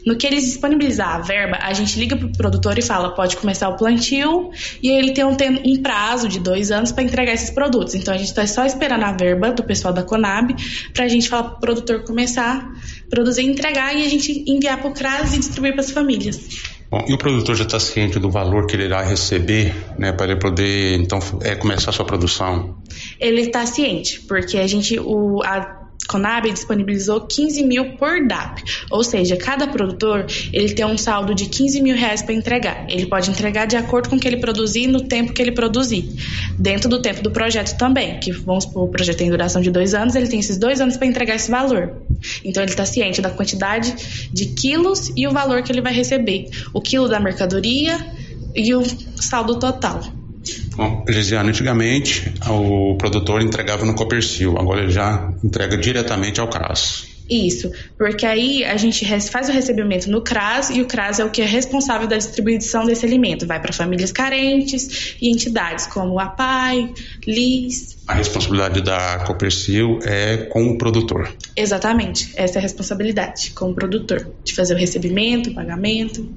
No 0.05 0.17
que 0.17 0.27
eles 0.27 0.45
disponibilizar 0.45 1.17
a 1.17 1.19
verba, 1.19 1.59
a 1.61 1.73
gente 1.73 1.99
liga 1.99 2.17
para 2.17 2.27
o 2.27 2.33
produtor 2.33 2.79
e 2.79 2.83
fala: 2.83 3.15
pode 3.15 3.37
começar 3.37 3.69
o 3.69 3.77
plantio, 3.77 4.51
e 4.83 4.91
ele 4.91 5.13
tem 5.13 5.25
um, 5.25 5.35
tem 5.35 5.63
um 5.65 5.83
prazo 5.83 6.29
de 6.29 6.39
dois 6.39 6.71
anos 6.71 6.93
para 6.93 7.03
entregar 7.03 7.33
esses 7.33 7.51
produtos. 7.51 7.95
Então 7.95 8.15
a 8.15 8.17
gente 8.17 8.29
está 8.29 8.47
só 8.47 8.65
esperando 8.65 9.05
a 9.05 9.13
verba 9.13 9.53
do 9.53 9.63
pessoal 9.63 9.93
da 9.93 10.03
Conab 10.03 10.55
para 10.93 11.05
a 11.05 11.09
gente 11.09 11.29
falar 11.29 11.45
para 11.45 11.57
o 11.57 11.61
produtor 11.61 12.05
começar 12.05 12.71
produzir 13.09 13.43
e 13.43 13.47
entregar 13.47 13.95
e 13.95 14.05
a 14.05 14.09
gente 14.09 14.45
enviar 14.47 14.79
para 14.79 14.91
o 14.91 14.95
CRAS 14.95 15.35
e 15.35 15.39
distribuir 15.39 15.73
para 15.73 15.83
as 15.83 15.91
famílias. 15.91 16.76
Bom, 16.91 17.05
e 17.09 17.13
o 17.13 17.19
produtor 17.19 17.57
já 17.57 17.65
está 17.65 17.81
ciente 17.81 18.19
do 18.19 18.31
valor 18.31 18.67
que 18.67 18.77
ele 18.77 18.85
irá 18.85 19.03
receber, 19.03 19.75
né, 19.99 20.13
para 20.13 20.27
ele 20.27 20.37
poder 20.37 20.95
então 21.01 21.19
é, 21.43 21.55
começar 21.57 21.91
a 21.91 21.93
sua 21.93 22.05
produção? 22.05 22.77
Ele 23.19 23.43
está 23.43 23.67
ciente, 23.67 24.21
porque 24.21 24.59
a 24.59 24.67
gente, 24.67 24.99
o, 25.01 25.43
a 25.43 25.86
Conab 26.07 26.51
disponibilizou 26.51 27.21
15 27.23 27.63
mil 27.65 27.97
por 27.97 28.27
DAP, 28.27 28.63
ou 28.91 29.03
seja, 29.03 29.37
cada 29.37 29.67
produtor 29.67 30.27
ele 30.53 30.73
tem 30.73 30.85
um 30.85 30.97
saldo 30.97 31.35
de 31.35 31.47
15 31.47 31.81
mil 31.81 31.97
reais 31.97 32.23
para 32.23 32.35
entregar. 32.35 32.87
Ele 32.89 33.07
pode 33.07 33.31
entregar 33.31 33.67
de 33.67 33.77
acordo 33.77 34.09
com 34.09 34.17
o 34.17 34.21
que 34.21 34.27
ele 34.27 34.39
produzir 34.39 34.87
no 34.87 35.03
tempo 35.03 35.33
que 35.33 35.43
ele 35.43 35.53
produzir, 35.53 36.09
dentro 36.59 36.89
do 36.89 37.01
tempo 37.01 37.23
do 37.23 37.31
projeto 37.31 37.77
também. 37.77 38.19
Que 38.21 38.33
vamos 38.33 38.65
supor, 38.65 38.85
o 38.85 38.89
projeto 38.89 39.19
tem 39.19 39.31
duração 39.31 39.61
de 39.61 39.71
dois 39.71 39.95
anos, 39.95 40.15
ele 40.15 40.29
tem 40.29 40.41
esses 40.41 40.59
dois 40.59 40.81
anos 40.81 40.97
para 40.97 41.07
entregar 41.07 41.35
esse 41.35 41.51
valor. 41.51 41.93
Então 42.45 42.63
ele 42.63 42.71
está 42.71 42.85
ciente 42.85 43.21
da 43.21 43.31
quantidade 43.31 44.31
de 44.33 44.47
quilos 44.47 45.13
e 45.17 45.27
o 45.27 45.33
valor 45.33 45.63
que 45.63 45.73
ele 45.73 45.81
vai 45.81 45.93
receber, 45.93 46.51
o 46.73 46.81
quilo 46.81 47.09
da 47.09 47.21
mercadoria 47.21 47.99
e 48.55 48.75
o 48.75 48.83
saldo 49.17 49.59
total. 49.59 50.01
Bom, 50.77 51.05
Gisiane, 51.09 51.49
antigamente 51.51 52.33
o 52.49 52.97
produtor 52.97 53.43
entregava 53.43 53.85
no 53.85 53.95
Copercil, 53.95 54.59
agora 54.59 54.83
ele 54.83 54.93
já 54.93 55.33
entrega 55.43 55.77
diretamente 55.77 56.41
ao 56.41 56.49
CRAS. 56.49 57.17
Isso, 57.29 57.73
porque 57.99 58.25
aí 58.25 58.65
a 58.65 58.77
gente 58.77 59.05
faz 59.31 59.49
o 59.49 59.53
recebimento 59.53 60.09
no 60.09 60.23
CRAS 60.23 60.71
e 60.71 60.81
o 60.81 60.87
CRAS 60.87 61.19
é 61.19 61.25
o 61.25 61.31
que 61.31 61.43
é 61.43 61.45
responsável 61.45 62.07
da 62.07 62.17
distribuição 62.17 62.85
desse 62.85 63.05
alimento. 63.05 63.47
Vai 63.47 63.61
para 63.61 63.73
famílias 63.73 64.13
carentes 64.13 65.17
e 65.21 65.29
entidades 65.29 65.87
como 65.87 66.21
a 66.21 66.27
PAI, 66.27 66.95
LIS. 67.27 67.99
A 68.07 68.15
responsabilidade 68.15 68.81
da 68.81 69.25
Copercil 69.27 69.99
é 70.05 70.37
com 70.37 70.69
o 70.69 70.79
produtor. 70.79 71.35
Exatamente, 71.57 72.33
essa 72.37 72.59
é 72.59 72.61
a 72.61 72.63
responsabilidade 72.63 73.51
com 73.51 73.71
o 73.71 73.75
produtor, 73.75 74.33
de 74.45 74.55
fazer 74.55 74.75
o 74.75 74.79
recebimento, 74.79 75.51
o 75.51 75.55
pagamento. 75.55 76.29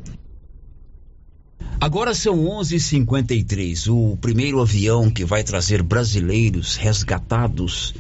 Agora 1.81 2.13
são 2.13 2.43
11:53. 2.43 3.87
O 3.87 4.17
primeiro 4.17 4.59
avião 4.59 5.09
que 5.09 5.23
vai 5.23 5.45
trazer 5.45 5.81
brasileiros 5.81 6.75
resgatados 6.75 7.95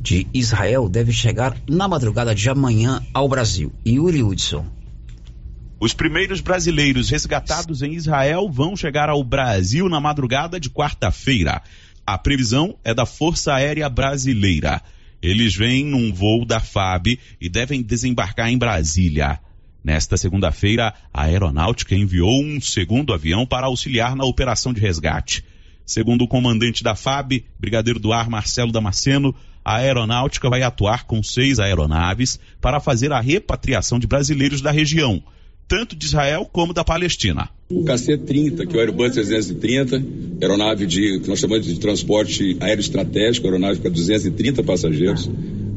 de 0.00 0.28
Israel 0.32 0.88
deve 0.88 1.12
chegar 1.12 1.56
na 1.68 1.88
madrugada 1.88 2.32
de 2.32 2.48
amanhã 2.48 3.04
ao 3.12 3.28
Brasil. 3.28 3.72
Yuri 3.84 4.22
Hudson. 4.22 4.64
Os 5.80 5.92
primeiros 5.92 6.40
brasileiros 6.40 7.10
resgatados 7.10 7.82
em 7.82 7.94
Israel 7.94 8.48
vão 8.48 8.76
chegar 8.76 9.08
ao 9.08 9.24
Brasil 9.24 9.88
na 9.88 10.00
madrugada 10.00 10.60
de 10.60 10.70
quarta-feira. 10.70 11.60
A 12.06 12.16
previsão 12.16 12.78
é 12.84 12.94
da 12.94 13.04
Força 13.04 13.52
Aérea 13.52 13.88
Brasileira. 13.88 14.80
Eles 15.20 15.56
vêm 15.56 15.84
num 15.84 16.12
voo 16.12 16.44
da 16.44 16.60
FAB 16.60 17.18
e 17.40 17.48
devem 17.48 17.82
desembarcar 17.82 18.48
em 18.48 18.56
Brasília. 18.56 19.40
Nesta 19.86 20.16
segunda-feira, 20.16 20.92
a 21.14 21.22
aeronáutica 21.22 21.94
enviou 21.94 22.42
um 22.42 22.60
segundo 22.60 23.14
avião 23.14 23.46
para 23.46 23.68
auxiliar 23.68 24.16
na 24.16 24.24
operação 24.24 24.72
de 24.72 24.80
resgate. 24.80 25.44
Segundo 25.84 26.22
o 26.22 26.28
comandante 26.28 26.82
da 26.82 26.96
FAB, 26.96 27.44
brigadeiro 27.56 28.00
do 28.00 28.12
ar 28.12 28.28
Marcelo 28.28 28.72
Damasceno, 28.72 29.32
a 29.64 29.76
aeronáutica 29.76 30.50
vai 30.50 30.64
atuar 30.64 31.04
com 31.04 31.22
seis 31.22 31.60
aeronaves 31.60 32.36
para 32.60 32.80
fazer 32.80 33.12
a 33.12 33.20
repatriação 33.20 34.00
de 34.00 34.08
brasileiros 34.08 34.60
da 34.60 34.72
região, 34.72 35.22
tanto 35.68 35.94
de 35.94 36.04
Israel 36.04 36.50
como 36.52 36.74
da 36.74 36.82
Palestina. 36.82 37.48
O 37.70 37.84
KC-30, 37.84 38.66
que 38.66 38.76
é 38.76 38.78
o 38.78 38.80
Airbus 38.80 39.12
330, 39.12 40.02
aeronave 40.42 40.84
de, 40.84 41.20
que 41.20 41.28
nós 41.28 41.38
chamamos 41.38 41.64
de 41.64 41.78
transporte 41.78 42.56
aéreo 42.58 42.80
estratégico, 42.80 43.46
aeronave 43.46 43.78
para 43.78 43.90
230 43.90 44.64
passageiros. 44.64 45.30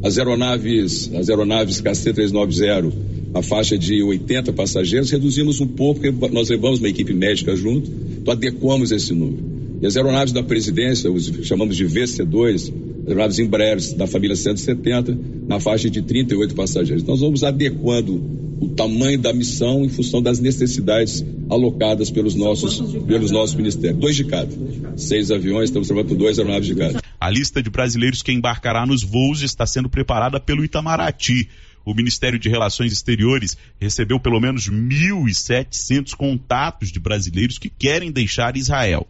As 0.04 0.18
aeronaves, 0.18 1.14
as 1.14 1.30
aeronaves 1.30 1.80
KC-390, 1.80 3.19
a 3.34 3.42
faixa 3.42 3.78
de 3.78 4.02
80 4.02 4.54
passageiros, 4.54 5.12
reduzimos 5.12 5.62
um 5.62 5.68
pouco, 5.68 6.02
porque 6.02 6.34
nós 6.34 6.50
levamos 6.50 6.80
uma 6.80 6.90
equipe 6.90 7.14
médica 7.14 7.56
junto, 7.56 7.90
então 8.22 8.34
adequamos 8.34 8.92
esse 8.92 9.14
número. 9.14 9.60
E 9.82 9.86
as 9.86 9.96
aeronaves 9.96 10.34
da 10.34 10.44
presidência, 10.44 11.12
os 11.12 11.32
chamamos 11.44 11.78
de 11.78 11.86
VC2, 11.86 12.74
aeronaves 13.08 13.40
Embraer 13.40 13.78
da 13.96 14.08
família 14.08 14.36
170, 14.36 15.18
na 15.48 15.60
faixa 15.60 15.90
de 15.90 16.02
38 16.02 16.54
passageiros. 16.54 17.04
Nós 17.04 17.22
vamos 17.22 17.44
adequando 17.44 18.22
o 18.60 18.68
tamanho 18.70 19.18
da 19.18 19.32
missão 19.32 19.86
em 19.86 19.90
função 19.90 20.22
das 20.22 20.40
necessidades 20.40 21.24
alocadas 21.50 22.12
pelos 22.12 22.36
nossos, 22.36 22.82
pelos 23.06 23.32
nossos 23.32 23.56
ministérios. 23.56 24.00
Dois 24.00 24.16
de 24.16 24.26
cada. 24.26 24.52
Seis 24.98 25.32
aviões, 25.32 25.70
estamos 25.70 25.88
trabalhando 25.88 26.10
com 26.10 26.16
duas 26.16 26.38
aeronaves 26.38 26.68
de 26.68 26.76
cada. 26.76 27.02
A 27.20 27.30
lista 27.30 27.64
de 27.64 27.70
brasileiros 27.70 28.22
que 28.22 28.32
embarcará 28.32 28.86
nos 28.86 29.02
voos 29.02 29.42
está 29.44 29.66
sendo 29.66 29.90
preparada 29.90 30.40
pelo 30.40 30.64
Itamaraty. 30.64 31.50
O 31.86 31.94
Ministério 31.94 32.38
de 32.38 32.50
Relações 32.50 32.92
Exteriores 32.92 33.58
recebeu 33.80 34.20
pelo 34.20 34.40
menos 34.40 34.70
1.700 34.70 36.16
contatos 36.16 36.92
de 36.92 37.00
brasileiros 37.00 37.58
que 37.58 37.70
querem 37.70 38.12
deixar 38.12 38.58
Israel. 38.58 39.08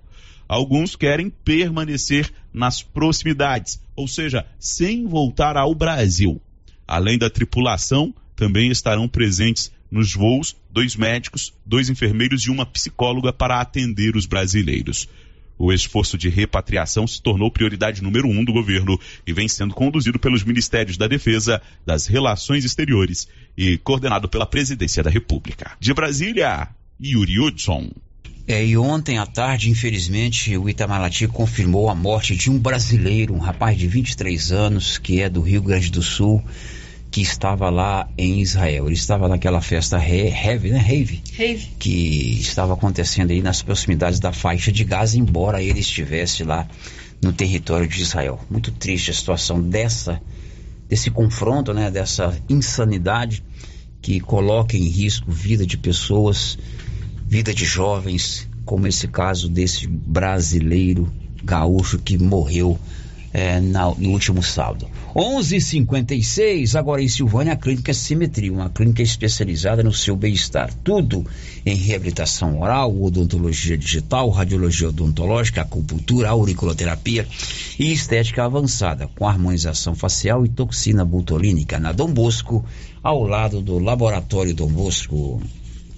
Alguns 0.48 0.96
querem 0.96 1.30
permanecer 1.30 2.32
nas 2.54 2.82
proximidades, 2.82 3.80
ou 3.96 4.08
seja, 4.08 4.46
sem 4.58 5.06
voltar 5.06 5.56
ao 5.58 5.76
Brasil. 5.76 6.42
Além 6.88 7.18
da 7.18 7.30
tripulação, 7.30 8.14
também 8.36 8.72
estarão 8.72 9.08
presentes 9.08 9.72
nos 9.92 10.14
voos 10.14 10.56
dois 10.72 10.96
médicos, 10.96 11.54
dois 11.66 11.90
enfermeiros 11.90 12.44
e 12.44 12.50
uma 12.50 12.66
psicóloga 12.66 13.34
para 13.34 13.60
atender 13.60 14.16
os 14.16 14.26
brasileiros. 14.26 15.08
O 15.60 15.74
esforço 15.74 16.18
de 16.18 16.30
repatriação 16.30 17.06
se 17.06 17.22
tornou 17.22 17.52
prioridade 17.52 18.02
número 18.02 18.30
um 18.30 18.46
do 18.46 18.54
governo 18.54 18.98
e 19.28 19.34
vem 19.34 19.50
sendo 19.50 19.74
conduzido 19.74 20.18
pelos 20.18 20.42
Ministérios 20.42 20.96
da 20.96 21.06
Defesa, 21.06 21.62
das 21.86 22.08
Relações 22.08 22.64
Exteriores 22.64 23.28
e 23.58 23.78
coordenado 23.78 24.30
pela 24.30 24.46
Presidência 24.46 25.04
da 25.04 25.10
República. 25.10 25.74
De 25.78 25.94
Brasília, 25.94 26.70
Yuri 27.04 27.42
Hudson. 27.42 27.92
É, 28.48 28.66
e 28.66 28.78
ontem 28.78 29.20
à 29.20 29.26
tarde, 29.26 29.70
infelizmente, 29.70 30.58
o 30.58 30.70
Itamaraty 30.70 31.28
confirmou 31.28 31.90
a 31.90 31.94
morte 31.94 32.36
de 32.38 32.50
um 32.50 32.58
brasileiro, 32.58 33.36
um 33.36 33.40
rapaz 33.40 33.78
de 33.78 33.86
23 33.86 34.54
anos, 34.54 34.98
que 34.98 35.22
é 35.22 35.30
do 35.30 35.42
Rio 35.42 35.62
Grande 35.62 35.92
do 35.92 36.02
Sul, 36.02 36.42
que 37.12 37.22
estava 37.22 37.70
lá 37.70 38.08
em 38.18 38.40
Israel. 38.40 38.86
Ele 38.86 38.96
estava 38.96 39.28
naquela 39.28 39.62
festa 39.62 39.98
Rave, 39.98 40.70
né? 40.70 40.78
Rave. 40.78 41.22
Que 41.80 42.38
estava 42.40 42.74
acontecendo 42.74 43.32
aí 43.32 43.42
nas 43.42 43.62
proximidades 43.62 44.20
da 44.20 44.32
faixa 44.32 44.72
de 44.72 44.84
Gaza, 44.84 45.18
embora 45.18 45.62
ele 45.62 45.80
estivesse 45.80 46.44
lá 46.44 46.68
no 47.22 47.34
território 47.34 47.88
de 47.88 48.02
Israel. 48.02 48.40
Muito 48.50 48.72
triste 48.72 49.12
a 49.12 49.14
situação 49.14 49.62
dessa 49.62 50.22
desse 50.88 51.12
confronto, 51.12 51.72
né, 51.72 51.92
dessa 51.92 52.36
insanidade 52.50 53.44
que 54.02 54.20
coloca 54.20 54.76
em 54.76 54.88
risco 54.88 55.32
vida 55.32 55.64
de 55.64 55.78
pessoas, 55.78 56.58
vida 57.28 57.54
de 57.54 57.64
jovens, 57.64 58.50
como 58.66 58.88
esse 58.88 59.08
caso 59.08 59.48
desse 59.48 59.86
brasileiro 59.86 61.14
gaúcho 61.44 62.00
que 62.00 62.18
morreu 62.18 62.80
é, 63.34 63.60
na, 63.60 63.86
no 63.96 64.10
último 64.12 64.42
sábado. 64.42 64.88
11:56 65.16 66.76
agora 66.76 67.02
em 67.02 67.08
Silvânia, 67.08 67.54
a 67.54 67.56
Clínica 67.56 67.94
Simetria, 67.94 68.52
uma 68.52 68.70
clínica 68.70 69.02
especializada 69.02 69.84
no 69.84 69.94
seu 69.94 70.16
bem-estar. 70.16 70.74
Tudo 70.84 71.26
em 71.66 71.76
reabilitação 71.76 72.60
oral, 72.62 72.96
odontologia 73.02 73.78
digital, 73.78 74.30
radiologia 74.30 74.90
odontológica, 74.90 75.62
acupuntura, 75.62 76.30
auriculoterapia 76.30 77.28
e 77.78 77.92
estética 77.92 78.46
avançada, 78.46 79.08
com 79.16 79.28
harmonização 79.28 79.96
facial 79.96 80.46
e 80.46 80.50
toxina 80.50 81.04
butolínica. 81.04 81.80
Na 81.80 81.92
Dom 81.92 82.12
Bosco, 82.14 82.64
ao 83.04 83.24
lado 83.24 83.62
do 83.62 83.80
Laboratório 83.80 84.54
Dom 84.54 84.68
Bosco. 84.68 85.42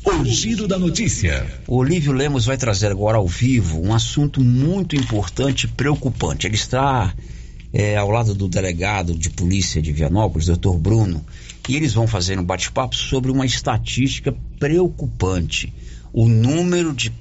O 0.03 0.25
giro 0.25 0.67
da 0.67 0.79
notícia. 0.79 1.45
O 1.67 1.77
Olívio 1.77 2.11
Lemos 2.11 2.45
vai 2.45 2.57
trazer 2.57 2.87
agora 2.87 3.17
ao 3.17 3.27
vivo 3.27 3.79
um 3.79 3.93
assunto 3.93 4.41
muito 4.41 4.95
importante 4.95 5.65
e 5.65 5.67
preocupante. 5.67 6.47
Ele 6.47 6.55
está 6.55 7.13
é, 7.71 7.97
ao 7.97 8.09
lado 8.09 8.33
do 8.33 8.47
delegado 8.47 9.13
de 9.15 9.29
polícia 9.29 9.79
de 9.79 9.91
Vianópolis, 9.91 10.47
doutor 10.47 10.79
Bruno, 10.79 11.23
e 11.69 11.75
eles 11.75 11.93
vão 11.93 12.07
fazer 12.07 12.39
um 12.39 12.43
bate-papo 12.43 12.95
sobre 12.95 13.29
uma 13.29 13.45
estatística 13.45 14.35
preocupante. 14.59 15.71
O 16.11 16.27
número 16.27 16.93
de 16.93 17.13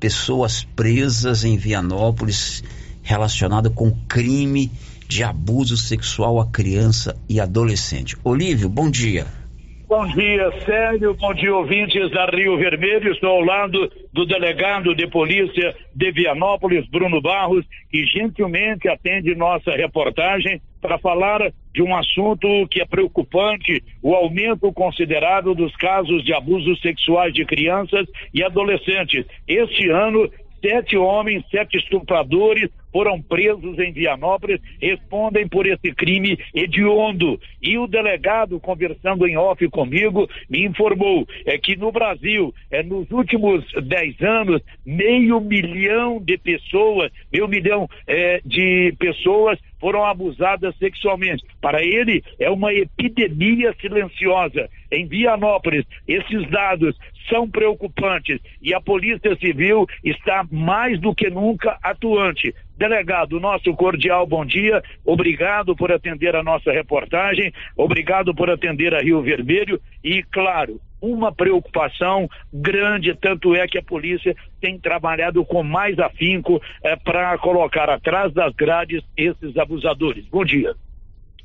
pessoas 0.00 0.66
presas 0.74 1.44
em 1.44 1.56
Vianópolis 1.56 2.64
relacionado 3.02 3.70
com 3.70 3.92
crime 4.08 4.72
de 5.08 5.22
abuso 5.22 5.76
sexual 5.76 6.40
a 6.40 6.46
criança 6.46 7.16
e 7.28 7.38
adolescente. 7.38 8.16
Olívio, 8.24 8.68
bom 8.68 8.90
dia. 8.90 9.45
Bom 9.88 10.04
dia, 10.08 10.50
Sérgio. 10.64 11.14
Bom 11.14 11.32
dia, 11.32 11.54
ouvintes 11.54 12.10
da 12.10 12.26
Rio 12.26 12.56
Vermelho. 12.56 13.12
Estou 13.12 13.30
ao 13.30 13.40
lado 13.40 13.88
do 14.12 14.26
delegado 14.26 14.92
de 14.96 15.06
polícia 15.06 15.76
de 15.94 16.10
Vianópolis, 16.10 16.84
Bruno 16.88 17.22
Barros, 17.22 17.64
que 17.88 18.04
gentilmente 18.04 18.88
atende 18.88 19.36
nossa 19.36 19.70
reportagem 19.70 20.60
para 20.80 20.98
falar 20.98 21.52
de 21.72 21.82
um 21.82 21.94
assunto 21.94 22.66
que 22.68 22.82
é 22.82 22.84
preocupante, 22.84 23.80
o 24.02 24.12
aumento 24.12 24.72
considerável 24.72 25.54
dos 25.54 25.74
casos 25.76 26.24
de 26.24 26.34
abusos 26.34 26.80
sexuais 26.80 27.32
de 27.32 27.44
crianças 27.44 28.08
e 28.34 28.42
adolescentes. 28.42 29.24
Este 29.46 29.88
ano, 29.88 30.28
sete 30.60 30.96
homens, 30.96 31.44
sete 31.50 31.76
estupradores 31.76 32.70
foram 32.96 33.20
presos 33.20 33.78
em 33.78 33.92
Vianópolis, 33.92 34.58
respondem 34.80 35.46
por 35.46 35.66
esse 35.66 35.92
crime 35.92 36.38
hediondo. 36.54 37.38
E 37.60 37.76
o 37.76 37.86
delegado, 37.86 38.58
conversando 38.58 39.26
em 39.26 39.36
off 39.36 39.68
comigo, 39.68 40.26
me 40.48 40.64
informou 40.64 41.26
é 41.44 41.58
que 41.58 41.76
no 41.76 41.92
Brasil, 41.92 42.54
é, 42.70 42.82
nos 42.82 43.10
últimos 43.10 43.64
dez 43.84 44.18
anos, 44.22 44.62
meio 44.84 45.40
milhão 45.40 46.18
de 46.22 46.38
pessoas, 46.38 47.12
meio 47.30 47.46
milhão 47.46 47.86
é, 48.06 48.40
de 48.46 48.94
pessoas 48.98 49.58
foram 49.78 50.02
abusadas 50.04 50.74
sexualmente. 50.78 51.44
Para 51.60 51.82
ele, 51.82 52.24
é 52.38 52.50
uma 52.50 52.72
epidemia 52.72 53.74
silenciosa. 53.78 54.70
Em 54.90 55.06
Vianópolis, 55.06 55.84
esses 56.08 56.48
dados 56.50 56.96
são 57.28 57.48
preocupantes 57.48 58.40
e 58.62 58.74
a 58.74 58.80
Polícia 58.80 59.36
Civil 59.36 59.86
está 60.04 60.46
mais 60.50 61.00
do 61.00 61.14
que 61.14 61.30
nunca 61.30 61.78
atuante. 61.82 62.54
Delegado, 62.76 63.40
nosso 63.40 63.72
cordial 63.74 64.26
bom 64.26 64.44
dia. 64.44 64.82
Obrigado 65.04 65.74
por 65.74 65.90
atender 65.90 66.36
a 66.36 66.42
nossa 66.42 66.70
reportagem. 66.70 67.52
Obrigado 67.76 68.34
por 68.34 68.50
atender 68.50 68.94
a 68.94 69.00
Rio 69.00 69.22
Vermelho. 69.22 69.80
E, 70.04 70.22
claro, 70.24 70.78
uma 71.00 71.32
preocupação 71.32 72.28
grande, 72.52 73.14
tanto 73.14 73.54
é 73.54 73.66
que 73.66 73.78
a 73.78 73.82
polícia 73.82 74.34
tem 74.60 74.78
trabalhado 74.78 75.44
com 75.44 75.62
mais 75.62 75.98
afinco 75.98 76.60
eh, 76.82 76.96
para 76.96 77.36
colocar 77.38 77.88
atrás 77.88 78.32
das 78.32 78.54
grades 78.54 79.02
esses 79.16 79.56
abusadores. 79.56 80.26
Bom 80.26 80.44
dia. 80.44 80.74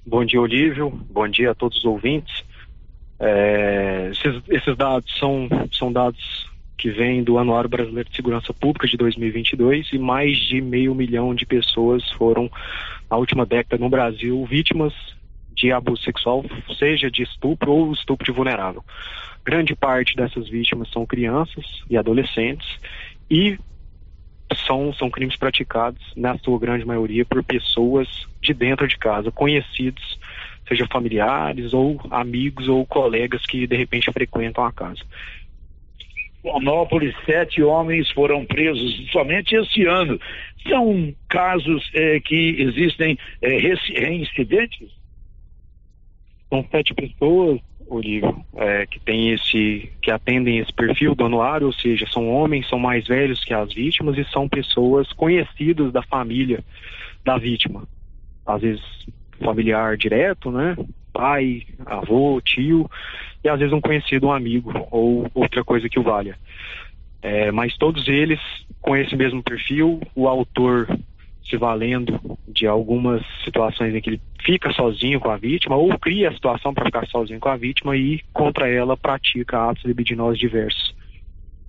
Bom 0.05 0.25
dia, 0.25 0.41
Olívio. 0.41 0.89
Bom 0.89 1.27
dia 1.27 1.51
a 1.51 1.55
todos 1.55 1.77
os 1.77 1.86
ouvintes. 1.86 2.43
É, 3.24 4.09
esses, 4.11 4.41
esses, 4.49 4.76
dados 4.76 5.15
são, 5.19 5.47
são 5.72 5.93
dados 5.93 6.49
que 6.76 6.89
vêm 6.89 7.24
do 7.24 7.38
Anuário 7.38 7.69
Brasileiro 7.69 8.09
de 8.09 8.15
Segurança 8.15 8.51
Pública 8.51 8.88
de 8.88 8.97
2022 8.97 9.93
e 9.93 9.99
mais 9.99 10.36
de 10.39 10.59
meio 10.59 10.95
milhão 10.95 11.36
de 11.36 11.45
pessoas 11.45 12.03
foram, 12.13 12.49
na 13.09 13.17
última 13.17 13.45
década 13.45 13.78
no 13.80 13.89
Brasil, 13.89 14.43
vítimas 14.47 14.91
de 15.55 15.72
abuso 15.72 16.01
sexual, 16.01 16.43
seja 16.80 17.11
de 17.11 17.22
estupro 17.22 17.72
ou 17.72 17.93
estupro 17.93 18.26
de 18.26 18.32
vulnerável. 18.32 18.84
Grande 19.45 19.76
parte 19.76 20.15
dessas 20.15 20.49
vítimas 20.49 20.89
são 20.89 21.05
crianças 21.05 21.63
e 21.88 21.95
adolescentes 21.95 22.67
e 23.30 23.59
são, 24.65 24.91
são 24.93 25.11
crimes 25.11 25.36
praticados, 25.36 26.01
na 26.15 26.38
sua 26.39 26.57
grande 26.57 26.86
maioria, 26.86 27.24
por 27.24 27.43
pessoas 27.43 28.07
de 28.41 28.53
dentro 28.53 28.88
de 28.88 28.97
casa, 28.97 29.32
conhecidos 29.32 30.19
seja 30.68 30.88
familiares 30.91 31.74
ou 31.74 31.99
amigos 32.09 32.68
ou 32.68 32.86
colegas 32.86 33.45
que 33.45 33.68
de 33.68 33.76
repente 33.76 34.12
frequentam 34.12 34.64
a 34.64 34.72
casa. 34.72 35.01
Monópolis, 36.43 37.16
sete 37.26 37.62
homens 37.62 38.09
foram 38.12 38.45
presos 38.45 39.12
somente 39.12 39.55
este 39.55 39.86
ano. 39.86 40.20
São 40.68 41.14
casos 41.30 41.89
eh, 41.93 42.20
que 42.20 42.55
existem 42.59 43.18
eh, 43.41 43.57
reincidentes? 43.57 44.89
São 46.49 46.66
sete 46.72 46.93
pessoas, 46.93 47.59
Olívio, 47.88 48.43
é, 48.55 48.86
que 48.86 48.99
tem 49.01 49.32
esse, 49.32 49.91
que 50.01 50.09
atendem 50.09 50.59
esse 50.59 50.72
perfil 50.72 51.14
do 51.14 51.26
anuário, 51.26 51.68
ou 51.68 51.74
seja, 51.74 52.07
são 52.09 52.30
homens, 52.30 52.68
são 52.70 52.80
mais 52.80 53.05
velhos 53.05 53.43
que 53.43 53.53
as 53.53 53.74
vítimas 53.74 54.18
e 54.18 54.24
são 54.32 54.47
pessoas 54.47 55.12
conhecidas 55.14 55.91
da 55.91 56.01
família 56.01 56.64
da 57.24 57.38
vítima. 57.38 57.88
Às 58.45 58.62
vezes 58.62 58.84
familiar 59.44 59.98
direto, 59.98 60.52
né? 60.52 60.76
Pai, 61.14 61.64
avô, 61.86 62.39
tio, 62.42 62.89
e 63.44 63.50
às 63.50 63.60
vezes 63.60 63.74
um 63.74 63.82
conhecido, 63.82 64.28
um 64.28 64.32
amigo, 64.32 64.72
ou 64.89 65.30
outra 65.34 65.64
coisa 65.64 65.89
que 65.89 66.00
o 66.00 66.04
valha. 66.04 66.38
É, 67.22 67.52
mas 67.52 67.78
todos 67.78 68.08
eles 68.08 68.39
com 68.82 68.98
esse 68.98 69.16
mesmo 69.16 69.44
perfil, 69.44 70.02
o 70.16 70.28
autor 70.28 70.88
se 71.48 71.58
valendo 71.58 72.20
de 72.48 72.66
algumas 72.66 73.22
situações 73.44 73.94
em 73.94 74.02
que 74.02 74.12
ele 74.12 74.22
fica 74.44 74.72
sozinho 74.74 75.20
com 75.20 75.30
a 75.30 75.38
vítima 75.38 75.76
ou 75.76 75.98
cria 76.00 76.30
a 76.30 76.34
situação 76.34 76.74
para 76.74 76.86
ficar 76.86 77.06
sozinho 77.08 77.39
com 77.39 77.50
a 77.50 77.58
vítima 77.58 77.96
e 77.96 78.22
contra 78.34 78.68
ela 78.70 78.98
pratica 78.98 79.70
atos 79.70 79.84
libidinosos 79.84 80.39
diversos. 80.39 80.96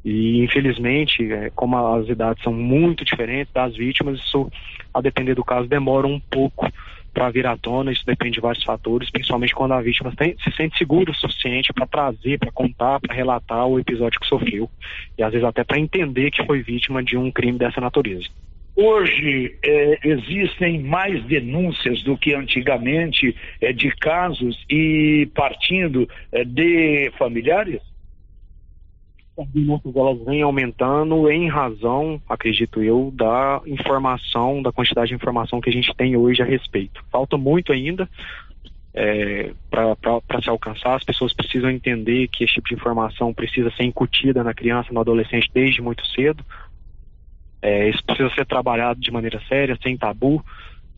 E 0.05 0.43
infelizmente, 0.43 1.31
é, 1.33 1.51
como 1.51 1.77
as 1.95 2.09
idades 2.09 2.43
são 2.43 2.53
muito 2.53 3.05
diferentes 3.05 3.53
das 3.53 3.77
vítimas, 3.77 4.19
isso, 4.19 4.51
a 4.93 5.01
depender 5.01 5.35
do 5.35 5.45
caso, 5.45 5.69
demora 5.69 6.07
um 6.07 6.19
pouco 6.19 6.67
para 7.13 7.31
vir 7.31 7.47
à 7.47 7.57
tona, 7.57 7.93
isso 7.93 8.05
depende 8.07 8.35
de 8.35 8.41
vários 8.41 8.65
fatores, 8.65 9.11
principalmente 9.11 9.55
quando 9.55 9.73
a 9.73 9.81
vítima 9.81 10.13
tem, 10.17 10.37
se 10.43 10.51
sente 10.57 10.79
segura 10.79 11.11
o 11.11 11.15
suficiente 11.15 11.73
para 11.73 11.87
trazer, 11.87 12.39
para 12.39 12.51
contar, 12.51 13.01
para 13.01 13.15
relatar 13.15 13.67
o 13.67 13.79
episódio 13.79 14.19
que 14.19 14.27
sofreu. 14.27 14.71
E 15.19 15.23
às 15.23 15.33
vezes 15.33 15.47
até 15.47 15.63
para 15.65 15.79
entender 15.79 16.31
que 16.31 16.45
foi 16.45 16.63
vítima 16.63 17.03
de 17.03 17.17
um 17.17 17.31
crime 17.31 17.59
dessa 17.59 17.81
natureza. 17.81 18.29
Hoje 18.75 19.55
é, 19.63 19.99
existem 20.03 20.81
mais 20.81 21.23
denúncias 21.25 22.03
do 22.03 22.17
que 22.17 22.35
antigamente 22.35 23.37
é, 23.61 23.71
de 23.71 23.91
casos 23.97 24.65
e 24.69 25.29
partindo 25.35 26.09
é, 26.33 26.43
de 26.43 27.13
familiares? 27.19 27.81
Denúncias 29.53 29.97
elas 29.97 30.23
vêm 30.25 30.43
aumentando 30.43 31.31
em 31.31 31.49
razão, 31.49 32.21
acredito 32.29 32.83
eu, 32.83 33.11
da 33.15 33.63
informação, 33.67 34.63
da 34.63 34.71
quantidade 34.71 35.09
de 35.09 35.15
informação 35.15 35.61
que 35.61 35.71
a 35.71 35.73
gente 35.73 35.95
tem 35.95 36.17
hoje 36.17 36.43
a 36.43 36.45
respeito. 36.45 37.03
Falta 37.11 37.37
muito 37.39 37.73
ainda 37.73 38.09
é, 38.93 39.53
para 39.71 40.43
se 40.43 40.51
alcançar, 40.51 40.97
as 40.97 41.05
pessoas 41.05 41.33
precisam 41.33 41.71
entender 41.71 42.29
que 42.29 42.45
esse 42.45 42.55
tipo 42.55 42.69
de 42.69 42.75
informação 42.75 43.33
precisa 43.33 43.71
ser 43.71 43.85
incutida 43.85 44.45
na 44.45 44.53
criança, 44.53 44.93
no 44.93 45.01
adolescente 45.01 45.51
desde 45.53 45.81
muito 45.81 46.07
cedo 46.09 46.45
é, 47.63 47.89
isso 47.89 48.05
precisa 48.05 48.29
ser 48.35 48.45
trabalhado 48.45 49.01
de 49.01 49.11
maneira 49.13 49.41
séria, 49.49 49.79
sem 49.81 49.97
tabu, 49.97 50.45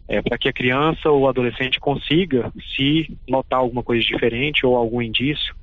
é, 0.08 0.22
para 0.22 0.38
que 0.38 0.48
a 0.48 0.52
criança 0.52 1.10
ou 1.10 1.28
adolescente 1.28 1.78
consiga, 1.78 2.50
se 2.74 3.14
notar 3.28 3.58
alguma 3.58 3.82
coisa 3.82 4.02
diferente 4.02 4.64
ou 4.64 4.74
algum 4.74 5.02
indício 5.02 5.54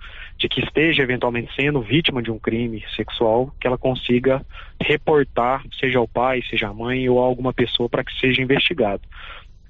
de 0.41 0.49
que 0.49 0.59
esteja 0.59 1.03
eventualmente 1.03 1.53
sendo 1.55 1.81
vítima 1.81 2.21
de 2.21 2.31
um 2.31 2.39
crime 2.39 2.83
sexual, 2.95 3.53
que 3.59 3.67
ela 3.67 3.77
consiga 3.77 4.43
reportar, 4.81 5.63
seja 5.79 6.01
o 6.01 6.07
pai, 6.07 6.41
seja 6.49 6.69
a 6.69 6.73
mãe 6.73 7.07
ou 7.07 7.19
alguma 7.19 7.53
pessoa 7.53 7.87
para 7.87 8.03
que 8.03 8.11
seja 8.19 8.41
investigado. 8.41 9.03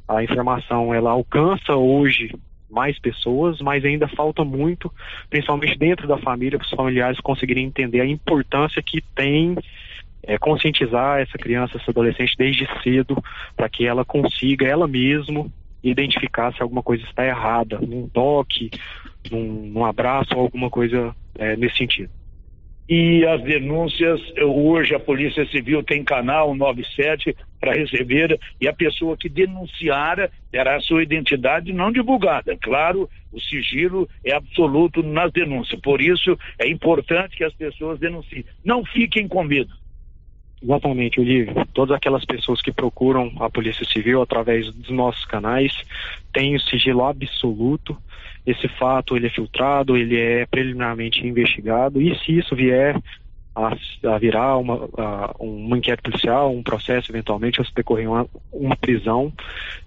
A 0.08 0.24
informação 0.24 0.94
ela 0.94 1.12
alcança 1.12 1.76
hoje 1.76 2.34
mais 2.70 2.98
pessoas, 3.00 3.60
mas 3.60 3.84
ainda 3.84 4.08
falta 4.08 4.46
muito, 4.46 4.90
principalmente 5.30 5.78
dentro 5.78 6.08
da 6.08 6.18
família, 6.18 6.58
para 6.58 6.66
os 6.66 6.72
familiares 6.72 7.20
conseguirem 7.20 7.66
entender 7.66 8.00
a 8.00 8.06
importância 8.06 8.82
que 8.82 9.04
tem 9.14 9.58
é, 10.24 10.38
conscientizar 10.38 11.20
essa 11.20 11.38
criança, 11.38 11.78
essa 11.78 11.92
adolescente 11.92 12.36
desde 12.38 12.66
cedo, 12.82 13.22
para 13.58 13.68
que 13.68 13.86
ela 13.86 14.06
consiga 14.06 14.66
ela 14.66 14.88
mesma 14.88 15.52
identificar 15.84 16.54
se 16.54 16.62
alguma 16.62 16.84
coisa 16.84 17.04
está 17.04 17.26
errada, 17.26 17.80
num 17.80 18.08
toque, 18.08 18.70
num, 19.32 19.72
num 19.74 19.86
abraço 19.86 20.34
alguma 20.34 20.70
coisa 20.70 21.16
é, 21.38 21.56
nesse 21.56 21.78
sentido. 21.78 22.10
E 22.90 23.26
as 23.26 23.42
denúncias, 23.44 24.20
hoje 24.42 24.94
a 24.94 25.00
Polícia 25.00 25.46
Civil 25.46 25.82
tem 25.82 26.04
canal 26.04 26.54
97 26.54 27.34
para 27.58 27.74
receber 27.74 28.38
e 28.60 28.68
a 28.68 28.74
pessoa 28.74 29.16
que 29.16 29.30
denunciar 29.30 30.30
terá 30.52 30.76
a 30.76 30.82
sua 30.82 31.02
identidade 31.02 31.72
não 31.72 31.90
divulgada. 31.90 32.58
Claro, 32.58 33.10
o 33.32 33.40
sigilo 33.40 34.10
é 34.26 34.34
absoluto 34.34 35.02
nas 35.02 35.32
denúncias. 35.32 35.80
Por 35.80 36.02
isso 36.02 36.38
é 36.60 36.68
importante 36.68 37.38
que 37.38 37.46
as 37.46 37.54
pessoas 37.54 37.98
denunciem. 37.98 38.44
Não 38.66 38.84
fiquem 38.84 39.26
com 39.26 39.42
medo. 39.44 39.72
Exatamente, 40.62 41.20
Olívio. 41.20 41.54
Todas 41.74 41.96
aquelas 41.96 42.24
pessoas 42.24 42.62
que 42.62 42.72
procuram 42.72 43.32
a 43.40 43.50
Polícia 43.50 43.86
Civil 43.86 44.22
através 44.22 44.72
dos 44.72 44.90
nossos 44.92 45.26
canais 45.26 45.74
têm 46.32 46.56
o 46.56 46.60
sigilo 46.60 47.04
absoluto. 47.04 47.98
Esse 48.46 48.68
fato 48.68 49.16
ele 49.16 49.28
é 49.28 49.30
filtrado, 49.30 49.98
ele 49.98 50.20
é 50.20 50.46
preliminarmente 50.46 51.26
investigado 51.26 52.02
e 52.02 52.16
se 52.20 52.38
isso 52.38 52.56
vier 52.56 52.96
a, 53.56 53.76
a 54.14 54.18
virar 54.20 54.58
uma, 54.58 54.88
a, 54.98 55.36
uma 55.40 55.78
inquérito 55.78 56.10
policial, 56.10 56.54
um 56.54 56.64
processo 56.64 57.12
eventualmente, 57.12 57.60
ou 57.60 57.66
se 57.66 57.74
decorrer 57.74 58.10
uma, 58.10 58.28
uma 58.52 58.76
prisão, 58.76 59.34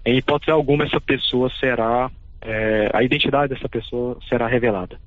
em 0.05 0.17
hipótese 0.17 0.51
alguma 0.51 0.83
essa 0.83 1.01
pessoa 1.01 1.49
será, 1.59 2.11
é, 2.41 2.89
a 2.93 3.01
identidade 3.01 3.53
dessa 3.53 3.67
pessoa 3.67 4.17
será 4.29 4.45
revelada. 4.47 4.99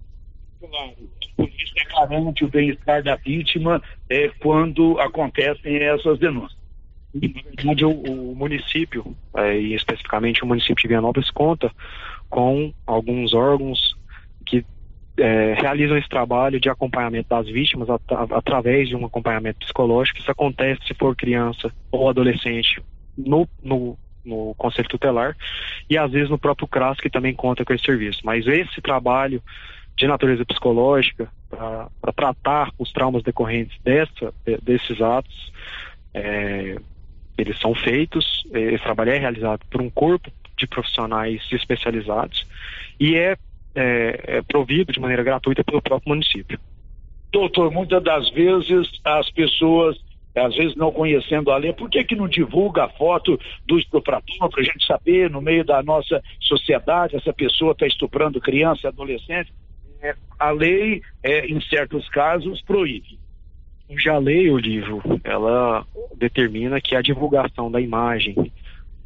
Claro 0.61 1.18
polícia 1.39 1.86
garante 1.89 2.45
o 2.45 2.49
bem-estar 2.49 3.03
da 3.03 3.14
vítima 3.14 3.80
é, 4.11 4.28
quando 4.41 4.99
acontecem 4.99 5.76
essas 5.76 6.18
denúncias. 6.18 6.59
Onde 7.64 7.84
o, 7.84 7.91
o 7.91 8.34
município, 8.34 9.16
é, 9.36 9.59
e 9.59 9.74
especificamente 9.74 10.43
o 10.43 10.47
município 10.47 10.82
de 10.82 10.89
Vianópolis, 10.89 11.30
conta 11.30 11.70
com 12.28 12.72
alguns 12.86 13.32
órgãos 13.32 13.97
que 14.45 14.64
é, 15.16 15.55
realizam 15.55 15.97
esse 15.97 16.09
trabalho 16.09 16.61
de 16.61 16.68
acompanhamento 16.68 17.28
das 17.28 17.47
vítimas 17.47 17.89
at 17.89 18.03
através 18.30 18.89
de 18.89 18.97
um 18.97 19.07
acompanhamento 19.07 19.61
psicológico. 19.61 20.18
Isso 20.18 20.30
acontece 20.30 20.80
se 20.86 20.95
for 20.95 21.16
criança 21.16 21.72
ou 21.91 22.09
adolescente 22.09 22.82
no, 23.16 23.49
no, 23.62 23.97
no 24.24 24.55
Conselho 24.57 24.89
Tutelar 24.89 25.36
e 25.89 25.97
às 25.97 26.11
vezes 26.12 26.28
no 26.28 26.39
próprio 26.39 26.68
CRAS, 26.68 26.99
que 26.99 27.11
também 27.11 27.34
conta 27.34 27.64
com 27.64 27.72
esse 27.72 27.84
serviço. 27.84 28.20
Mas 28.22 28.47
esse 28.47 28.80
trabalho 28.82 29.43
de 29.99 30.07
natureza 30.07 30.45
psicológica 30.47 31.29
para 31.51 32.13
tratar 32.15 32.71
os 32.79 32.93
traumas 32.93 33.23
decorrentes 33.23 33.77
dessa, 33.83 34.33
desses 34.63 35.01
atos. 35.01 35.53
É, 36.15 36.77
eles 37.37 37.59
são 37.61 37.75
feitos, 37.75 38.45
esse 38.53 38.83
trabalho 38.83 39.11
é 39.11 39.19
realizado 39.19 39.61
por 39.71 39.83
um 39.83 39.91
corpo 39.91 40.31
de 40.57 40.67
profissionais 40.67 41.43
especializados 41.53 42.47
e 42.99 43.17
é, 43.17 43.37
é, 43.75 44.21
é 44.39 44.43
provido 44.43 44.93
de 44.93 45.01
maneira 45.01 45.23
gratuita 45.23 45.63
pelo 45.63 45.83
próprio 45.83 46.11
município. 46.11 46.59
Doutor, 47.31 47.71
muitas 47.71 48.03
das 48.03 48.31
vezes 48.31 48.89
as 49.05 49.31
pessoas 49.31 49.97
às 50.37 50.55
vezes 50.55 50.77
não 50.77 50.93
conhecendo 50.93 51.51
a 51.51 51.57
lei, 51.57 51.73
por 51.73 51.91
que, 51.91 52.05
que 52.05 52.15
não 52.15 52.29
divulga 52.29 52.85
a 52.85 52.89
foto 52.89 53.39
do 53.67 53.77
estuprador 53.77 54.49
para 54.49 54.61
a 54.61 54.65
gente 54.65 54.87
saber 54.87 55.29
no 55.29 55.41
meio 55.41 55.65
da 55.65 55.83
nossa 55.83 56.23
sociedade 56.41 57.17
essa 57.17 57.33
pessoa 57.33 57.73
está 57.73 57.87
estuprando 57.87 58.41
criança 58.41 58.83
e 58.85 58.87
adolescente? 58.87 59.53
É, 60.03 60.15
a 60.39 60.51
lei, 60.51 61.03
é, 61.23 61.47
em 61.47 61.61
certos 61.63 62.09
casos, 62.09 62.63
proíbe. 62.63 63.19
Já 63.97 64.15
a 64.15 64.19
lei, 64.19 64.51
o 64.51 64.59
livro, 64.59 65.03
ela 65.25 65.87
determina 66.17 66.81
que 66.81 66.95
a 66.95 67.01
divulgação 67.01 67.71
da 67.71 67.81
imagem 67.81 68.53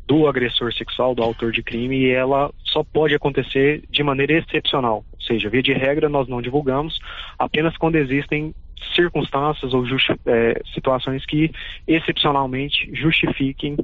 do 0.06 0.26
agressor 0.26 0.72
sexual, 0.74 1.14
do 1.14 1.22
autor 1.22 1.52
de 1.52 1.62
crime, 1.62 2.10
ela 2.10 2.52
só 2.64 2.82
pode 2.82 3.14
acontecer 3.14 3.82
de 3.88 4.02
maneira 4.02 4.34
excepcional. 4.34 5.04
Ou 5.12 5.20
seja, 5.20 5.48
via 5.48 5.62
de 5.62 5.72
regra, 5.72 6.08
nós 6.08 6.28
não 6.28 6.42
divulgamos 6.42 6.98
apenas 7.38 7.76
quando 7.76 7.96
existem 7.96 8.52
circunstâncias 8.94 9.72
ou 9.72 9.84
é, 10.26 10.60
situações 10.74 11.24
que 11.24 11.52
excepcionalmente 11.86 12.90
justifiquem 12.92 13.76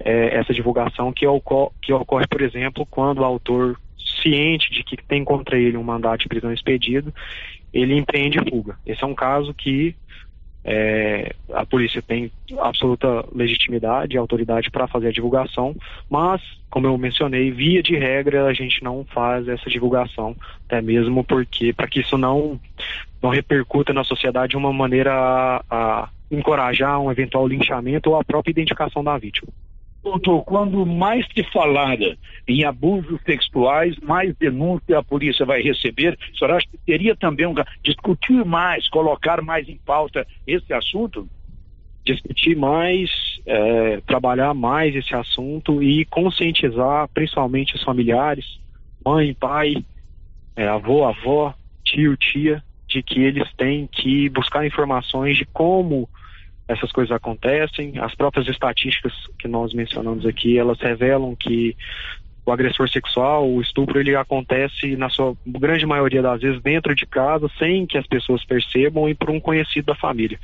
é, 0.00 0.36
essa 0.36 0.52
divulgação 0.52 1.12
que, 1.12 1.26
ocor 1.26 1.70
que 1.80 1.92
ocorre, 1.92 2.26
por 2.26 2.42
exemplo, 2.42 2.84
quando 2.84 3.20
o 3.20 3.24
autor 3.24 3.78
ciente 4.22 4.72
de 4.72 4.82
que 4.82 4.96
tem 4.96 5.24
contra 5.24 5.58
ele 5.58 5.76
um 5.76 5.82
mandato 5.82 6.20
de 6.20 6.28
prisão 6.28 6.52
expedido, 6.52 7.12
ele 7.72 7.96
empreende 7.96 8.38
fuga. 8.48 8.78
Esse 8.86 9.02
é 9.02 9.06
um 9.06 9.14
caso 9.14 9.52
que 9.52 9.94
é, 10.64 11.34
a 11.52 11.66
polícia 11.66 12.00
tem 12.00 12.30
absoluta 12.58 13.24
legitimidade 13.34 14.14
e 14.14 14.18
autoridade 14.18 14.70
para 14.70 14.86
fazer 14.86 15.08
a 15.08 15.12
divulgação, 15.12 15.74
mas, 16.08 16.40
como 16.70 16.86
eu 16.86 16.96
mencionei, 16.96 17.50
via 17.50 17.82
de 17.82 17.96
regra 17.96 18.46
a 18.46 18.52
gente 18.52 18.82
não 18.82 19.04
faz 19.04 19.48
essa 19.48 19.68
divulgação, 19.68 20.36
até 20.66 20.80
mesmo 20.80 21.24
porque 21.24 21.72
para 21.72 21.88
que 21.88 22.00
isso 22.00 22.16
não, 22.16 22.60
não 23.20 23.30
repercuta 23.30 23.92
na 23.92 24.04
sociedade 24.04 24.50
de 24.50 24.56
uma 24.56 24.72
maneira 24.72 25.12
a, 25.12 25.64
a 25.68 26.08
encorajar 26.30 27.00
um 27.00 27.10
eventual 27.10 27.46
linchamento 27.46 28.10
ou 28.10 28.16
a 28.20 28.24
própria 28.24 28.52
identificação 28.52 29.02
da 29.02 29.18
vítima. 29.18 29.48
Doutor, 30.02 30.42
quando 30.44 30.84
mais 30.84 31.24
se 31.32 31.44
falar 31.52 31.96
em 32.48 32.64
abusos 32.64 33.20
sexuais, 33.24 33.96
mais 34.02 34.34
denúncia 34.36 34.98
a 34.98 35.02
polícia 35.02 35.46
vai 35.46 35.62
receber. 35.62 36.18
O 36.34 36.36
senhor 36.36 36.54
acha 36.54 36.66
que 36.66 36.78
teria 36.78 37.14
também 37.14 37.46
um, 37.46 37.54
discutir 37.84 38.44
mais, 38.44 38.88
colocar 38.88 39.40
mais 39.42 39.68
em 39.68 39.78
pauta 39.86 40.26
esse 40.44 40.72
assunto? 40.72 41.28
Discutir 42.04 42.56
mais, 42.56 43.10
é, 43.46 44.00
trabalhar 44.00 44.52
mais 44.54 44.92
esse 44.96 45.14
assunto 45.14 45.80
e 45.80 46.04
conscientizar 46.06 47.08
principalmente 47.14 47.76
os 47.76 47.82
familiares, 47.84 48.58
mãe, 49.06 49.32
pai, 49.32 49.84
é, 50.56 50.66
avô, 50.66 51.04
avó, 51.04 51.54
tio, 51.84 52.16
tia, 52.16 52.60
de 52.88 53.04
que 53.04 53.20
eles 53.20 53.48
têm 53.54 53.86
que 53.86 54.28
buscar 54.30 54.66
informações 54.66 55.36
de 55.36 55.46
como 55.46 56.08
essas 56.68 56.90
coisas 56.92 57.14
acontecem. 57.14 57.98
As 57.98 58.14
próprias 58.14 58.48
estatísticas 58.48 59.12
que 59.38 59.48
nós 59.48 59.72
mencionamos 59.74 60.24
aqui, 60.26 60.58
elas 60.58 60.80
revelam 60.80 61.34
que 61.36 61.76
o 62.44 62.50
agressor 62.50 62.88
sexual, 62.88 63.48
o 63.48 63.60
estupro, 63.60 64.00
ele 64.00 64.16
acontece 64.16 64.96
na 64.96 65.08
sua 65.08 65.36
grande 65.46 65.86
maioria 65.86 66.22
das 66.22 66.40
vezes 66.40 66.60
dentro 66.60 66.94
de 66.94 67.06
casa, 67.06 67.48
sem 67.58 67.86
que 67.86 67.96
as 67.96 68.06
pessoas 68.06 68.44
percebam 68.44 69.08
e 69.08 69.14
por 69.14 69.30
um 69.30 69.38
conhecido 69.38 69.86
da 69.86 69.94
família. 69.94 70.38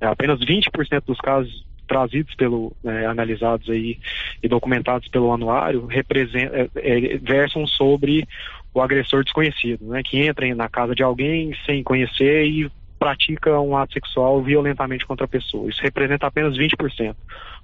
É, 0.00 0.06
apenas 0.06 0.38
20% 0.40 1.04
dos 1.06 1.18
casos 1.18 1.64
trazidos 1.86 2.34
pelo 2.34 2.74
é, 2.84 3.06
analisados 3.06 3.68
aí 3.68 3.98
e 4.42 4.48
documentados 4.48 5.08
pelo 5.08 5.32
anuário 5.32 5.86
representam 5.86 6.60
é, 6.60 6.68
é, 6.76 7.18
versam 7.18 7.66
sobre 7.66 8.26
o 8.72 8.80
agressor 8.80 9.22
desconhecido, 9.22 9.86
né, 9.86 10.02
que 10.02 10.18
entra 10.18 10.52
na 10.54 10.68
casa 10.68 10.94
de 10.94 11.02
alguém 11.02 11.54
sem 11.64 11.82
conhecer 11.82 12.46
e 12.46 12.70
pratica 13.04 13.60
um 13.60 13.76
ato 13.76 13.92
sexual 13.92 14.42
violentamente 14.42 15.04
contra 15.04 15.26
a 15.26 15.28
pessoa. 15.28 15.68
Isso 15.68 15.82
representa 15.82 16.26
apenas 16.26 16.56
20%. 16.56 17.14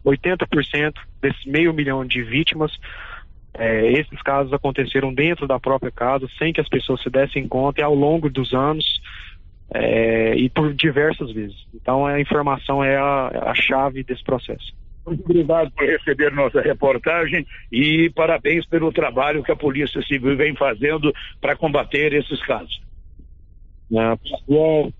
80% 0.05 0.95
desse 1.22 1.49
meio 1.49 1.72
milhão 1.72 2.05
de 2.05 2.22
vítimas 2.22 2.72
É, 3.53 3.91
esses 3.93 4.22
casos 4.22 4.53
aconteceram 4.53 5.12
dentro 5.12 5.45
da 5.45 5.59
própria 5.59 5.91
casa, 5.91 6.28
sem 6.38 6.53
que 6.53 6.61
as 6.61 6.68
pessoas 6.68 7.03
se 7.03 7.11
dessem 7.11 7.49
conta, 7.49 7.80
e 7.80 7.84
ao 7.84 7.95
longo 7.95 8.30
dos 8.30 8.55
anos, 8.55 8.86
é, 9.74 10.36
e 10.36 10.49
por 10.49 10.72
diversas 10.72 11.32
vezes. 11.32 11.59
Então, 11.74 12.07
a 12.07 12.20
informação 12.20 12.82
é 12.82 12.97
a, 12.97 13.51
a 13.51 13.55
chave 13.55 14.05
desse 14.05 14.22
processo. 14.22 14.72
Muito 15.05 15.24
obrigado 15.24 15.68
por 15.72 15.84
receber 15.84 16.30
nossa 16.32 16.61
reportagem 16.61 17.45
e 17.72 18.09
parabéns 18.11 18.64
pelo 18.66 18.93
trabalho 18.93 19.43
que 19.43 19.51
a 19.51 19.57
Polícia 19.57 20.01
Civil 20.03 20.36
vem 20.36 20.55
fazendo 20.55 21.12
para 21.41 21.57
combater 21.57 22.12
esses 22.12 22.41
casos. 22.47 22.80
É 23.93 24.16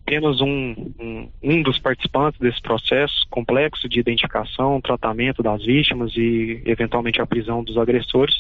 apenas 0.03 0.41
um, 0.41 0.74
um, 0.99 1.28
um, 1.43 1.62
dos 1.62 1.78
participantes 1.78 2.41
desse 2.41 2.61
processo 2.61 3.24
complexo 3.30 3.88
de 3.88 4.01
identificação, 4.01 4.80
tratamento 4.80 5.45
das 5.45 5.64
vítimas 5.64 6.12
e, 6.16 6.61
eventualmente, 6.66 7.20
a 7.20 7.26
prisão 7.26 7.62
dos 7.62 7.78
agressores. 7.78 8.34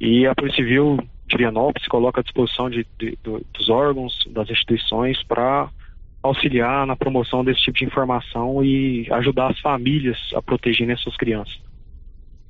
E 0.00 0.26
a 0.26 0.34
Polícia 0.34 0.62
Civil 0.62 0.98
de 1.26 1.36
Vianópolis 1.36 1.88
coloca 1.88 2.20
à 2.20 2.22
disposição 2.22 2.70
de, 2.70 2.86
de, 2.98 3.18
dos 3.24 3.68
órgãos, 3.68 4.16
das 4.30 4.48
instituições, 4.48 5.20
para 5.24 5.68
auxiliar 6.22 6.86
na 6.86 6.94
promoção 6.94 7.44
desse 7.44 7.60
tipo 7.62 7.78
de 7.78 7.84
informação 7.84 8.64
e 8.64 9.06
ajudar 9.10 9.50
as 9.50 9.58
famílias 9.60 10.18
a 10.34 10.40
protegerem 10.40 10.96
suas 10.96 11.16
crianças. 11.16 11.58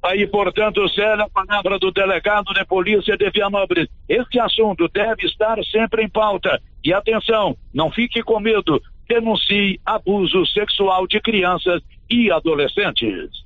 Aí, 0.05 0.27
portanto, 0.27 0.87
Célia, 0.91 1.25
a 1.25 1.31
palavra 1.31 1.79
do 1.79 1.91
delegado 1.91 2.53
de 2.53 2.63
polícia 2.67 3.17
de 3.17 3.31
Vianópolis. 3.31 3.89
Este 4.07 4.39
assunto 4.39 4.87
deve 4.93 5.25
estar 5.27 5.57
sempre 5.65 6.05
em 6.05 6.11
pauta. 6.11 6.61
E 6.85 6.93
atenção, 6.93 7.57
não 7.73 7.91
fique 7.91 8.23
com 8.23 8.39
medo. 8.39 8.83
Denuncie 9.09 9.81
abuso 9.83 10.45
sexual 10.47 11.07
de 11.07 11.19
crianças 11.21 11.83
e 12.11 12.31
adolescentes. 12.31 13.44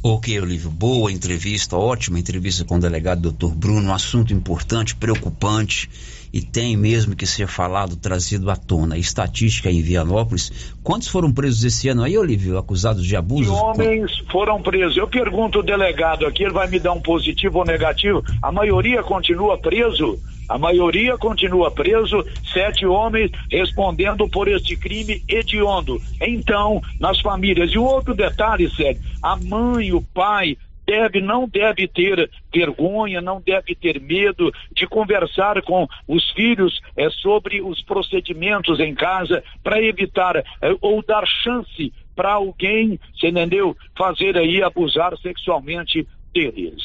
Ok, 0.00 0.40
Olívio, 0.40 0.70
boa 0.70 1.10
entrevista, 1.10 1.76
ótima 1.76 2.20
entrevista 2.20 2.64
com 2.64 2.76
o 2.76 2.80
delegado 2.80 3.32
Dr. 3.32 3.52
Bruno, 3.52 3.90
um 3.90 3.92
assunto 3.92 4.32
importante, 4.32 4.94
preocupante 4.94 5.90
e 6.32 6.40
tem 6.40 6.76
mesmo 6.76 7.16
que 7.16 7.26
ser 7.26 7.48
falado, 7.48 7.96
trazido 7.96 8.48
à 8.48 8.54
tona. 8.54 8.96
Estatística 8.96 9.68
em 9.68 9.82
Vianópolis, 9.82 10.76
quantos 10.84 11.08
foram 11.08 11.32
presos 11.32 11.64
esse 11.64 11.88
ano 11.88 12.04
aí, 12.04 12.16
Olívio, 12.16 12.58
acusados 12.58 13.04
de 13.04 13.16
abuso? 13.16 13.52
homens 13.52 14.12
foram 14.30 14.62
presos. 14.62 14.96
Eu 14.96 15.08
pergunto 15.08 15.58
o 15.58 15.62
delegado 15.64 16.26
aqui, 16.26 16.44
ele 16.44 16.52
vai 16.52 16.68
me 16.68 16.78
dar 16.78 16.92
um 16.92 17.00
positivo 17.00 17.58
ou 17.58 17.64
negativo. 17.64 18.22
A 18.40 18.52
maioria 18.52 19.02
continua 19.02 19.58
preso? 19.58 20.16
A 20.48 20.58
maioria 20.58 21.18
continua 21.18 21.70
preso, 21.70 22.24
sete 22.52 22.86
homens 22.86 23.30
respondendo 23.50 24.28
por 24.28 24.48
este 24.48 24.76
crime 24.76 25.22
hediondo. 25.28 26.00
Então, 26.20 26.80
nas 26.98 27.20
famílias. 27.20 27.70
E 27.72 27.78
outro 27.78 28.14
detalhe, 28.14 28.70
sério, 28.74 29.00
a 29.22 29.36
mãe, 29.36 29.92
o 29.92 30.02
pai, 30.02 30.56
deve, 30.88 31.20
não 31.20 31.46
deve 31.46 31.86
ter 31.86 32.30
vergonha, 32.50 33.20
não 33.20 33.42
deve 33.44 33.74
ter 33.74 34.00
medo 34.00 34.50
de 34.74 34.86
conversar 34.86 35.60
com 35.60 35.86
os 36.08 36.30
filhos 36.30 36.80
é, 36.96 37.10
sobre 37.10 37.60
os 37.60 37.82
procedimentos 37.82 38.80
em 38.80 38.94
casa 38.94 39.44
para 39.62 39.82
evitar 39.82 40.36
é, 40.36 40.44
ou 40.80 41.04
dar 41.06 41.26
chance 41.26 41.92
para 42.16 42.32
alguém, 42.32 42.98
você 43.14 43.28
entendeu, 43.28 43.76
fazer 43.96 44.36
aí 44.38 44.62
abusar 44.62 45.16
sexualmente 45.18 46.08
deles. 46.32 46.82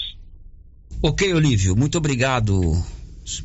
Ok, 1.01 1.33
Olívio, 1.33 1.75
muito 1.75 1.97
obrigado 1.97 2.53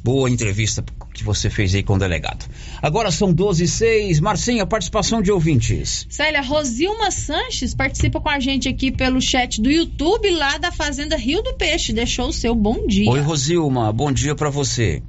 Boa 0.02 0.28
entrevista 0.28 0.84
que 1.14 1.22
você 1.22 1.48
fez 1.48 1.74
aí 1.74 1.82
com 1.82 1.94
o 1.94 1.98
delegado. 1.98 2.46
Agora 2.82 3.10
são 3.10 3.32
12 3.32 3.64
e 3.64 3.68
6. 3.68 4.20
Marcinha, 4.20 4.66
participação 4.66 5.22
de 5.22 5.30
ouvintes. 5.30 6.06
Célia, 6.10 6.40
Rosilma 6.40 7.10
Sanches 7.10 7.74
participa 7.74 8.20
com 8.20 8.28
a 8.28 8.40
gente 8.40 8.68
aqui 8.68 8.90
pelo 8.90 9.20
chat 9.20 9.60
do 9.60 9.70
YouTube 9.70 10.30
lá 10.30 10.58
da 10.58 10.72
Fazenda 10.72 11.16
Rio 11.16 11.42
do 11.42 11.54
Peixe. 11.54 11.92
Deixou 11.92 12.28
o 12.28 12.32
seu 12.32 12.54
bom 12.54 12.86
dia. 12.86 13.10
Oi, 13.10 13.20
Rosilma, 13.20 13.92
bom 13.92 14.10
dia 14.12 14.34
para 14.34 14.50
você. 14.50 15.02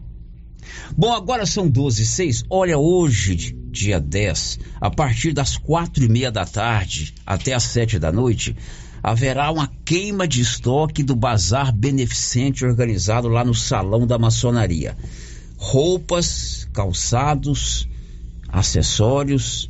Bom, 0.95 1.13
agora 1.13 1.45
são 1.45 1.67
12 1.67 2.03
e 2.03 2.05
6. 2.05 2.43
Olha, 2.49 2.77
hoje, 2.77 3.55
dia 3.71 3.99
10, 3.99 4.59
a 4.81 4.89
partir 4.89 5.31
das 5.33 5.57
quatro 5.57 6.03
e 6.03 6.09
meia 6.09 6.31
da 6.31 6.45
tarde 6.45 7.13
até 7.25 7.53
as 7.53 7.63
sete 7.63 7.99
da 7.99 8.11
noite, 8.11 8.55
haverá 9.01 9.51
uma 9.51 9.67
queima 9.85 10.27
de 10.27 10.41
estoque 10.41 11.03
do 11.03 11.15
bazar 11.15 11.71
beneficente 11.71 12.65
organizado 12.65 13.27
lá 13.27 13.43
no 13.43 13.53
Salão 13.53 14.05
da 14.05 14.17
Maçonaria. 14.17 14.95
Roupas, 15.57 16.67
calçados, 16.73 17.87
acessórios 18.47 19.69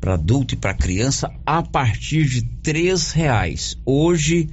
para 0.00 0.14
adulto 0.14 0.54
e 0.54 0.56
para 0.56 0.74
criança 0.74 1.30
a 1.46 1.62
partir 1.62 2.24
de 2.24 2.42
três 2.62 3.12
reais. 3.12 3.76
Hoje, 3.86 4.50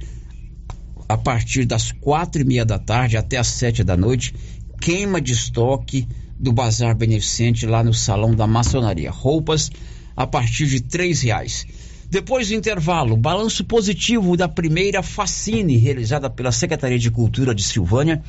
a 1.08 1.18
partir 1.18 1.64
das 1.64 1.90
quatro 1.90 2.40
e 2.40 2.44
meia 2.44 2.64
da 2.64 2.78
tarde 2.78 3.16
até 3.16 3.36
as 3.36 3.48
sete 3.48 3.82
da 3.82 3.96
noite, 3.96 4.32
queima 4.80 5.20
de 5.20 5.32
estoque 5.32 6.06
do 6.38 6.52
bazar 6.52 6.94
beneficente 6.94 7.66
lá 7.66 7.82
no 7.82 7.92
Salão 7.92 8.34
da 8.34 8.46
Maçonaria. 8.46 9.10
Roupas 9.10 9.70
a 10.16 10.26
partir 10.26 10.66
de 10.66 10.80
três 10.80 11.20
reais. 11.22 11.66
Depois 12.10 12.48
do 12.48 12.54
intervalo, 12.54 13.16
balanço 13.16 13.62
positivo 13.62 14.36
da 14.36 14.48
primeira 14.48 15.00
Facine, 15.00 15.76
realizada 15.76 16.28
pela 16.28 16.50
Secretaria 16.50 16.98
de 16.98 17.08
Cultura 17.08 17.54
de 17.54 17.62
Silvânia, 17.62 18.20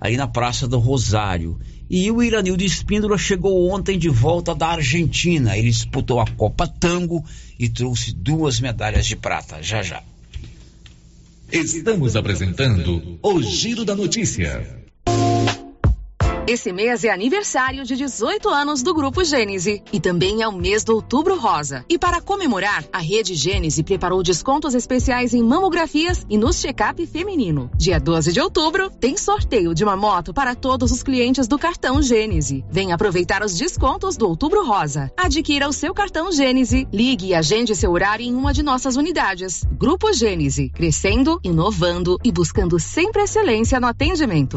aí 0.00 0.16
na 0.16 0.26
Praça 0.26 0.66
do 0.66 0.76
Rosário. 0.80 1.56
E 1.88 2.10
o 2.10 2.20
Iranildo 2.20 2.64
Espíndola 2.64 3.16
chegou 3.16 3.70
ontem 3.70 3.96
de 3.96 4.08
volta 4.08 4.56
da 4.56 4.68
Argentina. 4.68 5.56
Ele 5.56 5.70
disputou 5.70 6.18
a 6.18 6.26
Copa 6.26 6.66
Tango 6.66 7.24
e 7.56 7.68
trouxe 7.68 8.12
duas 8.12 8.58
medalhas 8.58 9.06
de 9.06 9.14
prata. 9.14 9.62
Já 9.62 9.82
já. 9.82 10.02
Estamos 11.52 12.16
apresentando 12.16 13.18
o 13.22 13.40
Giro 13.40 13.84
da 13.84 13.94
Notícia. 13.94 14.81
Esse 16.44 16.72
mês 16.72 17.04
é 17.04 17.10
aniversário 17.10 17.84
de 17.84 17.94
18 17.94 18.48
anos 18.48 18.82
do 18.82 18.92
Grupo 18.92 19.22
Gênese 19.22 19.80
e 19.92 20.00
também 20.00 20.42
é 20.42 20.48
o 20.48 20.52
mês 20.52 20.82
do 20.82 20.96
Outubro 20.96 21.38
Rosa. 21.38 21.84
E 21.88 21.96
para 21.96 22.20
comemorar, 22.20 22.84
a 22.92 22.98
Rede 22.98 23.34
Gênese 23.34 23.84
preparou 23.84 24.24
descontos 24.24 24.74
especiais 24.74 25.34
em 25.34 25.42
mamografias 25.42 26.26
e 26.28 26.36
no 26.36 26.52
check-up 26.52 27.06
feminino. 27.06 27.70
Dia 27.76 28.00
12 28.00 28.32
de 28.32 28.40
outubro, 28.40 28.90
tem 28.90 29.16
sorteio 29.16 29.72
de 29.72 29.84
uma 29.84 29.96
moto 29.96 30.34
para 30.34 30.56
todos 30.56 30.90
os 30.90 31.00
clientes 31.00 31.46
do 31.46 31.56
cartão 31.56 32.02
Gênese. 32.02 32.64
Venha 32.68 32.96
aproveitar 32.96 33.44
os 33.44 33.56
descontos 33.56 34.16
do 34.16 34.26
Outubro 34.26 34.66
Rosa. 34.66 35.12
Adquira 35.16 35.68
o 35.68 35.72
seu 35.72 35.94
cartão 35.94 36.32
Gênese, 36.32 36.88
ligue 36.92 37.28
e 37.28 37.34
agende 37.34 37.76
seu 37.76 37.92
horário 37.92 38.26
em 38.26 38.34
uma 38.34 38.52
de 38.52 38.64
nossas 38.64 38.96
unidades. 38.96 39.64
Grupo 39.78 40.12
Gênese, 40.12 40.70
crescendo, 40.70 41.40
inovando 41.44 42.18
e 42.24 42.32
buscando 42.32 42.80
sempre 42.80 43.22
excelência 43.22 43.78
no 43.78 43.86
atendimento. 43.86 44.56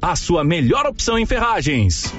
a 0.00 0.16
sua 0.16 0.44
melhor 0.44 0.86
opção 0.86 1.18
em 1.18 1.26
ferragens. 1.26 2.12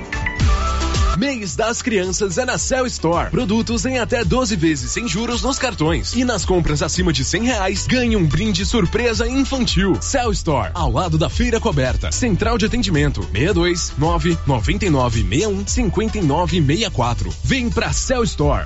Mês 1.18 1.56
das 1.56 1.82
Crianças 1.82 2.38
é 2.38 2.46
na 2.46 2.60
Cell 2.60 2.86
Store. 2.86 3.32
Produtos 3.32 3.86
em 3.88 3.98
até 3.98 4.24
12 4.24 4.56
vezes 4.56 4.92
sem 4.92 5.08
juros 5.08 5.42
nos 5.42 5.58
cartões. 5.58 6.14
E 6.14 6.24
nas 6.24 6.46
compras 6.46 6.84
acima 6.84 7.12
de 7.12 7.26
100 7.26 7.44
reais, 7.44 7.88
ganhe 7.88 8.16
um 8.16 8.24
brinde 8.24 8.64
surpresa 8.64 9.28
infantil. 9.28 9.98
Cell 10.00 10.32
Store, 10.32 10.70
ao 10.76 10.92
lado 10.92 11.18
da 11.18 11.28
feira 11.28 11.60
coberta. 11.60 12.12
Central 12.12 12.56
de 12.58 12.68
atendimento, 12.68 13.24
62 13.34 13.94
9 13.98 14.38
99 14.46 15.24
61 15.24 15.66
59 15.66 16.62
64. 16.64 17.34
Vem 17.44 17.68
pra 17.72 17.92
Cell 17.92 18.24
Store. 18.24 18.66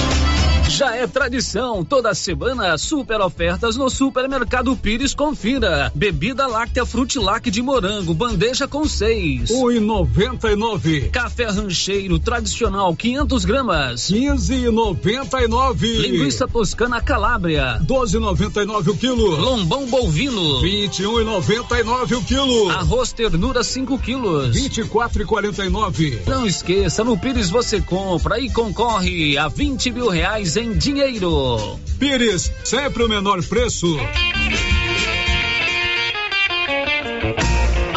Já 0.69 0.95
é 0.95 1.05
tradição, 1.05 1.83
toda 1.83 2.13
semana 2.13 2.77
super 2.77 3.19
ofertas 3.19 3.75
no 3.75 3.89
Supermercado 3.89 4.75
Pires 4.75 5.13
Confira. 5.13 5.91
Bebida 5.93 6.47
láctea 6.47 6.85
Frutilac 6.85 7.51
de 7.51 7.61
morango, 7.61 8.13
bandeja 8.13 8.67
com 8.67 8.85
seis. 8.85 9.51
Um 9.51 9.69
e 9.69 9.79
noventa 9.79 10.49
e 10.49 10.55
nove. 10.55 11.09
Café 11.09 11.45
rancheiro 11.47 12.17
tradicional, 12.19 12.95
500 12.95 13.45
gramas. 13.45 14.07
Quinze 14.07 14.53
e 14.53 14.71
noventa 14.71 15.43
e 15.43 15.47
nove. 15.47 15.87
Linguiça 15.97 16.47
toscana 16.47 17.01
Calábria. 17.01 17.77
Doze 17.81 18.15
e 18.15 18.19
noventa 18.19 18.61
e 18.63 18.65
nove 18.65 18.91
o 18.91 18.97
quilo. 18.97 19.35
Lombão 19.41 19.85
bovino. 19.87 20.61
Vinte 20.61 20.99
e 21.03 21.07
um 21.07 21.19
e 21.19 21.23
noventa 21.25 21.79
e 21.79 21.83
nove 21.83 22.15
o 22.15 22.23
quilo. 22.23 22.69
Arroz 22.69 23.11
ternura 23.11 23.61
5 23.63 23.99
quilos. 23.99 24.55
Vinte 24.55 24.79
e 24.79 24.85
quatro 24.85 25.21
e 25.21 25.25
quarenta 25.25 25.65
e 25.65 25.69
nove. 25.69 26.21
Não 26.25 26.45
esqueça, 26.45 27.03
no 27.03 27.17
Pires 27.17 27.49
você 27.49 27.81
compra 27.81 28.39
e 28.39 28.49
concorre 28.49 29.37
a 29.37 29.49
20 29.49 29.91
mil 29.91 30.07
reais 30.07 30.50
em 30.57 30.73
dinheiro. 30.73 31.79
Pires, 31.99 32.51
sempre 32.63 33.03
o 33.03 33.09
menor 33.09 33.43
preço. 33.43 33.97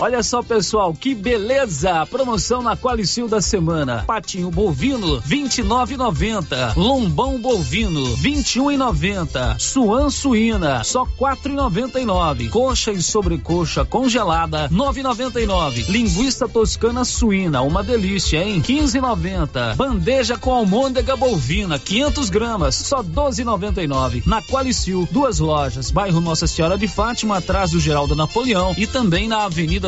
Olha 0.00 0.22
só, 0.22 0.44
pessoal, 0.44 0.94
que 0.94 1.12
beleza! 1.12 2.06
Promoção 2.06 2.62
na 2.62 2.76
Qualicil 2.76 3.26
da 3.26 3.40
semana. 3.40 4.04
Patinho 4.06 4.48
bovino, 4.48 5.20
29,90. 5.22 6.76
Lombão 6.76 7.40
bovino, 7.40 8.16
21,90. 8.18 9.58
Suan 9.58 10.08
suína, 10.08 10.84
só 10.84 11.04
4,99. 11.04 12.48
Coxa 12.48 12.92
e 12.92 13.02
sobrecoxa 13.02 13.84
congelada, 13.84 14.68
9,99. 14.68 15.88
Linguiça 15.88 16.48
toscana 16.48 17.04
suína, 17.04 17.62
uma 17.62 17.82
delícia, 17.82 18.38
hein? 18.38 18.62
15,90. 18.62 19.74
Bandeja 19.74 20.38
com 20.38 20.52
almôndega 20.52 21.16
bovina, 21.16 21.76
500 21.76 22.30
gramas, 22.30 22.76
só 22.76 23.02
12,99. 23.02 24.22
Na 24.24 24.40
Qualicil, 24.42 25.08
duas 25.10 25.40
lojas, 25.40 25.90
bairro 25.90 26.20
Nossa 26.20 26.46
Senhora 26.46 26.78
de 26.78 26.86
Fátima, 26.86 27.38
atrás 27.38 27.72
do 27.72 27.80
Geraldo 27.80 28.14
Napoleão 28.14 28.74
e 28.78 28.86
também 28.86 29.26
na 29.26 29.44
Avenida 29.44 29.87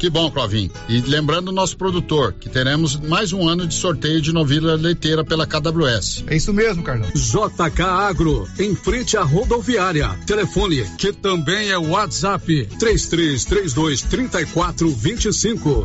Que 0.00 0.08
bom, 0.08 0.30
Clovin. 0.30 0.70
E 0.88 0.98
lembrando 1.02 1.48
o 1.48 1.52
nosso 1.52 1.76
produtor 1.76 2.32
que 2.32 2.48
teremos 2.48 2.96
mais 2.96 3.34
um 3.34 3.46
ano 3.46 3.66
de 3.66 3.74
sorteio 3.74 4.18
de 4.18 4.32
novilha 4.32 4.74
leiteira 4.74 5.22
pela 5.22 5.46
KWS. 5.46 6.24
É 6.26 6.36
isso 6.36 6.54
mesmo, 6.54 6.82
Carlão. 6.82 7.10
JK 7.14 7.82
Agro, 7.82 8.48
em 8.58 8.74
frente 8.74 9.18
à 9.18 9.22
rodoviária. 9.22 10.08
Telefone, 10.26 10.86
que 10.96 11.12
também 11.12 11.68
é 11.68 11.76
WhatsApp, 11.76 12.66
3332 12.78 14.00
3425. 14.00 15.84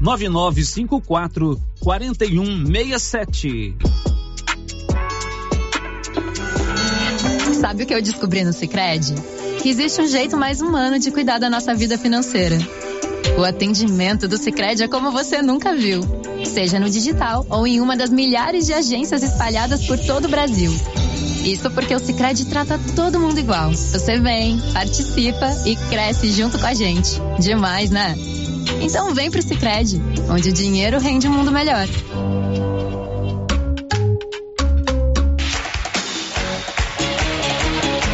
9954 0.00 1.60
4167. 1.80 3.76
Sabe 7.60 7.82
o 7.82 7.86
que 7.86 7.94
eu 7.94 8.02
descobri 8.02 8.44
no 8.44 8.52
Sicredi? 8.52 9.14
Que 9.62 9.68
existe 9.68 10.00
um 10.00 10.06
jeito 10.06 10.36
mais 10.36 10.60
humano 10.60 10.98
de 10.98 11.10
cuidar 11.10 11.38
da 11.38 11.50
nossa 11.50 11.74
vida 11.74 11.98
financeira. 11.98 12.56
O 13.36 13.44
atendimento 13.44 14.26
do 14.26 14.38
Sicredi 14.38 14.82
é 14.82 14.88
como 14.88 15.12
você 15.12 15.42
nunca 15.42 15.74
viu, 15.74 16.00
seja 16.44 16.80
no 16.80 16.88
digital 16.88 17.46
ou 17.48 17.66
em 17.66 17.80
uma 17.80 17.96
das 17.96 18.10
milhares 18.10 18.66
de 18.66 18.72
agências 18.72 19.22
espalhadas 19.22 19.86
por 19.86 19.98
todo 19.98 20.24
o 20.24 20.28
Brasil. 20.28 20.72
Isso 21.44 21.70
porque 21.70 21.94
o 21.94 22.00
Sicredi 22.00 22.46
trata 22.46 22.80
todo 22.96 23.20
mundo 23.20 23.38
igual. 23.38 23.70
Você 23.70 24.18
vem, 24.18 24.58
participa 24.72 25.50
e 25.64 25.76
cresce 25.76 26.30
junto 26.30 26.58
com 26.58 26.66
a 26.66 26.74
gente. 26.74 27.20
Demais, 27.38 27.90
né? 27.90 28.16
Então 28.80 29.14
vem 29.14 29.30
pro 29.30 29.42
Sicredi, 29.42 30.00
onde 30.30 30.50
o 30.50 30.52
dinheiro 30.52 30.98
rende 30.98 31.28
um 31.28 31.32
mundo 31.32 31.50
melhor. 31.50 31.86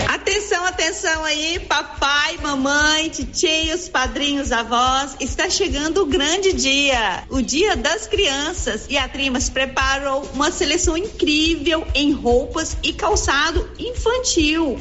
Atenção, 0.08 0.64
atenção 0.64 1.24
aí, 1.24 1.58
papai, 1.60 2.38
mamãe, 2.42 3.08
titios, 3.08 3.88
padrinhos, 3.88 4.52
avós, 4.52 5.16
está 5.20 5.50
chegando 5.50 6.02
o 6.02 6.06
grande 6.06 6.52
dia, 6.52 7.24
o 7.28 7.42
Dia 7.42 7.76
das 7.76 8.06
Crianças. 8.06 8.86
E 8.88 8.96
a 8.96 9.08
Trimas 9.08 9.48
preparou 9.48 10.22
uma 10.34 10.50
seleção 10.50 10.96
incrível 10.96 11.86
em 11.94 12.12
roupas 12.12 12.76
e 12.82 12.92
calçado 12.92 13.68
infantil. 13.78 14.78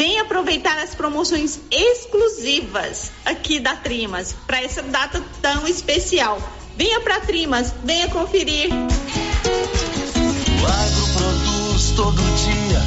Vem 0.00 0.18
aproveitar 0.18 0.78
as 0.78 0.94
promoções 0.94 1.60
exclusivas 1.70 3.12
aqui 3.22 3.60
da 3.60 3.76
Trimas 3.76 4.34
para 4.46 4.62
essa 4.62 4.82
data 4.82 5.22
tão 5.42 5.68
especial. 5.68 6.40
Venha 6.74 7.00
para 7.00 7.20
Trimas, 7.20 7.74
venha 7.84 8.08
conferir. 8.08 8.70
O 8.72 10.66
agro 10.66 11.06
produz 11.12 11.90
todo 11.94 12.16
dia 12.16 12.80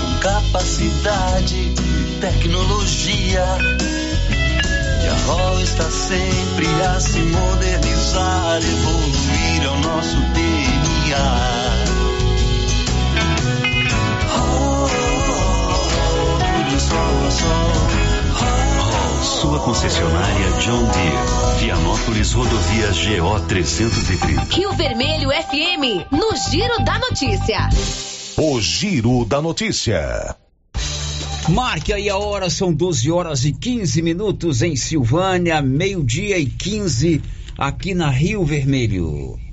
com 0.00 0.18
capacidade 0.20 1.54
e 1.56 2.20
tecnologia. 2.22 3.44
E 5.04 5.08
a 5.08 5.14
ROL 5.26 5.60
está 5.60 5.90
sempre 5.90 6.66
a 6.84 6.98
se 6.98 7.18
modernizar, 7.18 8.62
evoluir 8.62 9.68
ao 9.68 9.76
nosso 9.80 10.16
DNA. 10.32 11.75
Sua 19.22 19.58
concessionária 19.60 20.50
John 20.60 20.84
Deere. 20.90 21.60
Vianópolis 21.60 22.32
Rodovias 22.32 22.98
GO 22.98 23.40
330. 23.48 24.54
Rio 24.54 24.72
Vermelho 24.74 25.30
FM, 25.30 26.12
no 26.12 26.36
Giro 26.36 26.84
da 26.84 26.98
Notícia. 26.98 27.68
O 28.36 28.60
Giro 28.60 29.24
da 29.24 29.40
Notícia. 29.40 30.36
Marque 31.48 31.94
aí 31.94 32.10
a 32.10 32.18
hora, 32.18 32.50
são 32.50 32.74
12 32.74 33.10
horas 33.10 33.44
e 33.46 33.52
15 33.52 34.02
minutos 34.02 34.60
em 34.60 34.76
Silvânia, 34.76 35.62
meio-dia 35.62 36.36
e 36.38 36.44
15 36.44 37.22
aqui 37.56 37.94
na 37.94 38.10
Rio 38.10 38.44
Vermelho. 38.44 39.45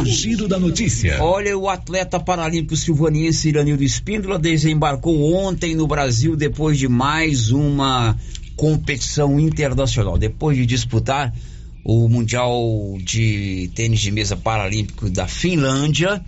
O 0.00 0.04
Giro 0.04 0.48
da 0.48 0.58
Notícia. 0.58 1.22
Olha, 1.22 1.56
o 1.56 1.68
atleta 1.68 2.18
paralímpico 2.18 2.76
silvaniense 2.76 3.48
Iranildo 3.48 3.84
Espíndola 3.84 4.38
desembarcou 4.38 5.34
ontem 5.34 5.74
no 5.74 5.86
Brasil 5.86 6.34
depois 6.34 6.78
de 6.78 6.88
mais 6.88 7.50
uma 7.50 8.16
competição 8.56 9.38
internacional. 9.38 10.16
Depois 10.16 10.56
de 10.56 10.64
disputar 10.64 11.34
o 11.84 12.08
Mundial 12.08 12.96
de 13.04 13.70
Tênis 13.74 14.00
de 14.00 14.10
Mesa 14.10 14.36
Paralímpico 14.36 15.10
da 15.10 15.28
Finlândia, 15.28 16.24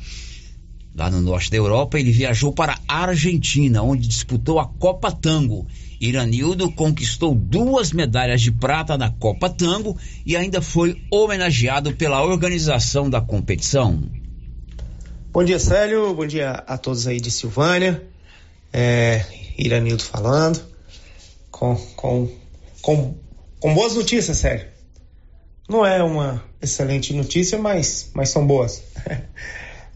lá 0.94 1.10
no 1.10 1.20
norte 1.20 1.50
da 1.50 1.56
Europa, 1.56 1.98
ele 1.98 2.10
viajou 2.10 2.52
para 2.52 2.78
a 2.86 3.04
Argentina, 3.04 3.82
onde 3.82 4.06
disputou 4.06 4.60
a 4.60 4.66
Copa 4.66 5.10
Tango. 5.10 5.66
Iranildo 6.08 6.70
conquistou 6.70 7.34
duas 7.34 7.92
medalhas 7.92 8.42
de 8.42 8.52
prata 8.52 8.98
na 8.98 9.10
Copa 9.10 9.48
Tango 9.48 9.96
e 10.26 10.36
ainda 10.36 10.60
foi 10.60 11.02
homenageado 11.10 11.96
pela 11.96 12.22
organização 12.22 13.08
da 13.08 13.20
competição. 13.20 14.02
Bom 15.32 15.42
dia, 15.42 15.58
Célio. 15.58 16.14
Bom 16.14 16.26
dia 16.26 16.50
a 16.66 16.76
todos 16.76 17.06
aí 17.06 17.18
de 17.20 17.30
Silvânia. 17.30 18.02
É, 18.72 19.24
Iranildo 19.56 20.02
falando. 20.02 20.60
Com, 21.50 21.74
com, 21.96 22.28
com, 22.82 23.14
com 23.58 23.74
boas 23.74 23.94
notícias, 23.94 24.36
Célio. 24.36 24.66
Não 25.68 25.86
é 25.86 26.02
uma 26.02 26.44
excelente 26.60 27.14
notícia, 27.14 27.58
mas, 27.58 28.10
mas 28.14 28.28
são 28.28 28.46
boas. 28.46 28.82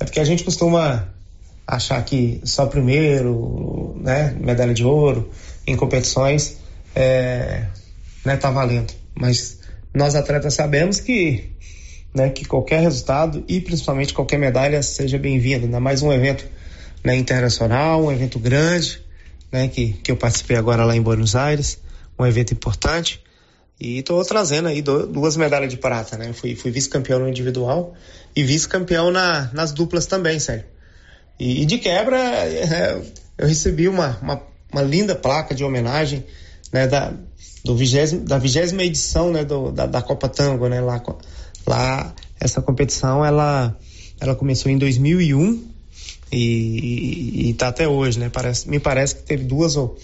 É 0.00 0.04
porque 0.04 0.20
a 0.20 0.24
gente 0.24 0.44
costuma 0.44 1.12
achar 1.66 2.00
que 2.04 2.40
só 2.44 2.66
primeiro, 2.66 3.96
né, 4.00 4.30
medalha 4.38 4.72
de 4.72 4.84
ouro 4.84 5.28
em 5.68 5.76
competições, 5.76 6.56
é, 6.94 7.66
né, 8.24 8.36
tá 8.36 8.50
valendo. 8.50 8.92
Mas 9.14 9.60
nós 9.94 10.14
atletas 10.14 10.54
sabemos 10.54 10.98
que, 10.98 11.52
né, 12.14 12.30
que 12.30 12.46
qualquer 12.46 12.80
resultado 12.80 13.44
e 13.46 13.60
principalmente 13.60 14.14
qualquer 14.14 14.38
medalha 14.38 14.82
seja 14.82 15.18
bem-vindo. 15.18 15.66
Ainda 15.66 15.78
mais 15.78 16.02
um 16.02 16.10
evento 16.10 16.46
né, 17.04 17.16
internacional, 17.16 18.04
um 18.04 18.10
evento 18.10 18.38
grande, 18.38 19.02
né, 19.52 19.68
que, 19.68 19.92
que 19.92 20.10
eu 20.10 20.16
participei 20.16 20.56
agora 20.56 20.84
lá 20.84 20.96
em 20.96 21.02
Buenos 21.02 21.36
Aires, 21.36 21.78
um 22.18 22.26
evento 22.26 22.54
importante. 22.54 23.22
E 23.78 23.98
estou 23.98 24.24
trazendo 24.24 24.68
aí 24.68 24.82
duas 24.82 25.36
medalhas 25.36 25.70
de 25.70 25.76
prata, 25.76 26.16
né? 26.16 26.32
Fui, 26.32 26.56
fui 26.56 26.68
vice-campeão 26.68 27.20
no 27.20 27.28
individual 27.28 27.94
e 28.34 28.42
vice-campeão 28.42 29.12
na, 29.12 29.52
nas 29.52 29.70
duplas 29.70 30.04
também, 30.06 30.40
sério. 30.40 30.64
E, 31.38 31.62
e 31.62 31.64
de 31.64 31.78
quebra, 31.78 32.18
é, 32.18 33.00
eu 33.38 33.46
recebi 33.46 33.86
uma, 33.86 34.18
uma, 34.20 34.42
uma, 34.72 34.82
linda 34.82 35.14
placa 35.14 35.54
de 35.54 35.64
homenagem 35.64 36.24
né, 36.72 36.86
da, 36.86 37.12
do 37.64 37.76
vigésimo, 37.76 38.24
da 38.24 38.38
vigésima 38.38 38.82
edição 38.82 39.30
né, 39.32 39.44
do, 39.44 39.70
da, 39.70 39.86
da 39.86 40.02
Copa 40.02 40.28
Tango, 40.28 40.68
né? 40.68 40.80
Lá, 40.80 41.02
lá 41.66 42.14
essa 42.40 42.62
competição, 42.62 43.24
ela, 43.24 43.76
ela 44.20 44.34
começou 44.34 44.70
em 44.70 44.78
2001 44.78 45.64
e, 46.30 47.50
está 47.50 47.68
até 47.68 47.88
hoje, 47.88 48.18
né? 48.18 48.28
Parece, 48.28 48.68
me 48.68 48.78
parece 48.78 49.16
que 49.16 49.22
teve 49.22 49.44
duas 49.44 49.76
ou, 49.76 49.96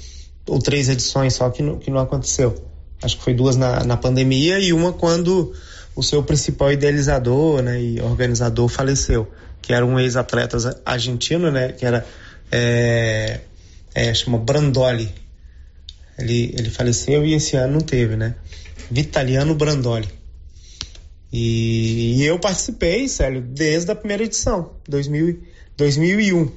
ou 0.47 0.59
três 0.59 0.89
edições 0.89 1.35
só 1.35 1.51
que 1.51 1.62
não, 1.62 1.78
que 1.78 1.91
não 1.91 1.99
aconteceu. 1.99 2.55
Acho 3.03 3.19
que 3.19 3.24
foi 3.24 3.35
duas 3.35 3.57
na, 3.57 3.85
na 3.85 3.97
pandemia 3.97 4.59
e 4.59 4.73
uma 4.73 4.93
quando 4.93 5.53
o 5.95 6.03
seu 6.03 6.23
principal 6.23 6.73
idealizador 6.73 7.62
né, 7.62 7.81
e 7.81 8.01
organizador 8.01 8.69
faleceu, 8.69 9.31
que 9.62 9.73
era 9.73 9.85
um 9.85 9.99
ex-atleta 9.99 10.81
argentino, 10.85 11.51
né, 11.51 11.73
que 11.73 11.86
era 11.86 12.05
é, 12.51 13.41
é, 13.94 14.12
chama 14.12 14.38
Brandoli. 14.38 15.08
Ele, 16.18 16.54
ele 16.56 16.70
faleceu 16.70 17.24
e 17.24 17.34
esse 17.34 17.56
ano 17.56 17.74
não 17.74 17.80
teve, 17.80 18.16
né? 18.16 18.34
Vitaliano 18.90 19.54
Brandoli. 19.54 20.08
E, 21.32 22.16
e 22.16 22.24
eu 22.24 22.38
participei, 22.38 23.08
sério, 23.08 23.40
desde 23.40 23.90
a 23.90 23.94
primeira 23.94 24.22
edição, 24.22 24.70
2000, 24.88 25.42
2001. 25.76 26.50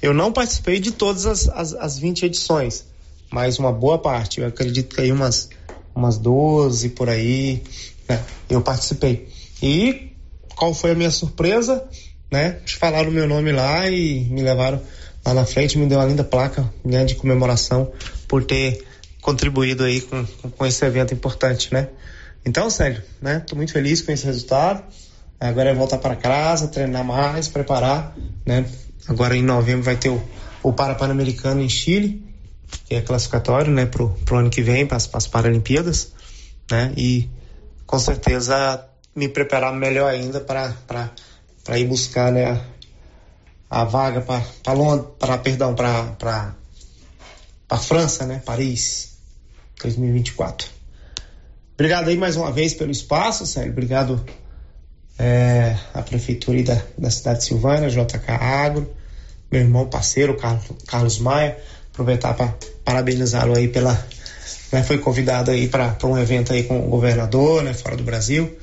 Eu 0.00 0.14
não 0.14 0.32
participei 0.32 0.80
de 0.80 0.92
todas 0.92 1.26
as, 1.26 1.48
as, 1.48 1.74
as 1.74 1.98
20 1.98 2.26
edições, 2.26 2.84
mas 3.30 3.58
uma 3.58 3.72
boa 3.72 3.98
parte, 3.98 4.40
eu 4.40 4.46
acredito 4.46 4.94
que 4.94 5.00
aí 5.00 5.12
umas 5.12 5.48
umas 5.96 6.18
12 6.18 6.90
por 6.90 7.08
aí, 7.08 7.62
né? 8.06 8.22
Eu 8.50 8.60
participei. 8.60 9.28
E 9.62 10.12
qual 10.54 10.74
foi 10.74 10.90
a 10.90 10.94
minha 10.94 11.10
surpresa, 11.10 11.88
né? 12.30 12.60
Falaram 12.78 13.08
o 13.08 13.12
meu 13.12 13.26
nome 13.26 13.50
lá 13.50 13.88
e 13.88 14.20
me 14.24 14.42
levaram 14.42 14.80
lá 15.26 15.34
na 15.34 15.44
frente, 15.44 15.78
me 15.78 15.86
deu 15.86 15.98
uma 15.98 16.06
linda 16.06 16.24
placa 16.24 16.64
né, 16.84 17.04
de 17.04 17.14
comemoração 17.14 17.92
por 18.28 18.44
ter 18.44 18.84
contribuído 19.20 19.84
aí 19.84 20.00
com, 20.00 20.24
com 20.50 20.66
esse 20.66 20.84
evento 20.84 21.12
importante, 21.12 21.72
né? 21.72 21.88
Então, 22.44 22.70
sério, 22.70 23.02
né? 23.20 23.40
Tô 23.40 23.56
muito 23.56 23.72
feliz 23.72 24.00
com 24.00 24.12
esse 24.12 24.24
resultado. 24.24 24.84
Agora 25.40 25.70
é 25.70 25.74
voltar 25.74 25.98
para 25.98 26.14
casa, 26.14 26.68
treinar 26.68 27.04
mais, 27.04 27.48
preparar, 27.48 28.16
né? 28.46 28.64
Agora 29.08 29.36
em 29.36 29.42
novembro 29.42 29.82
vai 29.82 29.96
ter 29.96 30.10
o, 30.10 30.22
o 30.62 30.72
Para-Pan-Americano 30.72 31.60
em 31.60 31.68
Chile, 31.68 32.24
que 32.86 32.94
é 32.94 33.00
classificatório, 33.00 33.72
né, 33.72 33.86
pro, 33.86 34.10
pro 34.24 34.38
ano 34.38 34.50
que 34.50 34.62
vem, 34.62 34.86
para 34.86 34.96
as 34.96 35.26
Paralimpíadas, 35.26 36.12
né, 36.70 36.92
e 36.96 37.28
com 37.86 37.98
certeza 37.98 38.84
me 39.14 39.28
preparar 39.28 39.72
melhor 39.72 40.10
ainda 40.10 40.40
para 40.40 41.78
ir 41.78 41.86
buscar, 41.86 42.32
né, 42.32 42.60
a, 43.68 43.84
vaga 43.84 44.20
para 44.20 44.72
Londres, 44.72 45.08
para 45.18 45.38
perdão, 45.38 45.74
para 45.74 46.54
para 47.68 47.78
França, 47.78 48.24
né, 48.24 48.40
Paris, 48.44 49.18
2024. 49.82 50.68
Obrigado 51.74 52.08
aí 52.08 52.16
mais 52.16 52.36
uma 52.36 52.52
vez 52.52 52.74
pelo 52.74 52.92
espaço, 52.92 53.44
Sérgio. 53.44 53.72
Obrigado 53.72 54.24
é, 55.18 55.76
à 55.92 56.00
prefeitura 56.00 56.62
da, 56.62 56.82
da 56.96 57.10
cidade 57.10 57.40
de 57.40 57.46
Silvânia, 57.46 57.90
JK 57.90 58.30
Agro, 58.30 58.88
meu 59.50 59.60
irmão 59.60 59.86
parceiro, 59.88 60.36
Carlos, 60.36 60.64
Carlos 60.86 61.18
Maia 61.18 61.56
aproveitar 61.96 62.34
para 62.34 62.54
parabenizá-lo 62.84 63.56
aí 63.56 63.68
pela 63.68 63.94
né, 64.70 64.82
foi 64.82 64.98
convidado 64.98 65.50
aí 65.50 65.66
para 65.66 65.96
um 66.04 66.18
evento 66.18 66.52
aí 66.52 66.64
com 66.64 66.86
o 66.86 66.90
governador, 66.90 67.62
né, 67.62 67.72
fora 67.72 67.96
do 67.96 68.02
Brasil. 68.02 68.56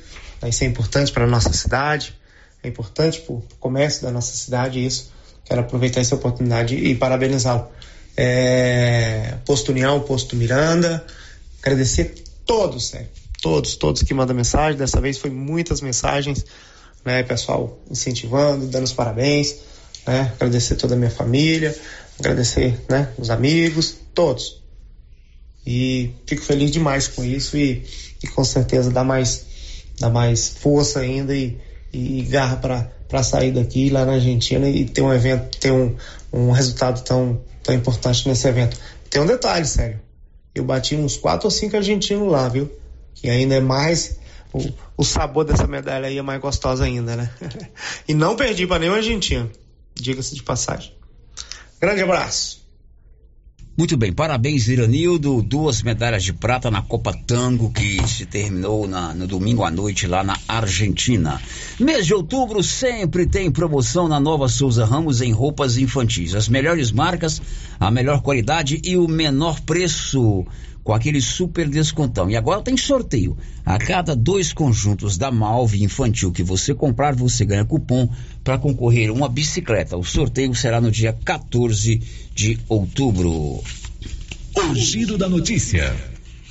Isso 0.46 0.62
é 0.62 0.66
importante 0.66 1.10
para 1.10 1.26
nossa 1.26 1.52
cidade, 1.52 2.14
é 2.64 2.68
importante 2.68 3.20
para 3.20 3.34
o 3.34 3.42
comércio 3.60 4.02
da 4.02 4.10
nossa 4.10 4.34
cidade 4.34 4.84
isso. 4.84 5.12
Quero 5.44 5.60
aproveitar 5.60 6.00
essa 6.00 6.14
oportunidade 6.14 6.74
e 6.74 6.94
parabenizá-lo. 6.94 7.68
É, 8.16 9.34
posto 9.44 9.70
União, 9.72 10.00
Posto 10.00 10.34
Miranda, 10.34 11.04
agradecer 11.60 12.14
todos, 12.46 12.92
né, 12.92 13.06
todos, 13.42 13.74
todos 13.76 14.02
que 14.02 14.14
mandam 14.14 14.34
mensagem. 14.34 14.78
Dessa 14.78 15.00
vez 15.00 15.18
foi 15.18 15.30
muitas 15.30 15.82
mensagens, 15.82 16.46
né, 17.04 17.22
pessoal 17.22 17.78
incentivando, 17.90 18.66
dando 18.66 18.84
os 18.84 18.92
parabéns, 18.92 19.56
né, 20.06 20.32
agradecer 20.36 20.76
toda 20.76 20.94
a 20.94 20.96
minha 20.96 21.10
família, 21.10 21.76
agradecer, 22.18 22.80
né, 22.88 23.10
os 23.18 23.28
amigos, 23.28 23.96
todos. 24.14 24.62
E 25.66 26.12
fico 26.26 26.42
feliz 26.42 26.70
demais 26.70 27.08
com 27.08 27.22
isso 27.24 27.58
e, 27.58 27.84
e 28.22 28.26
com 28.28 28.44
certeza 28.44 28.90
dá 28.90 29.04
mais, 29.04 29.44
dá 29.98 30.08
mais 30.08 30.48
força 30.48 31.00
ainda 31.00 31.34
e, 31.34 31.58
e 31.94 32.22
garra 32.22 32.56
para 32.56 33.22
sair 33.22 33.52
daqui 33.52 33.90
lá 33.90 34.04
na 34.04 34.14
Argentina 34.14 34.68
e 34.68 34.84
ter 34.84 35.02
um 35.02 35.12
evento, 35.12 35.58
ter 35.58 35.72
um, 35.72 35.94
um 36.32 36.50
resultado 36.50 37.02
tão, 37.02 37.40
tão 37.62 37.74
importante 37.74 38.28
nesse 38.28 38.46
evento. 38.48 38.76
Tem 39.08 39.22
um 39.22 39.26
detalhe, 39.26 39.64
sério. 39.64 40.00
Eu 40.54 40.64
bati 40.64 40.96
uns 40.96 41.16
quatro 41.16 41.46
ou 41.46 41.50
cinco 41.50 41.76
argentinos 41.76 42.30
lá, 42.30 42.48
viu? 42.48 42.70
Que 43.14 43.30
ainda 43.30 43.54
é 43.54 43.60
mais. 43.60 44.18
O, 44.52 44.72
o 44.96 45.04
sabor 45.04 45.44
dessa 45.44 45.66
medalha 45.66 46.06
aí 46.08 46.18
é 46.18 46.22
mais 46.22 46.40
gostoso 46.40 46.82
ainda, 46.82 47.16
né? 47.16 47.30
e 48.08 48.14
não 48.14 48.36
perdi 48.36 48.66
para 48.66 48.78
nenhum 48.80 48.94
argentino. 48.94 49.50
Diga-se 49.94 50.34
de 50.34 50.42
passagem. 50.42 50.92
Grande 51.80 52.02
abraço. 52.02 52.63
Muito 53.76 53.96
bem, 53.96 54.12
parabéns, 54.12 54.68
Iranildo. 54.68 55.42
Duas 55.42 55.82
medalhas 55.82 56.22
de 56.22 56.32
prata 56.32 56.70
na 56.70 56.80
Copa 56.80 57.12
Tango 57.12 57.72
que 57.72 58.06
se 58.06 58.24
terminou 58.24 58.86
na, 58.86 59.12
no 59.12 59.26
domingo 59.26 59.64
à 59.64 59.70
noite 59.70 60.06
lá 60.06 60.22
na 60.22 60.38
Argentina. 60.46 61.42
Mês 61.80 62.06
de 62.06 62.14
outubro 62.14 62.62
sempre 62.62 63.26
tem 63.26 63.50
promoção 63.50 64.06
na 64.06 64.20
Nova 64.20 64.48
Souza 64.48 64.84
Ramos 64.84 65.20
em 65.20 65.32
roupas 65.32 65.76
infantis. 65.76 66.36
As 66.36 66.48
melhores 66.48 66.92
marcas, 66.92 67.42
a 67.80 67.90
melhor 67.90 68.22
qualidade 68.22 68.80
e 68.84 68.96
o 68.96 69.08
menor 69.08 69.60
preço 69.62 70.46
com 70.84 70.92
aquele 70.92 71.20
super 71.20 71.66
descontão. 71.66 72.30
E 72.30 72.36
agora 72.36 72.62
tem 72.62 72.76
sorteio. 72.76 73.36
A 73.64 73.78
cada 73.78 74.14
dois 74.14 74.52
conjuntos 74.52 75.16
da 75.16 75.32
Malve 75.32 75.82
infantil 75.82 76.30
que 76.30 76.42
você 76.42 76.74
comprar, 76.74 77.14
você 77.14 77.44
ganha 77.44 77.64
cupom 77.64 78.08
para 78.44 78.58
concorrer 78.58 79.10
uma 79.10 79.28
bicicleta. 79.28 79.96
O 79.96 80.04
sorteio 80.04 80.54
será 80.54 80.80
no 80.80 80.90
dia 80.90 81.16
14 81.24 82.00
de 82.34 82.58
outubro. 82.68 83.62
O 84.54 84.74
giro 84.74 85.16
da 85.16 85.28
notícia. 85.28 85.96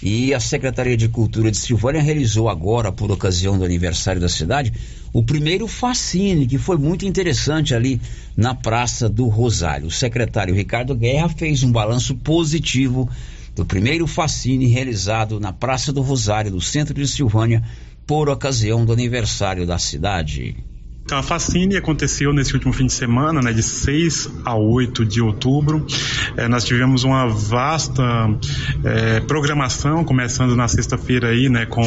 E 0.02 0.34
a 0.34 0.40
Secretaria 0.40 0.98
de 0.98 1.08
Cultura 1.08 1.50
de 1.50 1.56
Silvânia 1.56 2.02
realizou 2.02 2.50
agora, 2.50 2.92
por 2.92 3.10
ocasião 3.10 3.58
do 3.58 3.64
aniversário 3.64 4.20
da 4.20 4.28
cidade, 4.28 4.74
o 5.14 5.24
primeiro 5.24 5.66
fascine, 5.66 6.46
que 6.46 6.58
foi 6.58 6.78
muito 6.78 7.06
interessante 7.06 7.74
ali 7.74 8.02
na 8.36 8.54
Praça 8.54 9.08
do 9.08 9.28
Rosário. 9.30 9.88
O 9.88 9.92
secretário 9.92 10.54
Ricardo 10.54 10.94
Guerra 10.94 11.30
fez 11.30 11.64
um 11.64 11.72
balanço 11.72 12.16
positivo 12.16 13.10
do 13.56 13.64
primeiro 13.64 14.06
fascine 14.08 14.66
realizado 14.66 15.40
na 15.40 15.54
Praça 15.54 15.94
do 15.94 16.02
Rosário, 16.02 16.52
no 16.52 16.60
centro 16.60 16.96
de 16.96 17.08
Silvânia, 17.08 17.64
por 18.06 18.28
ocasião 18.28 18.84
do 18.84 18.92
aniversário 18.92 19.66
da 19.66 19.78
cidade. 19.78 20.58
Então, 21.06 21.18
a 21.18 21.24
Facine 21.24 21.76
aconteceu 21.76 22.32
nesse 22.32 22.54
último 22.54 22.72
fim 22.72 22.86
de 22.86 22.94
semana, 22.94 23.42
né, 23.42 23.52
de 23.52 23.62
6 23.62 24.30
a 24.46 24.56
8 24.56 25.04
de 25.04 25.22
outubro. 25.22 25.86
É, 26.38 26.48
nós 26.48 26.64
tivemos 26.64 27.04
uma 27.04 27.28
vasta 27.28 28.02
é, 28.86 29.20
programação, 29.20 30.06
começando 30.06 30.56
na 30.56 30.66
sexta-feira 30.70 31.28
aí, 31.28 31.50
né, 31.50 31.66
com 31.66 31.84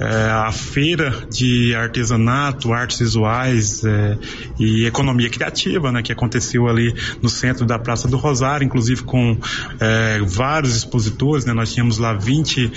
é, 0.00 0.30
a 0.30 0.50
feira 0.50 1.14
de 1.30 1.76
artesanato, 1.76 2.72
artes 2.72 2.98
visuais 2.98 3.84
é, 3.84 4.18
e 4.58 4.84
economia 4.84 5.30
criativa, 5.30 5.92
né, 5.92 6.02
que 6.02 6.10
aconteceu 6.10 6.66
ali 6.66 6.92
no 7.22 7.28
centro 7.28 7.64
da 7.64 7.78
Praça 7.78 8.08
do 8.08 8.16
Rosário, 8.16 8.64
inclusive 8.64 9.04
com 9.04 9.38
é, 9.78 10.20
vários 10.26 10.74
expositores, 10.74 11.44
né, 11.44 11.52
nós 11.52 11.72
tínhamos 11.72 11.98
lá 11.98 12.14
20, 12.14 12.72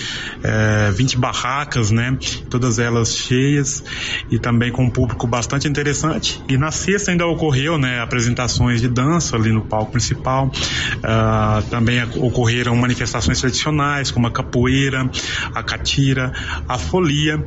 20 0.93 1.15
é, 1.15 1.17
barracas, 1.17 1.89
né, 1.89 2.15
todas 2.47 2.77
elas 2.77 3.17
cheias 3.17 3.83
e 4.29 4.37
também 4.37 4.71
com 4.71 4.83
um 4.83 4.89
público 4.91 5.25
bastante 5.25 5.62
bastante 5.64 5.68
interessante. 5.68 6.41
E 6.49 6.57
na 6.57 6.72
sexta 6.72 7.11
ainda 7.11 7.26
ocorreu, 7.26 7.77
né, 7.77 7.99
apresentações 8.02 8.81
de 8.81 8.88
dança 8.88 9.35
ali 9.35 9.52
no 9.52 9.61
palco 9.61 9.91
principal. 9.91 10.48
Uh, 10.48 11.69
também 11.69 12.03
ocorreram 12.18 12.76
manifestações 12.76 13.40
tradicionais, 13.40 14.11
como 14.11 14.27
a 14.27 14.31
capoeira, 14.31 15.10
a 15.53 15.64
catira, 15.64 16.34
a 16.68 16.77
folia. 16.77 17.44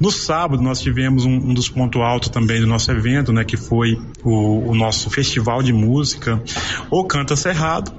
No 0.00 0.10
sábado 0.10 0.62
nós 0.62 0.80
tivemos 0.80 1.24
um, 1.24 1.50
um 1.50 1.54
dos 1.54 1.68
pontos 1.68 2.00
altos 2.00 2.28
também 2.28 2.60
do 2.60 2.66
nosso 2.66 2.90
evento, 2.90 3.32
né, 3.32 3.44
que 3.44 3.56
foi 3.56 3.96
o, 4.24 4.70
o 4.70 4.74
nosso 4.74 5.10
festival 5.10 5.62
de 5.62 5.72
música, 5.72 6.42
o 6.90 7.04
Canta 7.04 7.36
Cerrado, 7.36 7.92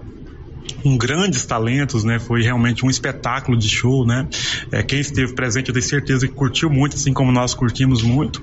com 0.84 0.98
grandes 0.98 1.46
talentos, 1.46 2.04
né? 2.04 2.20
Foi 2.20 2.44
realmente 2.44 2.86
um 2.86 2.90
espetáculo 2.90 3.58
de 3.58 3.70
show, 3.70 4.06
né? 4.06 4.28
É, 4.72 4.84
quem 4.84 5.00
esteve 5.00 5.34
presente, 5.34 5.70
eu 5.70 5.74
tenho 5.74 5.86
certeza 5.86 6.28
que 6.28 6.34
curtiu 6.34 6.70
muito, 6.70 6.96
assim 6.98 7.14
como 7.14 7.32
nós 7.32 7.54
curtimos 7.54 8.04
muito. 8.04 8.42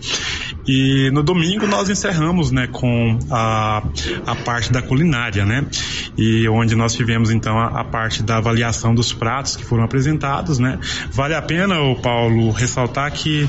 E 0.67 1.11
no 1.13 1.23
domingo 1.23 1.67
nós 1.67 1.91
encerramos, 1.91 2.51
né, 2.51 2.67
com 2.67 3.19
a, 3.31 3.83
a 4.27 4.35
parte 4.37 4.73
da 4.73 4.81
culinária, 4.81 5.45
né? 5.45 5.67
E 6.17 6.49
onde 6.49 6.75
nós 6.75 6.95
tivemos 6.95 7.31
então 7.31 7.59
a, 7.59 7.81
a 7.81 7.85
parte 7.85 8.23
da 8.23 8.39
avaliação 8.39 8.95
dos 8.95 9.13
pratos 9.13 9.57
que 9.57 9.65
foram 9.65 9.85
apresentados, 9.85 10.59
né? 10.59 10.79
Vale 11.13 11.35
a 11.35 11.43
pena, 11.43 11.79
o 11.81 11.97
Paulo, 11.97 12.51
ressaltar 12.51 13.13
que 13.13 13.49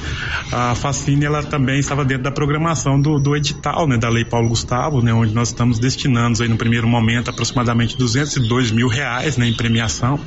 a 0.52 0.76
Facine 0.76 1.26
ela 1.26 1.42
também 1.44 1.80
estava 1.80 2.04
dentro 2.04 2.24
da 2.24 2.32
programação 2.32 3.00
do, 3.00 3.20
do 3.20 3.36
edital, 3.36 3.88
né, 3.88 3.98
da 3.98 4.10
Lei 4.10 4.26
Paulo 4.26 4.50
Gustavo, 4.50 5.02
né, 5.02 5.14
onde 5.14 5.34
nós 5.34 5.50
estamos 5.50 5.80
destinando 5.80 6.42
aí 6.42 6.50
no 6.50 6.58
primeiro 6.58 6.88
momento 6.88 7.30
aproximadamente 7.30 7.98
202 7.98 8.72
mil 8.72 8.81
reais, 8.88 9.38
né, 9.38 9.48
em 9.48 9.54
premiação 9.54 10.20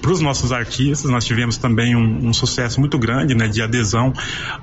para 0.00 0.10
os 0.10 0.20
nossos 0.20 0.52
artistas. 0.52 1.10
Nós 1.10 1.24
tivemos 1.24 1.56
também 1.56 1.94
um, 1.96 2.28
um, 2.28 2.32
sucesso 2.32 2.80
muito 2.80 2.98
grande, 2.98 3.34
né, 3.34 3.48
de 3.48 3.62
adesão 3.62 4.12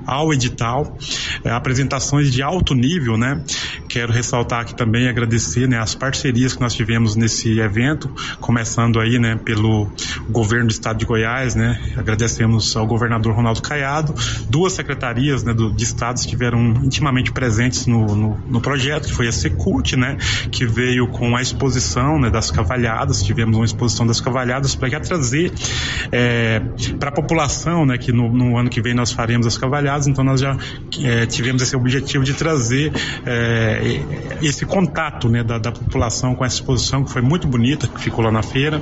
ao 0.05 0.34
edital. 0.34 0.97
É, 1.43 1.51
apresentações 1.51 2.31
de 2.31 2.41
alto 2.41 2.73
nível, 2.73 3.17
né? 3.17 3.43
Quero 3.88 4.11
ressaltar 4.11 4.61
aqui 4.61 4.76
também 4.76 5.07
agradecer, 5.07 5.67
né, 5.67 5.77
as 5.77 5.95
parcerias 5.95 6.55
que 6.55 6.61
nós 6.61 6.73
tivemos 6.73 7.15
nesse 7.15 7.59
evento, 7.59 8.09
começando 8.39 8.99
aí, 8.99 9.19
né, 9.19 9.35
pelo 9.35 9.91
governo 10.30 10.67
do 10.67 10.71
estado 10.71 10.97
de 10.99 11.05
Goiás, 11.05 11.55
né? 11.55 11.80
Agradecemos 11.97 12.76
ao 12.76 12.85
governador 12.85 13.34
Ronaldo 13.34 13.61
Caiado, 13.61 14.13
duas 14.49 14.73
secretarias, 14.73 15.43
né, 15.43 15.53
do, 15.53 15.71
de 15.71 15.84
estado 15.84 16.17
estiveram 16.17 16.59
intimamente 16.84 17.31
presentes 17.31 17.85
no, 17.85 18.15
no, 18.15 18.38
no 18.47 18.61
projeto, 18.61 19.07
que 19.07 19.13
foi 19.13 19.27
a 19.27 19.31
Secult, 19.31 19.95
né, 19.95 20.17
que 20.51 20.65
veio 20.65 21.07
com 21.07 21.35
a 21.35 21.41
exposição, 21.41 22.19
né, 22.19 22.30
das 22.30 22.51
cavalhadas, 22.51 23.23
tivemos 23.23 23.39
uma 23.44 23.66
exposição 23.66 24.06
das 24.06 24.22
cavalhadas 24.22 24.76
para 24.76 24.99
trazer 24.99 25.52
é, 26.11 26.61
para 26.99 27.10
a 27.10 27.11
população, 27.11 27.86
né, 27.86 27.98
que 27.98 28.11
no, 28.11 28.30
no, 28.32 28.57
ano 28.57 28.70
que 28.70 28.82
vem 28.82 28.94
nós 28.94 29.11
faremos 29.11 29.48
as 29.48 29.57
cavalhadas, 29.57 30.07
então 30.07 30.24
nós 30.24 30.41
já 30.41 30.57
é, 31.03 31.26
tivemos 31.26 31.61
esse 31.61 31.76
objetivo 31.76 32.24
de 32.24 32.34
trazer 32.34 32.91
é, 33.26 34.02
esse 34.41 34.66
contato 34.66 35.30
né, 35.30 35.44
da, 35.44 35.57
da, 35.57 35.72
população 35.72 36.36
com 36.36 36.44
essa 36.44 36.56
exposição 36.56 37.03
que 37.03 37.11
foi 37.11 37.22
muito 37.22 37.48
bonita, 37.48 37.88
que 37.88 37.99
ficou 37.99 38.24
lá 38.24 38.32
na 38.32 38.44
feira. 38.44 38.82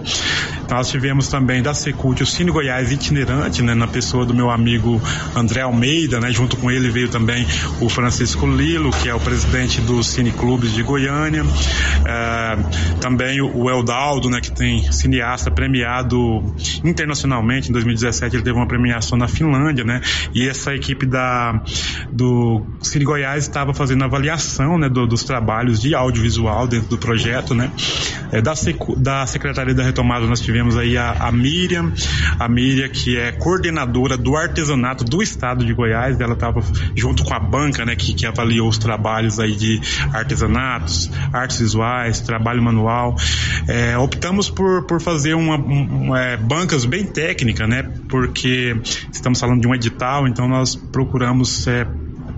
Então, 0.64 0.78
nós 0.78 0.90
tivemos 0.90 1.28
também 1.28 1.62
da 1.62 1.74
Secult 1.74 2.22
o 2.22 2.26
Cine 2.26 2.52
Goiás 2.52 2.92
itinerante, 2.92 3.62
né, 3.62 3.74
na 3.74 3.88
pessoa 3.88 4.26
do 4.26 4.34
meu 4.34 4.50
amigo 4.50 5.02
André 5.36 5.62
Almeida, 5.62 6.20
né, 6.20 6.32
junto 6.32 6.58
com 6.58 6.72
ele 6.72 6.90
veio 6.90 7.10
também 7.10 7.46
o 7.80 7.90
Francisco 7.90 8.46
Lilo, 8.48 8.92
que 8.92 9.10
é 9.10 9.14
o 9.14 9.20
presidente 9.20 9.82
do 9.82 10.04
Cine 10.04 10.32
Clubes 10.32 10.74
de 10.74 10.84
Goiânia, 10.84 11.44
é, 12.06 12.58
também 13.08 13.42
o 13.42 13.70
Eldaldo, 13.70 14.30
né, 14.30 14.42
que 14.42 14.52
tem 14.52 14.92
cineasta 14.92 15.50
premiado 15.50 16.44
internacionalmente, 16.84 17.70
em 17.70 17.72
2017 17.72 18.36
ele 18.36 18.44
teve 18.44 18.58
uma 18.58 18.68
premiação 18.68 19.18
na 19.18 19.30
Finlândia, 19.30 19.86
né, 19.86 20.02
e 20.36 20.46
essa 20.46 20.76
equipe 20.76 21.06
da, 21.06 21.64
do 22.12 22.66
Cine 22.82 23.06
Goiás 23.06 23.44
estava 23.44 23.74
fazendo 23.74 24.04
avaliação 24.04 24.78
né, 24.78 24.90
do, 24.90 25.08
dos 25.08 25.24
trabalhos 25.24 25.80
de 25.80 25.96
audiovisual 25.96 26.68
dentro 26.68 26.90
do 26.90 26.98
projeto. 26.98 27.56
Né? 27.56 27.72
É, 28.30 28.42
da, 28.42 28.54
da 28.98 29.26
Secretaria 29.26 29.74
da 29.74 29.84
Retomada 29.84 30.28
nós 30.28 30.42
tivemos 30.42 30.76
aí 30.76 30.98
a, 30.98 31.12
a 31.12 31.32
Miriam, 31.32 31.94
a 32.38 32.50
Miriam 32.50 32.90
que 32.90 33.18
é 33.18 33.32
coordenadora 33.32 34.18
do 34.18 34.36
artesanato 34.36 35.06
do 35.06 35.24
estado 35.24 35.66
de 35.66 35.74
Goiás, 35.74 36.20
ela 36.20 36.34
estava 36.34 36.62
junto 36.94 37.24
com 37.24 37.34
a 37.34 37.40
banca 37.40 37.86
né, 37.86 37.96
que, 37.96 38.14
que 38.14 38.26
avaliou 38.26 38.68
os 38.68 38.78
trabalhos 38.78 39.40
aí 39.40 39.56
de 39.56 39.80
artesanatos, 40.12 41.10
artes 41.32 41.60
visuais, 41.60 42.20
trabalho 42.20 42.62
manual. 42.62 42.97
É, 43.68 43.98
optamos 43.98 44.50
por, 44.50 44.86
por 44.86 45.02
fazer 45.02 45.34
uma, 45.34 45.56
uma 45.56 46.20
é, 46.20 46.38
bancas 46.38 46.86
bem 46.86 47.06
técnicas, 47.06 47.68
né? 47.68 47.84
Porque 48.10 48.76
estamos 49.12 49.40
falando 49.40 49.62
de 49.62 49.68
um 49.68 49.76
edital, 49.76 50.28
então 50.28 50.48
nós 50.48 50.76
procuramos 50.76 51.68
é, 51.68 51.86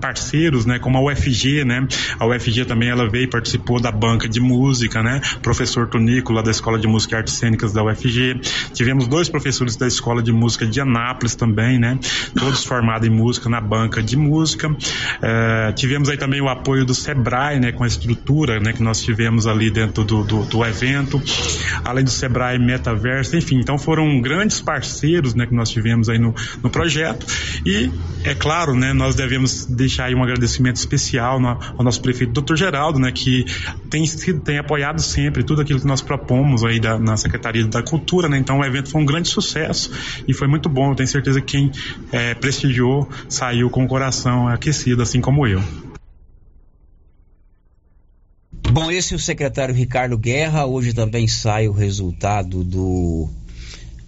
parceiros, 0.00 0.66
né, 0.66 0.78
como 0.78 0.98
a 0.98 1.12
UFG, 1.12 1.64
né? 1.64 1.86
A 2.18 2.26
UFG 2.26 2.64
também 2.64 2.88
ela 2.88 3.08
veio 3.08 3.24
e 3.24 3.26
participou 3.26 3.80
da 3.80 3.90
banca 3.90 4.28
de 4.28 4.40
música, 4.40 5.02
né? 5.02 5.20
Professor 5.42 5.86
Tonico 5.88 6.32
lá 6.32 6.42
da 6.42 6.50
Escola 6.50 6.78
de 6.78 6.86
Música 6.86 7.14
e 7.14 7.18
Artes 7.18 7.34
Cênicas 7.34 7.72
da 7.72 7.84
UFG. 7.84 8.40
Tivemos 8.72 9.06
dois 9.06 9.28
professores 9.28 9.76
da 9.76 9.86
Escola 9.86 10.22
de 10.22 10.32
Música 10.32 10.66
de 10.66 10.80
Anápolis 10.80 11.34
também, 11.34 11.78
né? 11.78 11.98
Todos 12.38 12.64
formados 12.64 13.06
em 13.06 13.10
música 13.10 13.48
na 13.48 13.60
banca 13.60 14.02
de 14.02 14.16
música. 14.16 14.74
É, 15.22 15.72
tivemos 15.72 16.08
aí 16.08 16.16
também 16.16 16.40
o 16.40 16.48
apoio 16.48 16.84
do 16.84 16.94
Sebrae, 16.94 17.60
né? 17.60 17.72
Com 17.72 17.84
a 17.84 17.86
estrutura, 17.86 18.58
né? 18.60 18.72
Que 18.72 18.82
nós 18.82 19.02
tivemos 19.02 19.46
ali 19.46 19.70
dentro 19.70 20.04
do, 20.04 20.24
do, 20.24 20.44
do 20.44 20.64
evento. 20.64 21.20
Além 21.84 22.04
do 22.04 22.10
Sebrae 22.10 22.58
Metaverso, 22.58 23.36
enfim. 23.36 23.58
Então 23.60 23.78
foram 23.78 24.20
grandes 24.20 24.60
parceiros, 24.60 25.34
né? 25.34 25.46
Que 25.46 25.54
nós 25.54 25.70
tivemos 25.70 26.08
aí 26.08 26.18
no, 26.18 26.34
no 26.62 26.70
projeto. 26.70 27.26
E, 27.66 27.90
é 28.24 28.34
claro, 28.34 28.74
né? 28.74 28.92
Nós 28.92 29.14
devemos 29.14 29.66
deixar 29.66 29.89
deixar 29.90 30.04
aí 30.04 30.14
um 30.14 30.22
agradecimento 30.22 30.76
especial 30.76 31.40
ao 31.76 31.84
nosso 31.84 32.00
prefeito, 32.00 32.32
doutor 32.32 32.56
Geraldo, 32.56 33.00
né, 33.00 33.10
que 33.10 33.44
tem, 33.90 34.04
tem 34.44 34.58
apoiado 34.58 35.02
sempre 35.02 35.42
tudo 35.42 35.60
aquilo 35.60 35.80
que 35.80 35.86
nós 35.86 36.00
propomos 36.00 36.64
aí 36.64 36.78
da, 36.78 36.98
na 36.98 37.16
Secretaria 37.16 37.66
da 37.66 37.82
Cultura, 37.82 38.28
né? 38.28 38.38
Então 38.38 38.60
o 38.60 38.64
evento 38.64 38.88
foi 38.88 39.02
um 39.02 39.04
grande 39.04 39.28
sucesso 39.28 39.90
e 40.26 40.32
foi 40.32 40.46
muito 40.46 40.68
bom. 40.68 40.90
Eu 40.90 40.94
tenho 40.94 41.08
certeza 41.08 41.40
que 41.40 41.50
quem 41.50 41.70
é, 42.12 42.34
prestigiou 42.34 43.08
saiu 43.28 43.68
com 43.68 43.84
o 43.84 43.88
coração 43.88 44.46
aquecido, 44.46 45.02
assim 45.02 45.20
como 45.20 45.46
eu. 45.46 45.60
Bom, 48.70 48.88
esse 48.88 49.14
é 49.14 49.16
o 49.16 49.20
secretário 49.20 49.74
Ricardo 49.74 50.16
Guerra. 50.16 50.64
Hoje 50.64 50.92
também 50.92 51.26
sai 51.26 51.66
o 51.66 51.72
resultado 51.72 52.62
do 52.62 53.28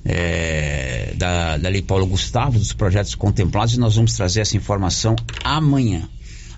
é, 0.05 1.15
da, 1.16 1.57
da 1.57 1.69
Lei 1.69 1.83
Paulo 1.83 2.07
Gustavo, 2.07 2.59
dos 2.59 2.73
projetos 2.73 3.15
contemplados, 3.15 3.74
e 3.74 3.81
nós 3.81 3.97
vamos 3.97 4.15
trazer 4.15 4.41
essa 4.41 4.57
informação 4.57 5.15
amanhã. 5.45 6.09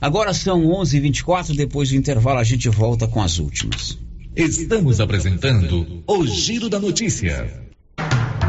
Agora 0.01 0.35
são 0.35 0.63
11:24 0.65 0.97
h 0.97 1.01
24 1.01 1.55
depois 1.55 1.89
do 1.91 1.97
intervalo 1.97 2.39
a 2.39 2.45
gente 2.45 2.69
volta 2.69 3.07
com 3.07 3.23
as 3.23 3.39
últimas. 3.39 3.99
Estamos 4.37 5.01
apresentando 5.01 6.03
o 6.07 6.27
Giro 6.27 6.69
da 6.69 6.81
Notícia. 6.81 7.64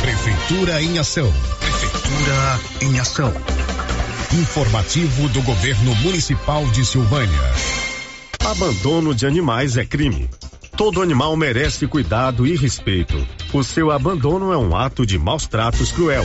Prefeitura 0.00 0.80
em 0.80 0.98
Ação. 0.98 1.30
Prefeitura 1.60 2.60
em 2.80 2.98
Ação. 2.98 3.30
Informativo 4.32 5.28
do 5.28 5.42
Governo 5.42 5.94
Municipal 5.96 6.64
de 6.68 6.86
Silvânia. 6.86 7.52
Abandono 8.46 9.14
de 9.14 9.26
animais 9.26 9.76
é 9.76 9.84
crime. 9.84 10.26
Todo 10.76 11.00
animal 11.00 11.34
merece 11.36 11.86
cuidado 11.86 12.46
e 12.46 12.54
respeito. 12.54 13.26
O 13.52 13.64
seu 13.64 13.90
abandono 13.90 14.52
é 14.52 14.58
um 14.58 14.76
ato 14.76 15.06
de 15.06 15.18
maus 15.18 15.46
tratos 15.46 15.90
cruel. 15.90 16.24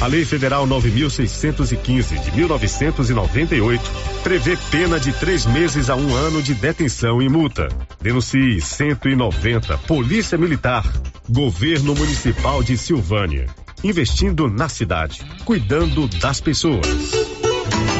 A 0.00 0.06
Lei 0.08 0.24
Federal 0.24 0.66
9615 0.66 2.18
de 2.18 2.32
1998 2.32 3.90
prevê 4.24 4.58
pena 4.72 4.98
de 4.98 5.12
três 5.12 5.46
meses 5.46 5.88
a 5.88 5.94
um 5.94 6.14
ano 6.14 6.42
de 6.42 6.52
detenção 6.52 7.22
e 7.22 7.28
multa. 7.28 7.68
Denuncie 8.00 8.60
190 8.60 9.78
Polícia 9.78 10.36
Militar, 10.36 10.84
Governo 11.28 11.94
Municipal 11.94 12.60
de 12.62 12.76
Silvânia 12.76 13.46
investindo 13.84 14.48
na 14.48 14.68
cidade, 14.68 15.22
cuidando 15.44 16.06
das 16.06 16.40
pessoas. 16.40 17.21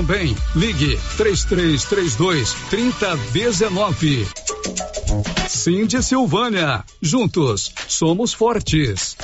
também. 0.00 0.34
Ligue 0.56 0.98
3332 1.18 2.54
3019. 2.70 4.26
Cindy 5.46 6.02
Silvânia. 6.02 6.82
Juntos 7.02 7.70
somos 7.86 8.32
fortes. 8.32 9.16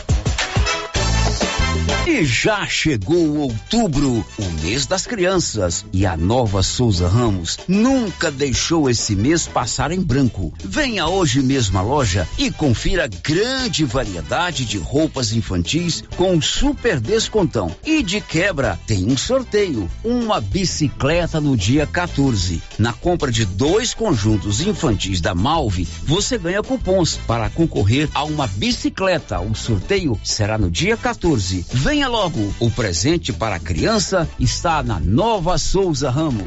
E 2.07 2.25
já 2.25 2.65
chegou 2.67 3.37
outubro, 3.39 4.25
o 4.39 4.45
mês 4.63 4.87
das 4.87 5.07
crianças, 5.07 5.85
e 5.93 6.07
a 6.07 6.17
nova 6.17 6.63
Souza 6.63 7.09
Ramos 7.09 7.59
nunca 7.67 8.31
deixou 8.31 8.89
esse 8.89 9.17
mês 9.17 9.47
passar 9.47 9.91
em 9.91 10.01
branco. 10.01 10.55
Venha 10.65 11.09
hoje 11.09 11.43
mesmo 11.43 11.77
à 11.79 11.83
loja 11.83 12.27
e 12.39 12.51
confira 12.51 13.07
grande 13.09 13.85
variedade 13.85 14.65
de 14.65 14.79
roupas 14.79 15.33
infantis 15.33 16.05
com 16.17 16.41
super 16.41 17.01
descontão. 17.01 17.75
E 17.85 18.03
de 18.03 18.21
quebra, 18.21 18.79
tem 18.87 19.05
um 19.05 19.17
sorteio, 19.17 19.91
uma 20.05 20.41
bicicleta 20.41 21.41
no 21.41 21.57
dia 21.57 21.87
14. 21.87 22.63
Na 22.79 22.93
compra 22.93 23.31
de 23.31 23.45
dois 23.45 23.93
conjuntos 23.93 24.61
infantis 24.61 25.21
da 25.21 25.35
Malve, 25.35 25.87
você 26.05 26.39
ganha 26.39 26.63
cupons 26.63 27.19
para 27.27 27.51
concorrer 27.51 28.09
a 28.15 28.23
uma 28.25 28.47
bicicleta. 28.47 29.41
O 29.41 29.55
sorteio 29.55 30.19
será 30.23 30.57
no 30.57 30.71
dia 30.71 30.97
14. 30.97 31.66
Venha 31.73 32.09
logo, 32.09 32.55
o 32.61 32.71
presente 32.71 33.33
para 33.33 33.57
a 33.57 33.61
criança 33.61 34.29
está 34.39 34.83
na 34.83 35.01
Nova 35.01 35.59
Souza 35.59 36.11
Ramos. 36.11 36.47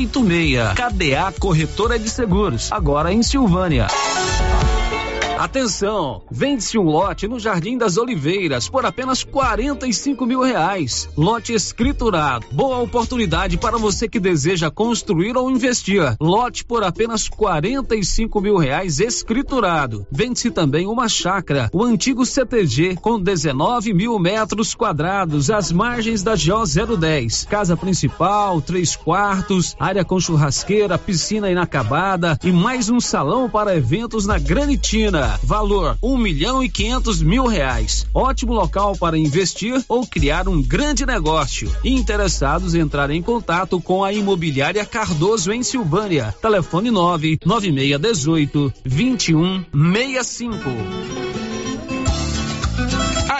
86. 0.07 0.73
KDA 0.75 1.33
Corretora 1.39 1.99
de 1.99 2.09
Seguros, 2.09 2.71
agora 2.71 3.11
em 3.11 3.21
Silvânia. 3.21 3.87
Atenção! 5.41 6.21
Vende-se 6.29 6.77
um 6.77 6.83
lote 6.83 7.27
no 7.27 7.39
Jardim 7.39 7.75
das 7.75 7.97
Oliveiras 7.97 8.69
por 8.69 8.85
apenas 8.85 9.23
45 9.23 10.23
mil 10.23 10.43
reais. 10.43 11.09
Lote 11.17 11.51
escriturado. 11.51 12.45
Boa 12.51 12.77
oportunidade 12.77 13.57
para 13.57 13.75
você 13.79 14.07
que 14.07 14.19
deseja 14.19 14.69
construir 14.69 15.35
ou 15.35 15.49
investir. 15.49 16.15
Lote 16.21 16.63
por 16.63 16.83
apenas 16.83 17.27
45 17.27 18.39
mil 18.39 18.55
reais 18.55 18.99
escriturado. 18.99 20.05
Vende-se 20.11 20.51
também 20.51 20.85
uma 20.85 21.09
chácara, 21.09 21.71
o 21.73 21.83
antigo 21.83 22.23
CTG, 22.23 22.97
com 22.97 23.19
19 23.19 23.95
mil 23.95 24.19
metros 24.19 24.75
quadrados, 24.75 25.49
às 25.49 25.71
margens 25.71 26.21
da 26.21 26.33
GO 26.35 26.97
010. 26.97 27.47
Casa 27.49 27.75
principal, 27.75 28.61
três 28.61 28.95
quartos, 28.95 29.75
área 29.79 30.05
com 30.05 30.19
churrasqueira, 30.19 30.99
piscina 30.99 31.49
inacabada 31.49 32.37
e 32.43 32.51
mais 32.51 32.91
um 32.91 32.99
salão 32.99 33.49
para 33.49 33.75
eventos 33.75 34.27
na 34.27 34.37
Granitina. 34.37 35.30
Valor 35.43 35.97
um 36.01 36.17
milhão 36.17 36.63
e 36.63 36.69
quinhentos 36.69 37.21
mil 37.21 37.45
reais. 37.47 38.07
Ótimo 38.13 38.53
local 38.53 38.95
para 38.97 39.17
investir 39.17 39.83
ou 39.87 40.05
criar 40.05 40.47
um 40.47 40.61
grande 40.61 41.05
negócio. 41.05 41.71
Interessados 41.83 42.75
entrarem 42.75 43.19
em 43.19 43.23
contato 43.23 43.79
com 43.79 44.03
a 44.03 44.13
imobiliária 44.13 44.85
Cardoso 44.85 45.51
em 45.51 45.63
Silvânia. 45.63 46.35
Telefone 46.41 46.91
nove 46.91 47.37
nove 47.45 47.71
meia 47.71 47.97
dezoito 47.97 48.71
vinte 48.83 49.29
e 49.29 49.35
um 49.35 49.63
meia 49.73 50.23
cinco. 50.23 50.69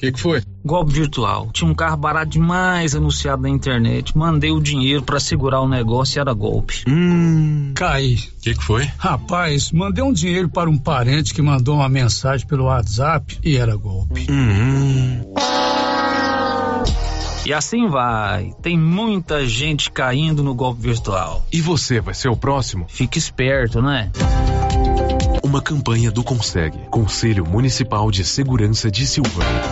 O 0.00 0.02
que, 0.02 0.12
que 0.12 0.18
foi? 0.18 0.42
Golpe 0.64 0.94
virtual. 0.94 1.50
Tinha 1.52 1.70
um 1.70 1.74
carro 1.74 1.98
barato 1.98 2.30
demais 2.30 2.94
anunciado 2.94 3.42
na 3.42 3.50
internet. 3.50 4.16
Mandei 4.16 4.50
o 4.50 4.58
dinheiro 4.58 5.02
para 5.02 5.20
segurar 5.20 5.60
o 5.60 5.68
negócio 5.68 6.18
e 6.18 6.20
era 6.20 6.32
golpe. 6.32 6.84
Hum. 6.88 7.72
Cai. 7.74 8.14
O 8.14 8.40
que, 8.40 8.54
que 8.54 8.64
foi? 8.64 8.88
Rapaz, 8.96 9.70
mandei 9.70 10.02
um 10.02 10.10
dinheiro 10.10 10.48
para 10.48 10.70
um 10.70 10.78
parente 10.78 11.34
que 11.34 11.42
mandou 11.42 11.74
uma 11.74 11.88
mensagem 11.90 12.46
pelo 12.46 12.64
WhatsApp 12.64 13.38
e 13.44 13.58
era 13.58 13.76
golpe. 13.76 14.26
Hum. 14.30 15.34
E 17.44 17.52
assim 17.52 17.86
vai. 17.86 18.54
Tem 18.62 18.78
muita 18.78 19.44
gente 19.44 19.90
caindo 19.90 20.42
no 20.42 20.54
golpe 20.54 20.80
virtual. 20.80 21.44
E 21.52 21.60
você 21.60 22.00
vai 22.00 22.14
ser 22.14 22.30
o 22.30 22.36
próximo? 22.36 22.86
Fique 22.88 23.18
esperto, 23.18 23.82
né? 23.82 24.10
Uma 25.50 25.60
campanha 25.60 26.12
do 26.12 26.22
Consegue, 26.22 26.78
Conselho 26.90 27.44
Municipal 27.44 28.08
de 28.08 28.24
Segurança 28.24 28.88
de 28.88 29.04
Silvânia. 29.04 29.62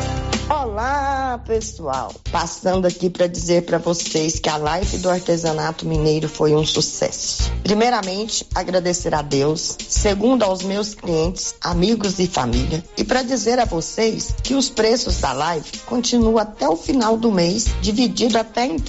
Olá, 0.51 1.41
pessoal. 1.47 2.13
Passando 2.33 2.87
aqui 2.87 3.09
para 3.09 3.29
dizer 3.29 3.63
para 3.63 3.79
vocês 3.79 4.41
que 4.41 4.49
a 4.49 4.57
live 4.57 4.99
do 4.99 5.09
artesanato 5.09 5.87
mineiro 5.87 6.29
foi 6.29 6.53
um 6.53 6.65
sucesso. 6.65 7.53
Primeiramente, 7.63 8.47
agradecer 8.55 9.15
a 9.15 9.23
Deus, 9.23 9.77
segundo 9.89 10.43
aos 10.43 10.63
meus 10.63 10.95
clientes, 10.95 11.55
amigos 11.61 12.19
e 12.19 12.27
família, 12.27 12.83
e 12.97 13.05
para 13.05 13.23
dizer 13.23 13.61
a 13.61 13.65
vocês 13.65 14.35
que 14.43 14.55
os 14.55 14.69
preços 14.71 15.19
da 15.19 15.33
live 15.33 15.67
continuam 15.87 16.39
até 16.39 16.69
o 16.69 16.77
final 16.77 17.17
do 17.17 17.31
mês, 17.31 17.67
dividido 17.81 18.37
até 18.37 18.67
em 18.67 18.79